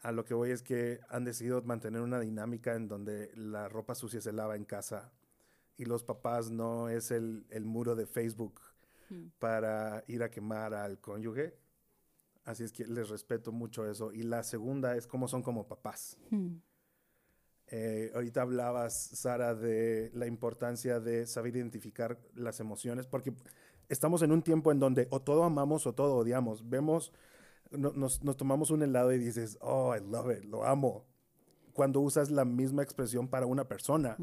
A 0.02 0.12
lo 0.12 0.26
que 0.26 0.34
voy 0.34 0.50
es 0.50 0.64
que 0.64 1.00
han 1.10 1.26
decidido 1.26 1.62
mantener 1.62 2.02
una 2.02 2.20
dinámica 2.20 2.74
en 2.74 2.88
donde 2.88 3.32
la 3.36 3.70
ropa 3.70 3.94
sucia 3.94 4.20
se 4.20 4.34
lava 4.34 4.56
en 4.56 4.66
casa 4.66 5.12
y 5.78 5.86
los 5.86 6.04
papás 6.04 6.50
no 6.50 6.90
es 6.90 7.12
el, 7.12 7.46
el 7.52 7.66
muro 7.66 7.96
de 7.96 8.08
Facebook 8.08 8.60
hmm. 9.10 9.28
para 9.38 10.04
ir 10.08 10.24
a 10.24 10.32
quemar 10.32 10.74
al 10.74 11.00
cónyuge. 11.00 11.61
Así 12.44 12.64
es 12.64 12.72
que 12.72 12.86
les 12.86 13.10
respeto 13.10 13.52
mucho 13.52 13.90
eso. 13.90 14.12
Y 14.12 14.24
la 14.24 14.44
segunda 14.44 14.96
es 14.96 15.08
cómo 15.08 15.28
son 15.28 15.44
como 15.44 15.68
papás. 15.68 16.18
Hmm. 16.30 16.56
Eh, 17.68 18.12
ahorita 18.14 18.42
hablabas, 18.42 18.94
Sara, 18.94 19.56
de 19.56 20.12
la 20.14 20.28
importancia 20.28 21.00
de 21.00 21.26
saber 21.26 21.56
identificar 21.56 22.20
las 22.36 22.60
emociones, 22.60 23.08
porque 23.08 23.34
estamos 23.88 24.22
en 24.24 24.32
un 24.32 24.42
tiempo 24.42 24.72
en 24.72 24.80
donde 24.80 25.08
o 25.10 25.22
todo 25.22 25.44
amamos 25.44 25.88
o 25.88 25.94
todo 25.94 26.16
odiamos. 26.18 26.68
Vemos, 26.68 27.14
nos, 27.72 28.24
nos, 28.24 28.38
tomamos 28.38 28.72
un 28.72 28.84
helado 28.84 29.14
y 29.14 29.20
dices, 29.20 29.58
oh, 29.62 29.96
I 29.96 30.02
love 30.02 30.38
it, 30.38 30.44
lo 30.44 30.66
amo. 30.66 31.06
Cuando 31.72 32.02
usas 32.02 32.30
la 32.30 32.44
misma 32.44 32.84
expresión 32.84 33.30
para 33.30 33.46
una 33.46 33.68
persona 33.68 34.18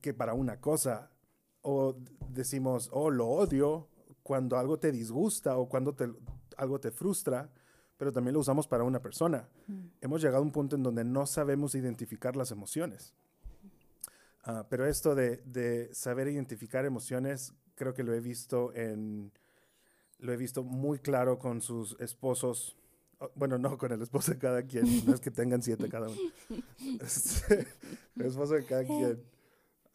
que 0.00 0.14
para 0.14 0.34
una 0.34 0.60
cosa. 0.60 1.10
O 1.62 1.96
decimos, 2.30 2.88
oh, 2.92 3.10
lo 3.10 3.26
odio 3.26 3.88
cuando 4.22 4.58
algo 4.58 4.78
te 4.78 4.92
disgusta 4.92 5.56
o 5.56 5.68
cuando 5.68 5.94
te, 5.94 6.08
algo 6.58 6.78
te 6.78 6.90
frustra, 6.90 7.50
pero 7.96 8.12
también 8.12 8.34
lo 8.34 8.40
usamos 8.40 8.68
para 8.68 8.84
una 8.84 9.00
persona. 9.00 9.48
Hemos 10.00 10.20
llegado 10.20 10.38
a 10.38 10.46
un 10.46 10.52
punto 10.52 10.76
en 10.76 10.82
donde 10.82 11.04
no 11.04 11.26
sabemos 11.26 11.74
identificar 11.74 12.36
las 12.36 12.50
emociones. 12.50 13.14
Ah, 14.44 14.66
pero 14.68 14.86
esto 14.86 15.14
de, 15.14 15.38
de, 15.38 15.92
saber 15.94 16.28
identificar 16.28 16.84
emociones 16.84 17.54
creo 17.74 17.94
que 17.94 18.02
lo 18.02 18.12
he 18.12 18.20
visto 18.20 18.72
en, 18.74 19.32
lo 20.18 20.32
he 20.32 20.36
visto 20.36 20.62
muy 20.62 20.98
claro 20.98 21.38
con 21.38 21.62
sus 21.62 21.96
esposos. 22.00 22.76
Bueno, 23.34 23.58
no 23.58 23.78
con 23.78 23.92
el 23.92 24.02
esposo 24.02 24.32
de 24.32 24.38
cada 24.38 24.62
quien, 24.62 24.84
no 25.06 25.14
es 25.14 25.20
que 25.20 25.30
tengan 25.30 25.62
siete 25.62 25.88
cada 25.88 26.08
uno. 26.08 26.18
Este, 27.00 27.66
el 28.16 28.26
esposo 28.26 28.54
de 28.54 28.64
cada 28.64 28.84
quien, 28.84 29.22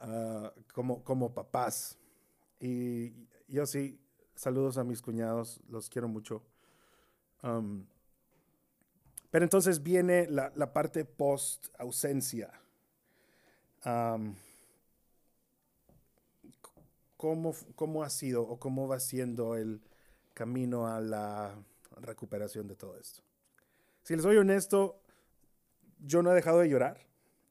uh, 0.02 0.50
como, 0.74 1.04
como 1.04 1.34
papás. 1.34 1.98
Y 2.60 3.28
yo 3.48 3.66
sí, 3.66 4.00
saludos 4.36 4.78
a 4.78 4.84
mis 4.84 5.02
cuñados, 5.02 5.62
los 5.68 5.90
quiero 5.90 6.08
mucho. 6.08 6.44
Um, 7.44 7.86
pero 9.30 9.46
entonces 9.46 9.84
viene 9.84 10.28
la, 10.28 10.52
la 10.56 10.74
parte 10.74 11.06
post 11.06 11.68
ausencia. 11.78 12.52
Um, 13.86 14.36
¿cómo, 17.76 18.04
ha 18.04 18.10
sido 18.10 18.44
o 18.44 18.60
cómo 18.60 18.88
va 18.88 19.00
siendo 19.00 19.56
el 19.56 19.82
camino 20.34 20.88
a 20.88 21.00
la 21.00 21.56
recuperación 22.02 22.68
de 22.68 22.76
todo 22.76 22.98
esto? 22.98 23.22
Si 24.04 24.14
les 24.14 24.24
soy 24.24 24.38
honesto, 24.38 25.00
yo 26.00 26.22
no 26.22 26.32
he 26.32 26.36
dejado 26.36 26.60
de 26.60 26.70
llorar, 26.70 27.00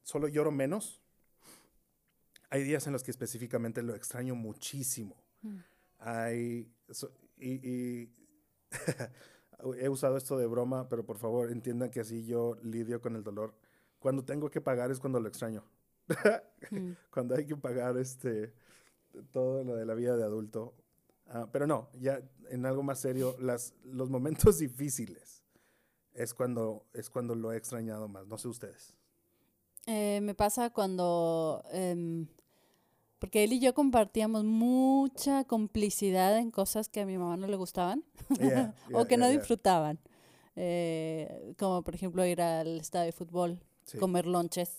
solo 0.03 0.29
lloro 0.29 0.51
menos. 0.51 1.01
Hay 2.51 2.65
días 2.65 2.87
en 2.87 2.93
los 2.93 3.03
que 3.03 3.11
específicamente 3.11 3.83
lo 3.83 3.95
extraño 3.95 4.35
muchísimo. 4.35 5.17
Mm. 5.41 5.59
Hay, 6.01 6.71
y, 7.39 8.11
he 9.79 9.89
usado 9.89 10.17
esto 10.17 10.37
de 10.37 10.47
broma, 10.47 10.89
pero 10.89 11.05
por 11.05 11.19
favor 11.19 11.51
entiendan 11.51 11.91
que 11.91 12.01
así 12.01 12.25
yo 12.25 12.57
lidio 12.63 13.01
con 13.01 13.17
el 13.17 13.23
dolor. 13.23 13.55
Cuando 13.99 14.25
tengo 14.25 14.51
que 14.51 14.61
pagar 14.61 14.91
es 14.91 14.99
cuando 14.99 15.21
lo 15.21 15.29
extraño. 15.29 15.65
Mm. 16.71 16.93
Cuando 17.11 17.37
hay 17.37 17.47
que 17.47 17.57
pagar 17.57 17.97
este, 17.97 18.53
todo 19.31 19.63
lo 19.65 19.77
de 19.77 19.87
la 19.87 19.95
vida 19.95 20.17
de 20.17 20.25
adulto. 20.25 20.75
Ah, 21.29 21.49
pero 21.51 21.67
no, 21.67 21.89
ya 22.01 22.21
en 22.51 22.67
algo 22.67 22.83
más 22.83 22.99
serio, 22.99 23.37
las, 23.41 23.75
los 23.85 24.11
momentos 24.11 24.59
difíciles 24.59 25.43
es 26.15 26.35
cuando, 26.35 26.87
es 26.93 27.09
cuando 27.09 27.35
lo 27.35 27.53
he 27.53 27.57
extrañado 27.57 28.09
más. 28.09 28.27
No 28.27 28.39
sé 28.39 28.49
ustedes. 28.49 28.95
Eh, 29.87 30.21
me 30.23 30.35
pasa 30.35 30.71
cuando, 30.71 31.65
em, 31.73 32.27
porque 33.23 33.45
él 33.45 33.53
y 33.53 33.61
yo 33.61 33.73
compartíamos 33.73 34.43
mucha 34.43 35.45
complicidad 35.45 36.37
en 36.39 36.51
cosas 36.51 36.89
que 36.89 37.03
a 37.03 37.07
mi 37.07 37.17
mamá 37.19 37.37
no 37.37 37.47
le 37.47 37.55
gustaban 37.57 38.03
Yeah, 38.41 38.75
o 38.95 39.05
que 39.07 39.17
no 39.17 39.27
yeah, 39.29 39.39
disfrutaban. 39.39 40.01
Eh, 40.57 41.55
como 41.57 41.83
por 41.83 41.95
ejemplo 41.95 42.27
ir 42.27 42.41
al 42.43 42.81
estadio 42.81 43.07
de 43.07 43.13
fútbol, 43.13 43.61
Sí. 43.85 43.99
comer 43.99 44.27
lonches, 44.27 44.71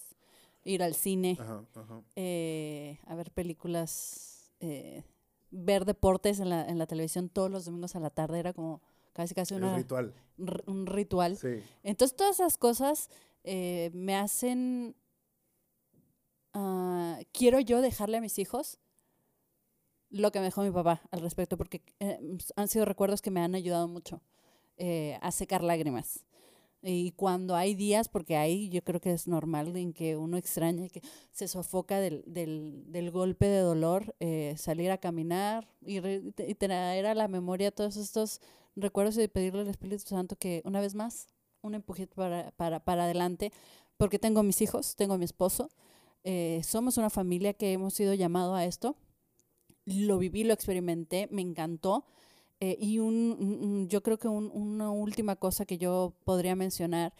ir 0.66 0.84
al 0.84 0.94
cine, 0.94 1.38
Ajá, 1.40 1.64
ajá. 1.76 2.02
eh, 2.18 3.00
a 3.06 3.16
ver 3.16 3.32
películas, 3.32 4.52
eh, 4.60 5.04
ver 5.52 5.86
deportes 5.86 6.40
en 6.40 6.50
la, 6.50 6.68
en 6.68 6.78
la 6.78 6.86
televisión 6.86 7.30
todos 7.30 7.50
los 7.50 7.64
domingos 7.66 7.96
a 7.96 8.00
la 8.02 8.10
tarde. 8.10 8.40
Era 8.40 8.52
como 8.54 8.82
casi 9.14 9.34
casi 9.36 9.54
una, 9.56 9.76
ritual. 9.78 10.14
r- 10.38 10.64
un 10.68 10.86
ritual. 10.86 11.38
Sí. 11.38 11.62
Entonces 11.84 12.16
todas 12.18 12.40
esas 12.42 12.58
cosas 12.58 13.10
eh, 13.46 13.90
me 13.94 14.16
hacen... 14.16 14.96
ah, 16.54 17.20
quiero 17.32 17.60
yo 17.60 17.82
dejarle 17.82 18.18
a 18.18 18.22
mis 18.22 18.40
hijos 18.40 18.80
lo 20.10 20.32
que 20.32 20.40
me 20.40 20.46
dejó 20.46 20.62
mi 20.62 20.72
papá 20.72 21.02
al 21.12 21.22
respecto, 21.22 21.58
porque 21.58 21.82
eh, 22.00 22.20
han 22.56 22.68
sido 22.68 22.86
recuerdos 22.86 23.22
que 23.22 23.32
me 23.32 23.42
han 23.42 23.56
ayudado 23.56 23.88
mucho 23.88 24.22
eh, 24.78 25.18
a 25.22 25.32
secar 25.32 25.64
lágrimas. 25.64 26.24
Y 26.86 27.14
cuando 27.14 27.56
hay 27.56 27.76
días, 27.76 28.10
porque 28.10 28.36
ahí 28.36 28.68
yo 28.70 28.84
creo 28.84 29.00
que 29.00 29.14
es 29.14 29.28
normal 29.28 29.76
en 29.78 29.94
que 29.94 30.18
uno 30.18 30.36
extraña 30.38 30.90
que 30.90 31.02
se 31.32 31.48
sofoca 31.48 32.00
del, 32.00 32.24
del, 32.28 32.84
del 32.92 33.10
golpe 33.10 33.46
de 33.48 33.60
dolor, 33.60 34.16
eh, 34.20 34.54
salir 34.58 34.92
a 34.92 34.98
caminar 34.98 35.68
y, 35.82 36.02
re- 36.02 36.22
y 36.46 36.56
traer 36.56 37.06
a 37.06 37.16
la 37.16 37.30
memoria 37.30 37.72
todos 37.72 37.96
estos 37.96 38.42
recuerdos 38.76 39.18
y 39.18 39.28
pedirle 39.30 39.62
al 39.62 39.70
Espíritu 39.70 40.04
Santo 40.10 40.36
que 40.36 40.62
una 40.66 40.82
vez 40.82 40.94
más, 40.94 41.28
un 41.62 41.74
empujito 41.74 42.16
para, 42.16 42.52
para, 42.52 42.84
para 42.84 43.06
adelante, 43.06 43.54
porque 43.96 44.20
tengo 44.20 44.44
mis 44.44 44.62
hijos, 44.62 44.98
tengo 44.98 45.18
mi 45.18 45.24
esposo, 45.24 45.70
eh, 46.24 46.62
somos 46.64 46.98
una 46.98 47.10
familia 47.10 47.54
que 47.54 47.74
hemos 47.74 47.94
sido 47.94 48.14
llamado 48.14 48.56
a 48.56 48.66
esto, 48.66 48.96
lo 49.86 50.18
viví, 50.18 50.44
lo 50.44 50.54
experimenté, 50.54 51.28
me 51.32 51.42
encantó. 51.42 52.06
eh, 52.60 52.78
y 52.80 53.00
un, 53.00 53.88
yo 53.90 54.02
creo 54.04 54.18
que 54.18 54.30
un- 54.30 54.50
una 54.54 54.90
última 54.90 55.36
cosa 55.36 55.66
que 55.66 55.78
yo 55.78 56.14
podría 56.24 56.56
mencionar 56.56 57.14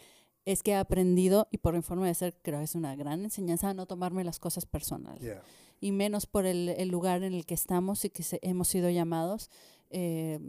es 0.46 0.62
que 0.62 0.70
he 0.70 0.76
aprendido, 0.76 1.48
y 1.50 1.58
por 1.58 1.74
mi 1.74 1.82
forma 1.82 2.06
de 2.06 2.14
ser, 2.14 2.34
creo 2.40 2.60
que 2.60 2.64
es 2.64 2.74
una 2.74 2.96
gran 2.96 3.24
enseñanza, 3.24 3.68
a 3.68 3.74
no 3.74 3.84
tomarme 3.84 4.24
las 4.24 4.38
cosas 4.38 4.64
personales 4.64 5.20
Yeah. 5.20 5.42
y 5.82 5.92
menos 5.92 6.24
por 6.24 6.46
el, 6.46 6.70
el 6.70 6.88
lugar 6.88 7.22
en 7.24 7.34
el 7.34 7.44
que 7.44 7.52
estamos 7.52 8.06
y 8.06 8.10
que 8.10 8.22
se- 8.22 8.38
hemos 8.42 8.68
sido 8.68 8.88
llamados. 8.88 9.50
Eh, 9.96 10.40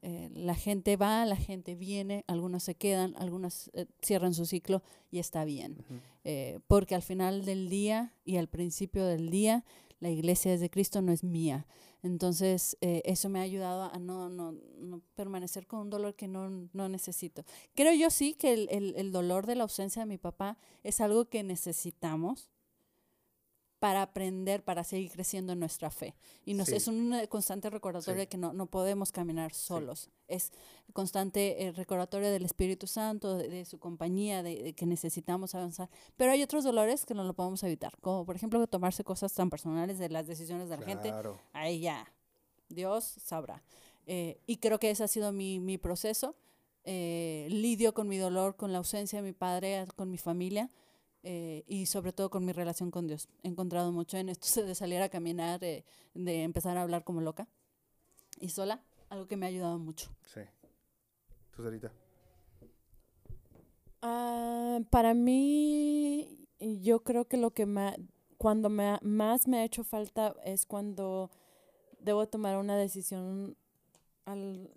eh, 0.00 0.30
la 0.32 0.54
gente 0.54 0.96
va, 0.96 1.26
la 1.26 1.36
gente 1.36 1.74
viene, 1.74 2.24
algunos 2.28 2.62
se 2.62 2.74
quedan, 2.76 3.14
algunos 3.18 3.70
eh, 3.74 3.84
cierran 4.02 4.32
su 4.32 4.46
ciclo 4.46 4.82
y 5.10 5.18
está 5.18 5.44
bien. 5.44 5.76
Porque 6.66 6.94
al 6.94 7.02
final 7.02 7.44
del 7.44 7.68
día 7.68 8.14
y 8.24 8.36
al 8.38 8.48
principio 8.48 9.04
del 9.04 9.28
día, 9.30 9.64
la 10.00 10.08
iglesia 10.10 10.54
es 10.54 10.60
de 10.60 10.70
Cristo, 10.70 11.02
no 11.02 11.12
es 11.12 11.22
mía. 11.22 11.66
Entonces, 12.02 12.76
eso 12.80 13.28
me 13.28 13.38
ha 13.40 13.42
ayudado 13.42 13.84
a 13.92 13.98
no, 13.98 14.28
no, 14.28 14.52
no 14.78 15.02
permanecer 15.14 15.66
con 15.66 15.80
un 15.80 15.90
dolor 15.90 16.14
que 16.14 16.28
no, 16.28 16.68
no 16.72 16.88
necesito. 16.88 17.44
Creo 17.74 17.92
yo 17.94 18.10
sí 18.10 18.34
que 18.34 18.52
el, 18.54 18.68
el- 18.70 18.94
el 18.96 19.12
dolor 19.12 19.46
de 19.46 19.56
la 19.56 19.64
ausencia 19.64 20.02
de 20.02 20.06
mi 20.06 20.18
papá 20.18 20.56
es 20.84 21.00
algo 21.00 21.24
que 21.26 21.42
necesitamos 21.42 22.48
para 23.86 24.02
aprender, 24.02 24.64
para 24.64 24.82
seguir 24.82 25.12
creciendo 25.12 25.52
en 25.52 25.60
nuestra 25.60 25.92
fe. 25.92 26.16
Y 26.44 26.54
nos, 26.54 26.66
Sí. 26.66 26.74
es 26.74 26.88
un 26.88 27.14
eh, 27.14 27.28
constante 27.28 27.70
recordatorio 27.70 28.16
Sí. 28.16 28.18
de 28.18 28.26
que 28.26 28.36
no, 28.36 28.52
no 28.52 28.66
podemos 28.66 29.12
caminar 29.12 29.54
solos. 29.54 30.10
Es 30.26 30.50
constante 30.92 31.62
eh, 31.62 31.70
recordatorio 31.70 32.28
del 32.32 32.44
Espíritu 32.44 32.88
Santo, 32.88 33.36
de, 33.38 33.48
de 33.48 33.64
su 33.64 33.78
compañía, 33.78 34.42
de, 34.42 34.60
de 34.60 34.72
que 34.74 34.86
necesitamos 34.86 35.54
avanzar. 35.54 35.88
Pero 36.16 36.32
hay 36.32 36.42
otros 36.42 36.64
dolores 36.64 37.06
que 37.06 37.14
no 37.14 37.22
lo 37.22 37.32
podemos 37.32 37.62
evitar, 37.62 37.96
como 38.00 38.26
por 38.26 38.34
ejemplo 38.34 38.66
tomarse 38.66 39.04
cosas 39.04 39.32
tan 39.34 39.50
personales 39.50 40.00
de 40.00 40.08
las 40.08 40.26
decisiones 40.26 40.68
de 40.68 40.78
la 40.78 40.84
gente. 40.84 41.10
Claro. 41.10 41.38
Ahí 41.52 41.78
ya, 41.78 42.12
Dios 42.68 43.04
sabrá. 43.04 43.62
Eh, 44.08 44.40
y 44.48 44.56
creo 44.56 44.80
que 44.80 44.90
ese 44.90 45.04
ha 45.04 45.08
sido 45.08 45.30
mi, 45.30 45.60
mi 45.60 45.78
proceso. 45.78 46.34
Eh, 46.82 47.46
lidio 47.50 47.94
con 47.94 48.08
mi 48.08 48.16
dolor, 48.18 48.56
con 48.56 48.72
la 48.72 48.78
ausencia 48.78 49.20
de 49.22 49.28
mi 49.28 49.32
padre, 49.32 49.86
con 49.94 50.10
mi 50.10 50.18
familia 50.18 50.70
eh, 51.28 51.64
y 51.66 51.86
sobre 51.86 52.12
todo 52.12 52.30
con 52.30 52.44
mi 52.44 52.52
relación 52.52 52.92
con 52.92 53.08
Dios. 53.08 53.28
He 53.42 53.48
encontrado 53.48 53.90
mucho 53.90 54.16
en 54.16 54.28
esto 54.28 54.62
de 54.64 54.74
salir 54.76 55.02
a 55.02 55.08
caminar, 55.08 55.62
eh, 55.64 55.84
de 56.14 56.42
empezar 56.44 56.76
a 56.76 56.82
hablar 56.82 57.02
como 57.02 57.20
loca 57.20 57.48
y 58.40 58.50
sola, 58.50 58.80
algo 59.08 59.26
que 59.26 59.36
me 59.36 59.46
ha 59.46 59.48
ayudado 59.48 59.76
mucho. 59.78 60.08
Sí. 60.24 60.42
¿Tú, 61.50 61.64
Sarita? 61.64 61.90
Ah, 64.02 64.78
para 64.90 65.14
mí, 65.14 66.46
yo 66.60 67.02
creo 67.02 67.26
que 67.26 67.36
lo 67.38 67.50
que 67.52 67.66
ma- 67.66 67.96
cuando 68.38 68.68
me 68.68 68.84
ha- 68.84 69.00
más 69.02 69.48
me 69.48 69.58
ha 69.58 69.64
hecho 69.64 69.82
falta 69.82 70.34
es 70.44 70.64
cuando 70.66 71.30
debo 71.98 72.28
tomar 72.28 72.56
una 72.58 72.76
decisión 72.76 73.56
al- 74.26 74.70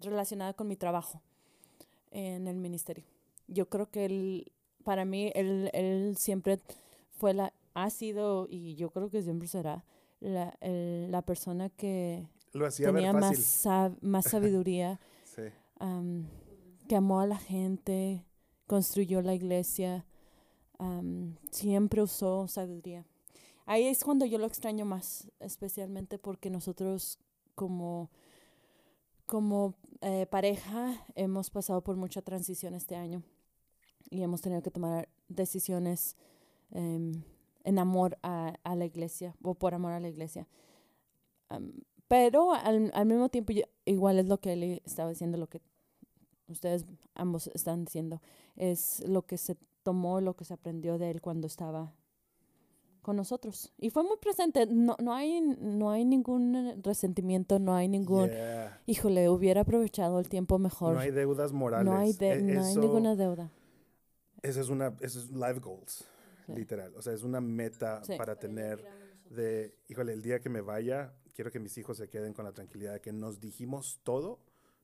relacionada 0.00 0.52
con 0.54 0.68
mi 0.68 0.76
trabajo 0.76 1.22
en 2.10 2.46
el 2.48 2.56
ministerio. 2.56 3.04
Yo 3.46 3.68
creo 3.68 3.90
que 3.90 4.04
él, 4.06 4.52
para 4.84 5.04
mí, 5.04 5.32
él, 5.34 5.70
él 5.72 6.16
siempre 6.16 6.60
fue 7.18 7.34
la, 7.34 7.52
ha 7.74 7.90
sido 7.90 8.46
y 8.48 8.76
yo 8.76 8.90
creo 8.90 9.10
que 9.10 9.22
siempre 9.22 9.48
será 9.48 9.84
la, 10.20 10.56
el- 10.60 11.10
la 11.10 11.22
persona 11.22 11.70
que 11.70 12.28
Lo 12.52 12.66
hacía 12.66 12.86
tenía 12.92 13.12
ver 13.12 13.20
más, 13.22 13.38
sab- 13.66 13.98
más 14.00 14.24
sabiduría 14.30 15.00
Sí. 15.24 15.42
am, 15.80 16.26
que 16.88 16.96
amó 16.96 17.20
a 17.20 17.26
la 17.26 17.38
gente, 17.38 18.24
construyó 18.66 19.22
la 19.22 19.34
iglesia, 19.34 20.04
am, 20.78 21.36
siempre 21.50 22.02
usó 22.02 22.46
sabiduría. 22.46 23.04
Ahí 23.66 23.84
es 23.86 24.04
cuando 24.04 24.26
yo 24.26 24.38
lo 24.38 24.46
extraño 24.46 24.84
más, 24.84 25.30
especialmente 25.40 26.18
porque 26.18 26.50
nosotros 26.50 27.18
como, 27.54 28.10
como 29.26 29.74
eh, 30.02 30.26
pareja 30.26 31.04
hemos 31.14 31.48
pasado 31.50 31.80
por 31.82 31.96
mucha 31.96 32.20
transición 32.22 32.74
este 32.74 32.94
año 32.96 33.22
y 34.10 34.22
hemos 34.22 34.40
tenido 34.40 34.62
que 34.62 34.70
tomar 34.70 35.08
decisiones 35.28 36.16
em, 36.70 37.22
en 37.64 37.78
amor 37.78 38.18
a, 38.22 38.54
a 38.62 38.74
la 38.76 38.84
iglesia 38.84 39.34
o 39.42 39.54
por 39.54 39.74
amor 39.74 39.92
a 39.92 40.00
la 40.00 40.08
iglesia. 40.08 40.46
Pero 42.08 42.52
al, 42.54 42.90
al 42.94 43.06
mismo 43.06 43.28
tiempo, 43.28 43.52
yo- 43.52 43.62
igual 43.84 44.18
es 44.18 44.26
lo 44.26 44.38
que 44.38 44.52
él 44.52 44.82
estaba 44.84 45.10
diciendo, 45.10 45.38
lo 45.38 45.48
que 45.48 45.60
ustedes 46.48 46.84
ambos 47.14 47.48
están 47.54 47.84
diciendo, 47.84 48.20
es 48.56 49.02
lo 49.06 49.22
que 49.22 49.38
se 49.38 49.56
tomó, 49.82 50.20
lo 50.20 50.34
que 50.34 50.44
se 50.44 50.54
aprendió 50.54 50.98
de 50.98 51.10
él 51.10 51.20
cuando 51.22 51.46
estaba 51.46 51.92
con 53.02 53.16
nosotros. 53.16 53.72
Y 53.78 53.90
fue 53.90 54.02
muy 54.02 54.16
presente, 54.16 54.66
no, 54.66 54.96
no, 55.02 55.12
hay, 55.14 55.40
no 55.40 55.90
hay 55.90 56.04
ningún 56.04 56.82
resentimiento, 56.82 57.58
no 57.58 57.74
hay 57.74 57.88
ningún, 57.88 58.28
Yeah. 58.30 58.80
híjole, 58.86 59.28
hubiera 59.28 59.62
aprovechado 59.62 60.18
el 60.18 60.28
tiempo 60.28 60.58
mejor. 60.58 60.94
No 60.94 61.00
hay 61.00 61.10
deudas 61.10 61.52
morales. 61.52 61.86
No 61.86 61.96
hay, 61.98 62.12
de- 62.14 62.32
E- 62.32 62.42
no 62.42 62.64
hay 62.64 62.76
ninguna 62.76 63.14
deuda. 63.16 63.50
Esa 64.44 64.60
es 64.60 64.68
una, 64.68 64.94
eso 65.00 65.18
es 65.20 65.30
life 65.30 65.60
goals, 65.60 66.04
Sí. 66.46 66.52
literal. 66.54 66.94
O 66.96 67.02
sea, 67.02 67.12
es 67.14 67.22
una 67.22 67.40
meta 67.40 68.02
Sí. 68.04 68.16
para 68.16 68.38
tener 68.38 68.84
de, 69.30 69.74
híjole, 69.88 70.12
el 70.12 70.22
día 70.22 70.38
que 70.40 70.48
me 70.50 70.60
vaya, 70.60 71.14
quiero 71.34 71.50
que 71.50 71.58
mis 71.58 71.76
hijos 71.78 71.96
se 71.96 72.08
queden 72.08 72.34
con 72.34 72.44
la 72.44 72.52
tranquilidad 72.52 72.92
de 72.92 73.00
que 73.00 73.12
nos 73.12 73.40
dijimos 73.40 74.00
todo, 74.04 74.38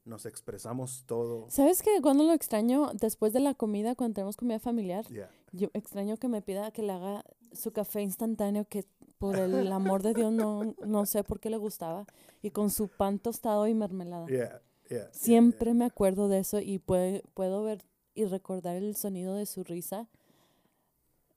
nos 0.07 0.25
expresamos 0.25 1.05
todo. 1.07 1.47
¿Sabes 1.51 1.83
que 1.83 2.01
cuando 2.01 2.25
lo 2.25 2.33
extraño? 2.33 2.91
Después 2.95 3.33
de 3.35 3.41
la 3.41 3.53
comida, 3.55 3.95
cuando 3.95 4.15
tenemos 4.15 4.37
comida 4.37 4.59
familiar, 4.59 5.05
Yeah. 5.09 5.31
yo 5.53 5.69
extraño 5.75 6.17
que 6.17 6.29
me 6.29 6.41
pida 6.41 6.71
que 6.73 6.83
le 6.83 6.93
haga 6.93 7.23
su 7.53 7.73
café 7.73 8.01
instantáneo 8.01 8.65
que 8.65 8.85
por 9.19 9.37
el 9.37 9.71
amor 9.71 10.03
de 10.03 10.15
Dios 10.15 10.33
no, 10.33 10.75
no 10.87 11.05
sé 11.05 11.23
por 11.23 11.39
qué 11.39 11.51
le 11.51 11.59
gustaba. 11.59 12.07
Y 12.41 12.51
con 12.53 12.71
su 12.71 12.89
pan 12.89 13.19
tostado 13.19 13.67
y 13.67 13.75
mermelada. 13.75 14.27
Yeah, 14.27 14.63
yeah, 14.89 15.03
yeah, 15.03 15.09
Siempre 15.13 15.75
me 15.75 15.85
acuerdo 15.85 16.29
de 16.29 16.39
eso 16.39 16.59
y 16.61 16.79
puede- 16.79 17.23
puedo 17.35 17.63
ver 17.63 17.85
y 18.15 18.25
recordar 18.25 18.77
el 18.77 18.97
sonido 18.97 19.35
de 19.37 19.47
su 19.47 19.65
risa. 19.65 20.07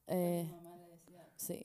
Eh, 0.07 0.49
sí. 1.35 1.61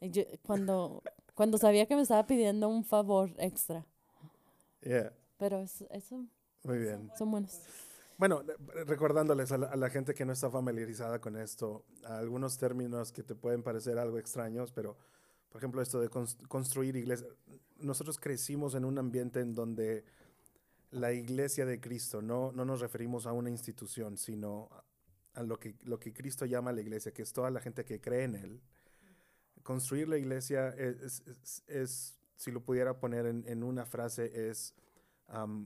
Yo- 0.00 0.24
cuando, 0.42 1.02
cuando 1.34 1.58
sabía 1.58 1.86
que 1.86 1.96
me 1.96 2.02
estaba 2.02 2.26
pidiendo 2.26 2.68
un 2.68 2.84
favor 2.84 3.30
extra. 3.38 3.84
yeah. 4.82 5.12
Pero 5.38 5.60
es- 5.60 5.84
eso 5.90 6.24
Muy 6.62 6.78
bien. 6.78 7.10
son 7.18 7.30
buenos. 7.30 7.60
Bueno, 8.16 8.42
recordándoles 8.86 9.50
a 9.50 9.58
la, 9.58 9.66
a 9.66 9.76
la 9.76 9.90
gente 9.90 10.14
que 10.14 10.24
no 10.24 10.32
está 10.32 10.48
familiarizada 10.50 11.20
con 11.20 11.36
esto, 11.36 11.84
a 12.04 12.18
algunos 12.18 12.56
términos 12.58 13.10
que 13.10 13.22
te 13.24 13.34
pueden 13.34 13.62
parecer 13.64 13.98
algo 13.98 14.18
extraños, 14.18 14.70
pero 14.70 14.96
por 15.48 15.58
ejemplo 15.60 15.82
esto 15.82 16.00
de 16.00 16.08
cons- 16.08 16.36
construir 16.46 16.94
iglesias. 16.96 17.28
Nosotros 17.78 18.18
crecimos 18.18 18.76
en 18.76 18.84
un 18.84 18.98
ambiente 18.98 19.40
en 19.40 19.52
donde 19.52 20.04
la 20.94 21.12
iglesia 21.12 21.66
de 21.66 21.80
Cristo, 21.80 22.22
no, 22.22 22.52
no 22.52 22.64
nos 22.64 22.80
referimos 22.80 23.26
a 23.26 23.32
una 23.32 23.50
institución, 23.50 24.16
sino 24.16 24.68
a, 25.34 25.42
lo, 25.42 25.58
que, 25.58 25.74
lo 25.82 25.98
que 25.98 26.12
Cristo 26.12 26.46
llama 26.46 26.72
la 26.72 26.80
iglesia, 26.80 27.12
que 27.12 27.22
es 27.22 27.32
toda 27.32 27.50
la 27.50 27.60
gente 27.60 27.84
que 27.84 28.00
cree 28.00 28.24
en 28.24 28.36
Él. 28.36 28.60
Construir 29.62 30.08
la 30.08 30.18
iglesia 30.18 30.68
es, 30.70 31.22
es- 31.66 32.14
si 32.36 32.50
lo 32.50 32.60
pudiera 32.62 32.98
poner 32.98 33.26
en, 33.26 33.44
en 33.46 33.62
una 33.62 33.86
frase, 33.86 34.50
es 34.50 34.74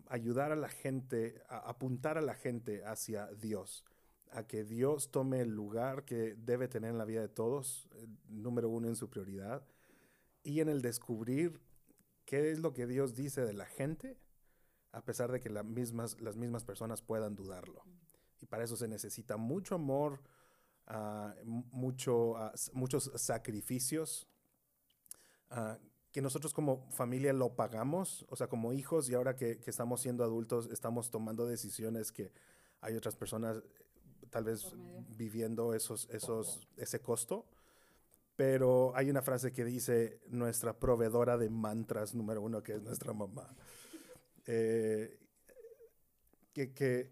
ayudar 0.09 0.53
a 0.53 0.57
la 0.57 0.69
gente, 0.69 1.43
apuntar 1.49 2.17
a 2.19 2.21
la 2.21 2.35
gente 2.35 2.85
hacia 2.85 3.27
Dios, 3.35 3.85
a 4.31 4.47
que 4.47 4.65
Dios 4.65 5.11
tome 5.11 5.41
el 5.41 5.49
lugar 5.51 6.05
que 6.05 6.35
debe 6.37 6.69
tener 6.69 6.91
en 6.91 6.99
la 6.99 7.05
vida 7.07 7.23
de 7.23 7.29
todos, 7.29 7.89
eh, 7.95 8.07
número 8.29 8.69
uno 8.69 8.87
en 8.89 8.97
su 8.97 9.09
prioridad, 9.11 9.67
y 10.45 10.61
en 10.61 10.69
el 10.69 10.81
descubrir 10.83 11.61
qué 12.27 12.51
es 12.53 12.61
lo 12.61 12.73
que 12.73 12.87
Dios 12.87 13.15
dice 13.15 13.41
de 13.41 13.55
la 13.55 13.67
gente, 13.67 14.17
a 14.93 15.03
pesar 15.05 15.31
de 15.33 15.41
que 15.41 15.51
la 15.51 15.63
mismas, 15.63 16.21
las 16.21 16.37
mismas 16.37 16.65
personas 16.65 17.03
puedan 17.03 17.35
dudarlo. 17.37 17.83
Y 18.41 18.47
para 18.47 18.65
eso 18.65 18.77
se 18.77 18.89
necesita 18.89 19.37
mucho 19.37 19.75
amor, 19.75 20.23
ah, 20.87 21.35
mu- 21.45 21.65
mucho, 21.71 22.37
ah, 22.37 22.53
muchos 22.73 23.11
sacrificios, 23.17 24.29
ah, 25.51 25.79
que 26.13 26.23
nosotros 26.23 26.55
como 26.55 26.91
familia 26.91 27.33
lo 27.33 27.55
pagamos, 27.55 28.25
o 28.31 28.37
sea, 28.37 28.49
como 28.49 28.73
hijos, 28.73 29.09
y 29.11 29.15
ahora 29.15 29.37
que, 29.37 29.59
que 29.61 29.71
estamos 29.71 30.01
siendo 30.01 30.25
adultos, 30.25 30.69
estamos 30.73 31.11
tomando 31.11 31.47
decisiones 31.47 32.13
que 32.13 32.33
hay 32.81 32.97
otras 32.97 33.15
personas 33.17 33.59
eh, 33.59 33.63
tal 34.31 34.45
vez 34.45 34.73
viviendo 35.17 35.75
esos, 35.75 36.09
esos, 36.11 36.67
ese 36.77 37.01
costo. 37.01 37.47
Pero 38.37 38.93
hay 38.95 39.11
una 39.11 39.21
frase 39.21 39.53
que 39.53 39.65
dice 39.65 40.21
nuestra 40.29 40.79
proveedora 40.79 41.37
de 41.37 41.51
mantras 41.51 42.15
número 42.15 42.41
uno, 42.41 42.63
que 42.63 42.75
es 42.75 42.83
nuestra 42.83 43.13
mamá. 43.13 43.53
Eh, 44.51 45.19
que, 46.55 46.73
que, 46.73 47.11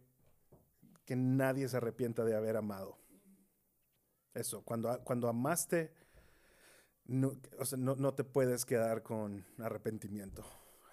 que 1.04 1.16
nadie 1.16 1.68
se 1.68 1.76
arrepienta 1.76 2.24
de 2.24 2.34
haber 2.34 2.56
amado. 2.56 2.96
Eso, 4.34 4.62
cuando, 4.62 4.98
cuando 5.04 5.28
amaste, 5.28 5.92
no, 7.04 7.32
o 7.58 7.64
sea, 7.64 7.78
no, 7.78 7.94
no 7.96 8.14
te 8.14 8.24
puedes 8.24 8.64
quedar 8.64 9.02
con 9.02 9.44
arrepentimiento. 9.58 10.44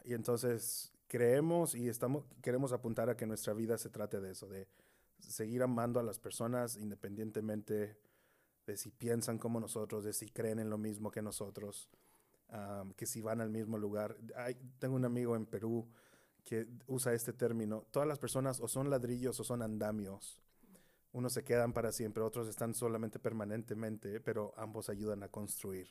Y 0.03 0.13
entonces 0.13 0.93
creemos 1.07 1.75
y 1.75 1.89
estamos, 1.89 2.25
queremos 2.41 2.71
apuntar 2.73 3.09
a 3.09 3.17
que 3.17 3.25
nuestra 3.25 3.53
vida 3.53 3.77
se 3.77 3.89
trate 3.89 4.19
de 4.19 4.31
eso, 4.31 4.47
de 4.47 4.67
seguir 5.19 5.63
amando 5.63 5.99
a 5.99 6.03
las 6.03 6.19
personas 6.19 6.75
independientemente 6.75 7.97
de 8.67 8.77
si 8.77 8.91
piensan 8.91 9.37
como 9.37 9.59
nosotros, 9.59 10.03
de 10.03 10.13
si 10.13 10.29
creen 10.29 10.59
en 10.59 10.69
lo 10.69 10.77
mismo 10.77 11.11
que 11.11 11.21
nosotros, 11.21 11.89
que 12.95 13.05
si 13.05 13.21
van 13.21 13.41
al 13.41 13.49
mismo 13.49 13.77
lugar. 13.77 14.17
Hay- 14.35 14.55
tengo 14.79 14.95
un 14.95 15.05
amigo 15.05 15.35
en 15.35 15.45
Perú 15.45 15.89
que 16.43 16.67
usa 16.87 17.13
este 17.13 17.33
término. 17.33 17.85
Todas 17.91 18.07
las 18.07 18.19
personas 18.19 18.59
o 18.59 18.67
son 18.67 18.89
ladrillos 18.89 19.39
o 19.39 19.43
son 19.43 19.61
andamios. 19.61 20.41
Unos 21.11 21.33
se 21.33 21.43
quedan 21.43 21.73
para 21.73 21.91
siempre, 21.91 22.23
otros 22.23 22.47
están 22.47 22.73
solamente 22.73 23.19
permanentemente, 23.19 24.19
pero 24.19 24.53
ambos 24.57 24.89
ayudan 24.89 25.23
a 25.23 25.29
construir. 25.29 25.87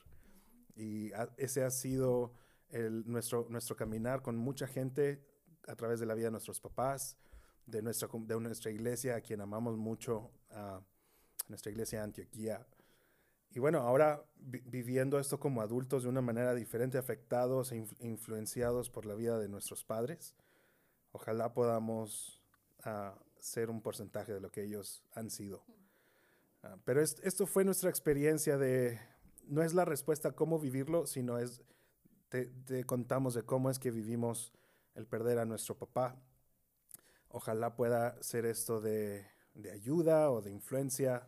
Y 0.75 1.11
ese 1.37 1.63
ha 1.63 1.69
sido 1.71 2.33
el- 2.69 3.03
nuestro, 3.09 3.47
nuestro 3.49 3.75
caminar 3.75 4.21
con 4.21 4.35
mucha 4.35 4.67
gente 4.67 5.25
a 5.67 5.75
través 5.75 5.99
de 5.99 6.05
la 6.05 6.13
vida 6.13 6.25
de 6.25 6.31
nuestros 6.31 6.59
papás, 6.59 7.17
de 7.65 7.81
nuestra, 7.81 8.09
de 8.11 8.39
nuestra 8.39 8.71
iglesia, 8.71 9.15
a 9.15 9.21
quien 9.21 9.39
amamos 9.39 9.77
mucho, 9.77 10.31
nuestra 11.47 11.71
iglesia 11.71 11.99
de 11.99 12.03
Antioquía. 12.05 12.67
Y 13.53 13.59
bueno, 13.59 13.79
ahora 13.79 14.23
vi- 14.37 14.63
viviendo 14.65 15.19
esto 15.19 15.39
como 15.39 15.61
adultos 15.61 16.03
de 16.03 16.09
una 16.09 16.21
manera 16.21 16.55
diferente, 16.55 16.97
afectados 16.97 17.71
e 17.71 17.77
influ- 17.77 17.95
influenciados 17.99 18.89
por 18.89 19.05
la 19.05 19.13
vida 19.13 19.37
de 19.37 19.47
nuestros 19.47 19.83
padres, 19.83 20.35
ojalá 21.11 21.53
podamos 21.53 22.41
ah, 22.83 23.15
ser 23.39 23.69
un 23.69 23.81
porcentaje 23.81 24.33
de 24.33 24.39
lo 24.41 24.49
que 24.49 24.63
ellos 24.63 25.03
han 25.13 25.29
sido. 25.29 25.63
Ah, 26.63 26.77
pero 26.83 27.01
es- 27.01 27.19
esto 27.23 27.45
fue 27.45 27.63
nuestra 27.63 27.89
experiencia 27.89 28.57
de, 28.57 28.99
no 29.47 29.61
es 29.61 29.73
la 29.75 29.85
respuesta 29.85 30.29
a 30.29 30.31
cómo 30.31 30.57
vivirlo, 30.59 31.05
sino 31.05 31.37
es, 31.37 31.61
te, 32.29 32.47
te 32.47 32.83
contamos 32.85 33.35
de 33.35 33.43
cómo 33.43 33.69
es 33.69 33.77
que 33.77 33.91
vivimos 33.91 34.51
el 34.95 35.05
perder 35.05 35.37
a 35.37 35.45
nuestro 35.45 35.77
papá. 35.77 36.17
Ojalá 37.29 37.75
pueda 37.75 38.21
ser 38.23 38.45
esto 38.45 38.81
de, 38.81 39.25
de 39.53 39.71
ayuda 39.71 40.31
o 40.31 40.41
de 40.41 40.51
influencia, 40.51 41.27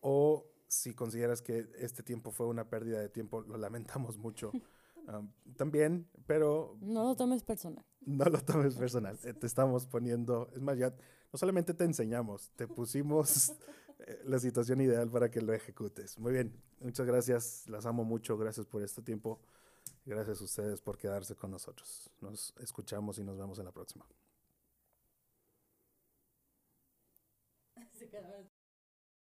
o 0.00 0.46
si 0.74 0.94
consideras 0.94 1.42
que 1.42 1.68
este 1.78 2.02
tiempo 2.02 2.30
fue 2.30 2.46
una 2.46 2.68
pérdida 2.68 3.00
de 3.00 3.08
tiempo, 3.08 3.42
lo 3.42 3.56
lamentamos 3.58 4.18
mucho. 4.18 4.52
Um, 5.06 5.30
también, 5.58 6.08
pero 6.26 6.78
No 6.80 7.04
lo 7.04 7.14
tomes 7.14 7.42
personal. 7.44 7.84
no 8.06 8.24
lo 8.24 8.40
tomes 8.42 8.74
personal. 8.74 9.18
eh, 9.24 9.34
Te 9.34 9.46
estamos 9.46 9.86
poniendo, 9.86 10.48
es 10.54 10.62
más, 10.62 10.78
ya 10.78 10.94
no 11.30 11.38
solamente 11.38 11.74
te 11.74 11.84
enseñamos, 11.84 12.50
te 12.56 12.66
pusimos 12.66 13.50
eh, 13.98 14.22
la 14.24 14.38
situación 14.38 14.80
ideal 14.80 15.10
para 15.10 15.30
que 15.30 15.42
lo 15.42 15.52
ejecutes. 15.52 16.18
Muy 16.18 16.32
bien, 16.32 16.58
muchas 16.80 17.04
gracias, 17.06 17.68
las 17.68 17.84
amo 17.84 18.02
mucho, 18.04 18.38
gracias 18.38 18.64
por 18.64 18.82
este 18.82 19.02
tiempo. 19.02 19.40
Gracias 20.06 20.40
a 20.40 20.44
ustedes 20.44 20.80
por 20.80 20.96
quedarse 20.96 21.34
con 21.36 21.50
nosotros. 21.50 22.10
Nos 22.22 22.54
escuchamos 22.58 23.18
y 23.18 23.24
nos 23.24 23.36
vemos 23.36 23.58
en 23.58 23.66
la 23.66 23.72
próxima. 23.72 24.06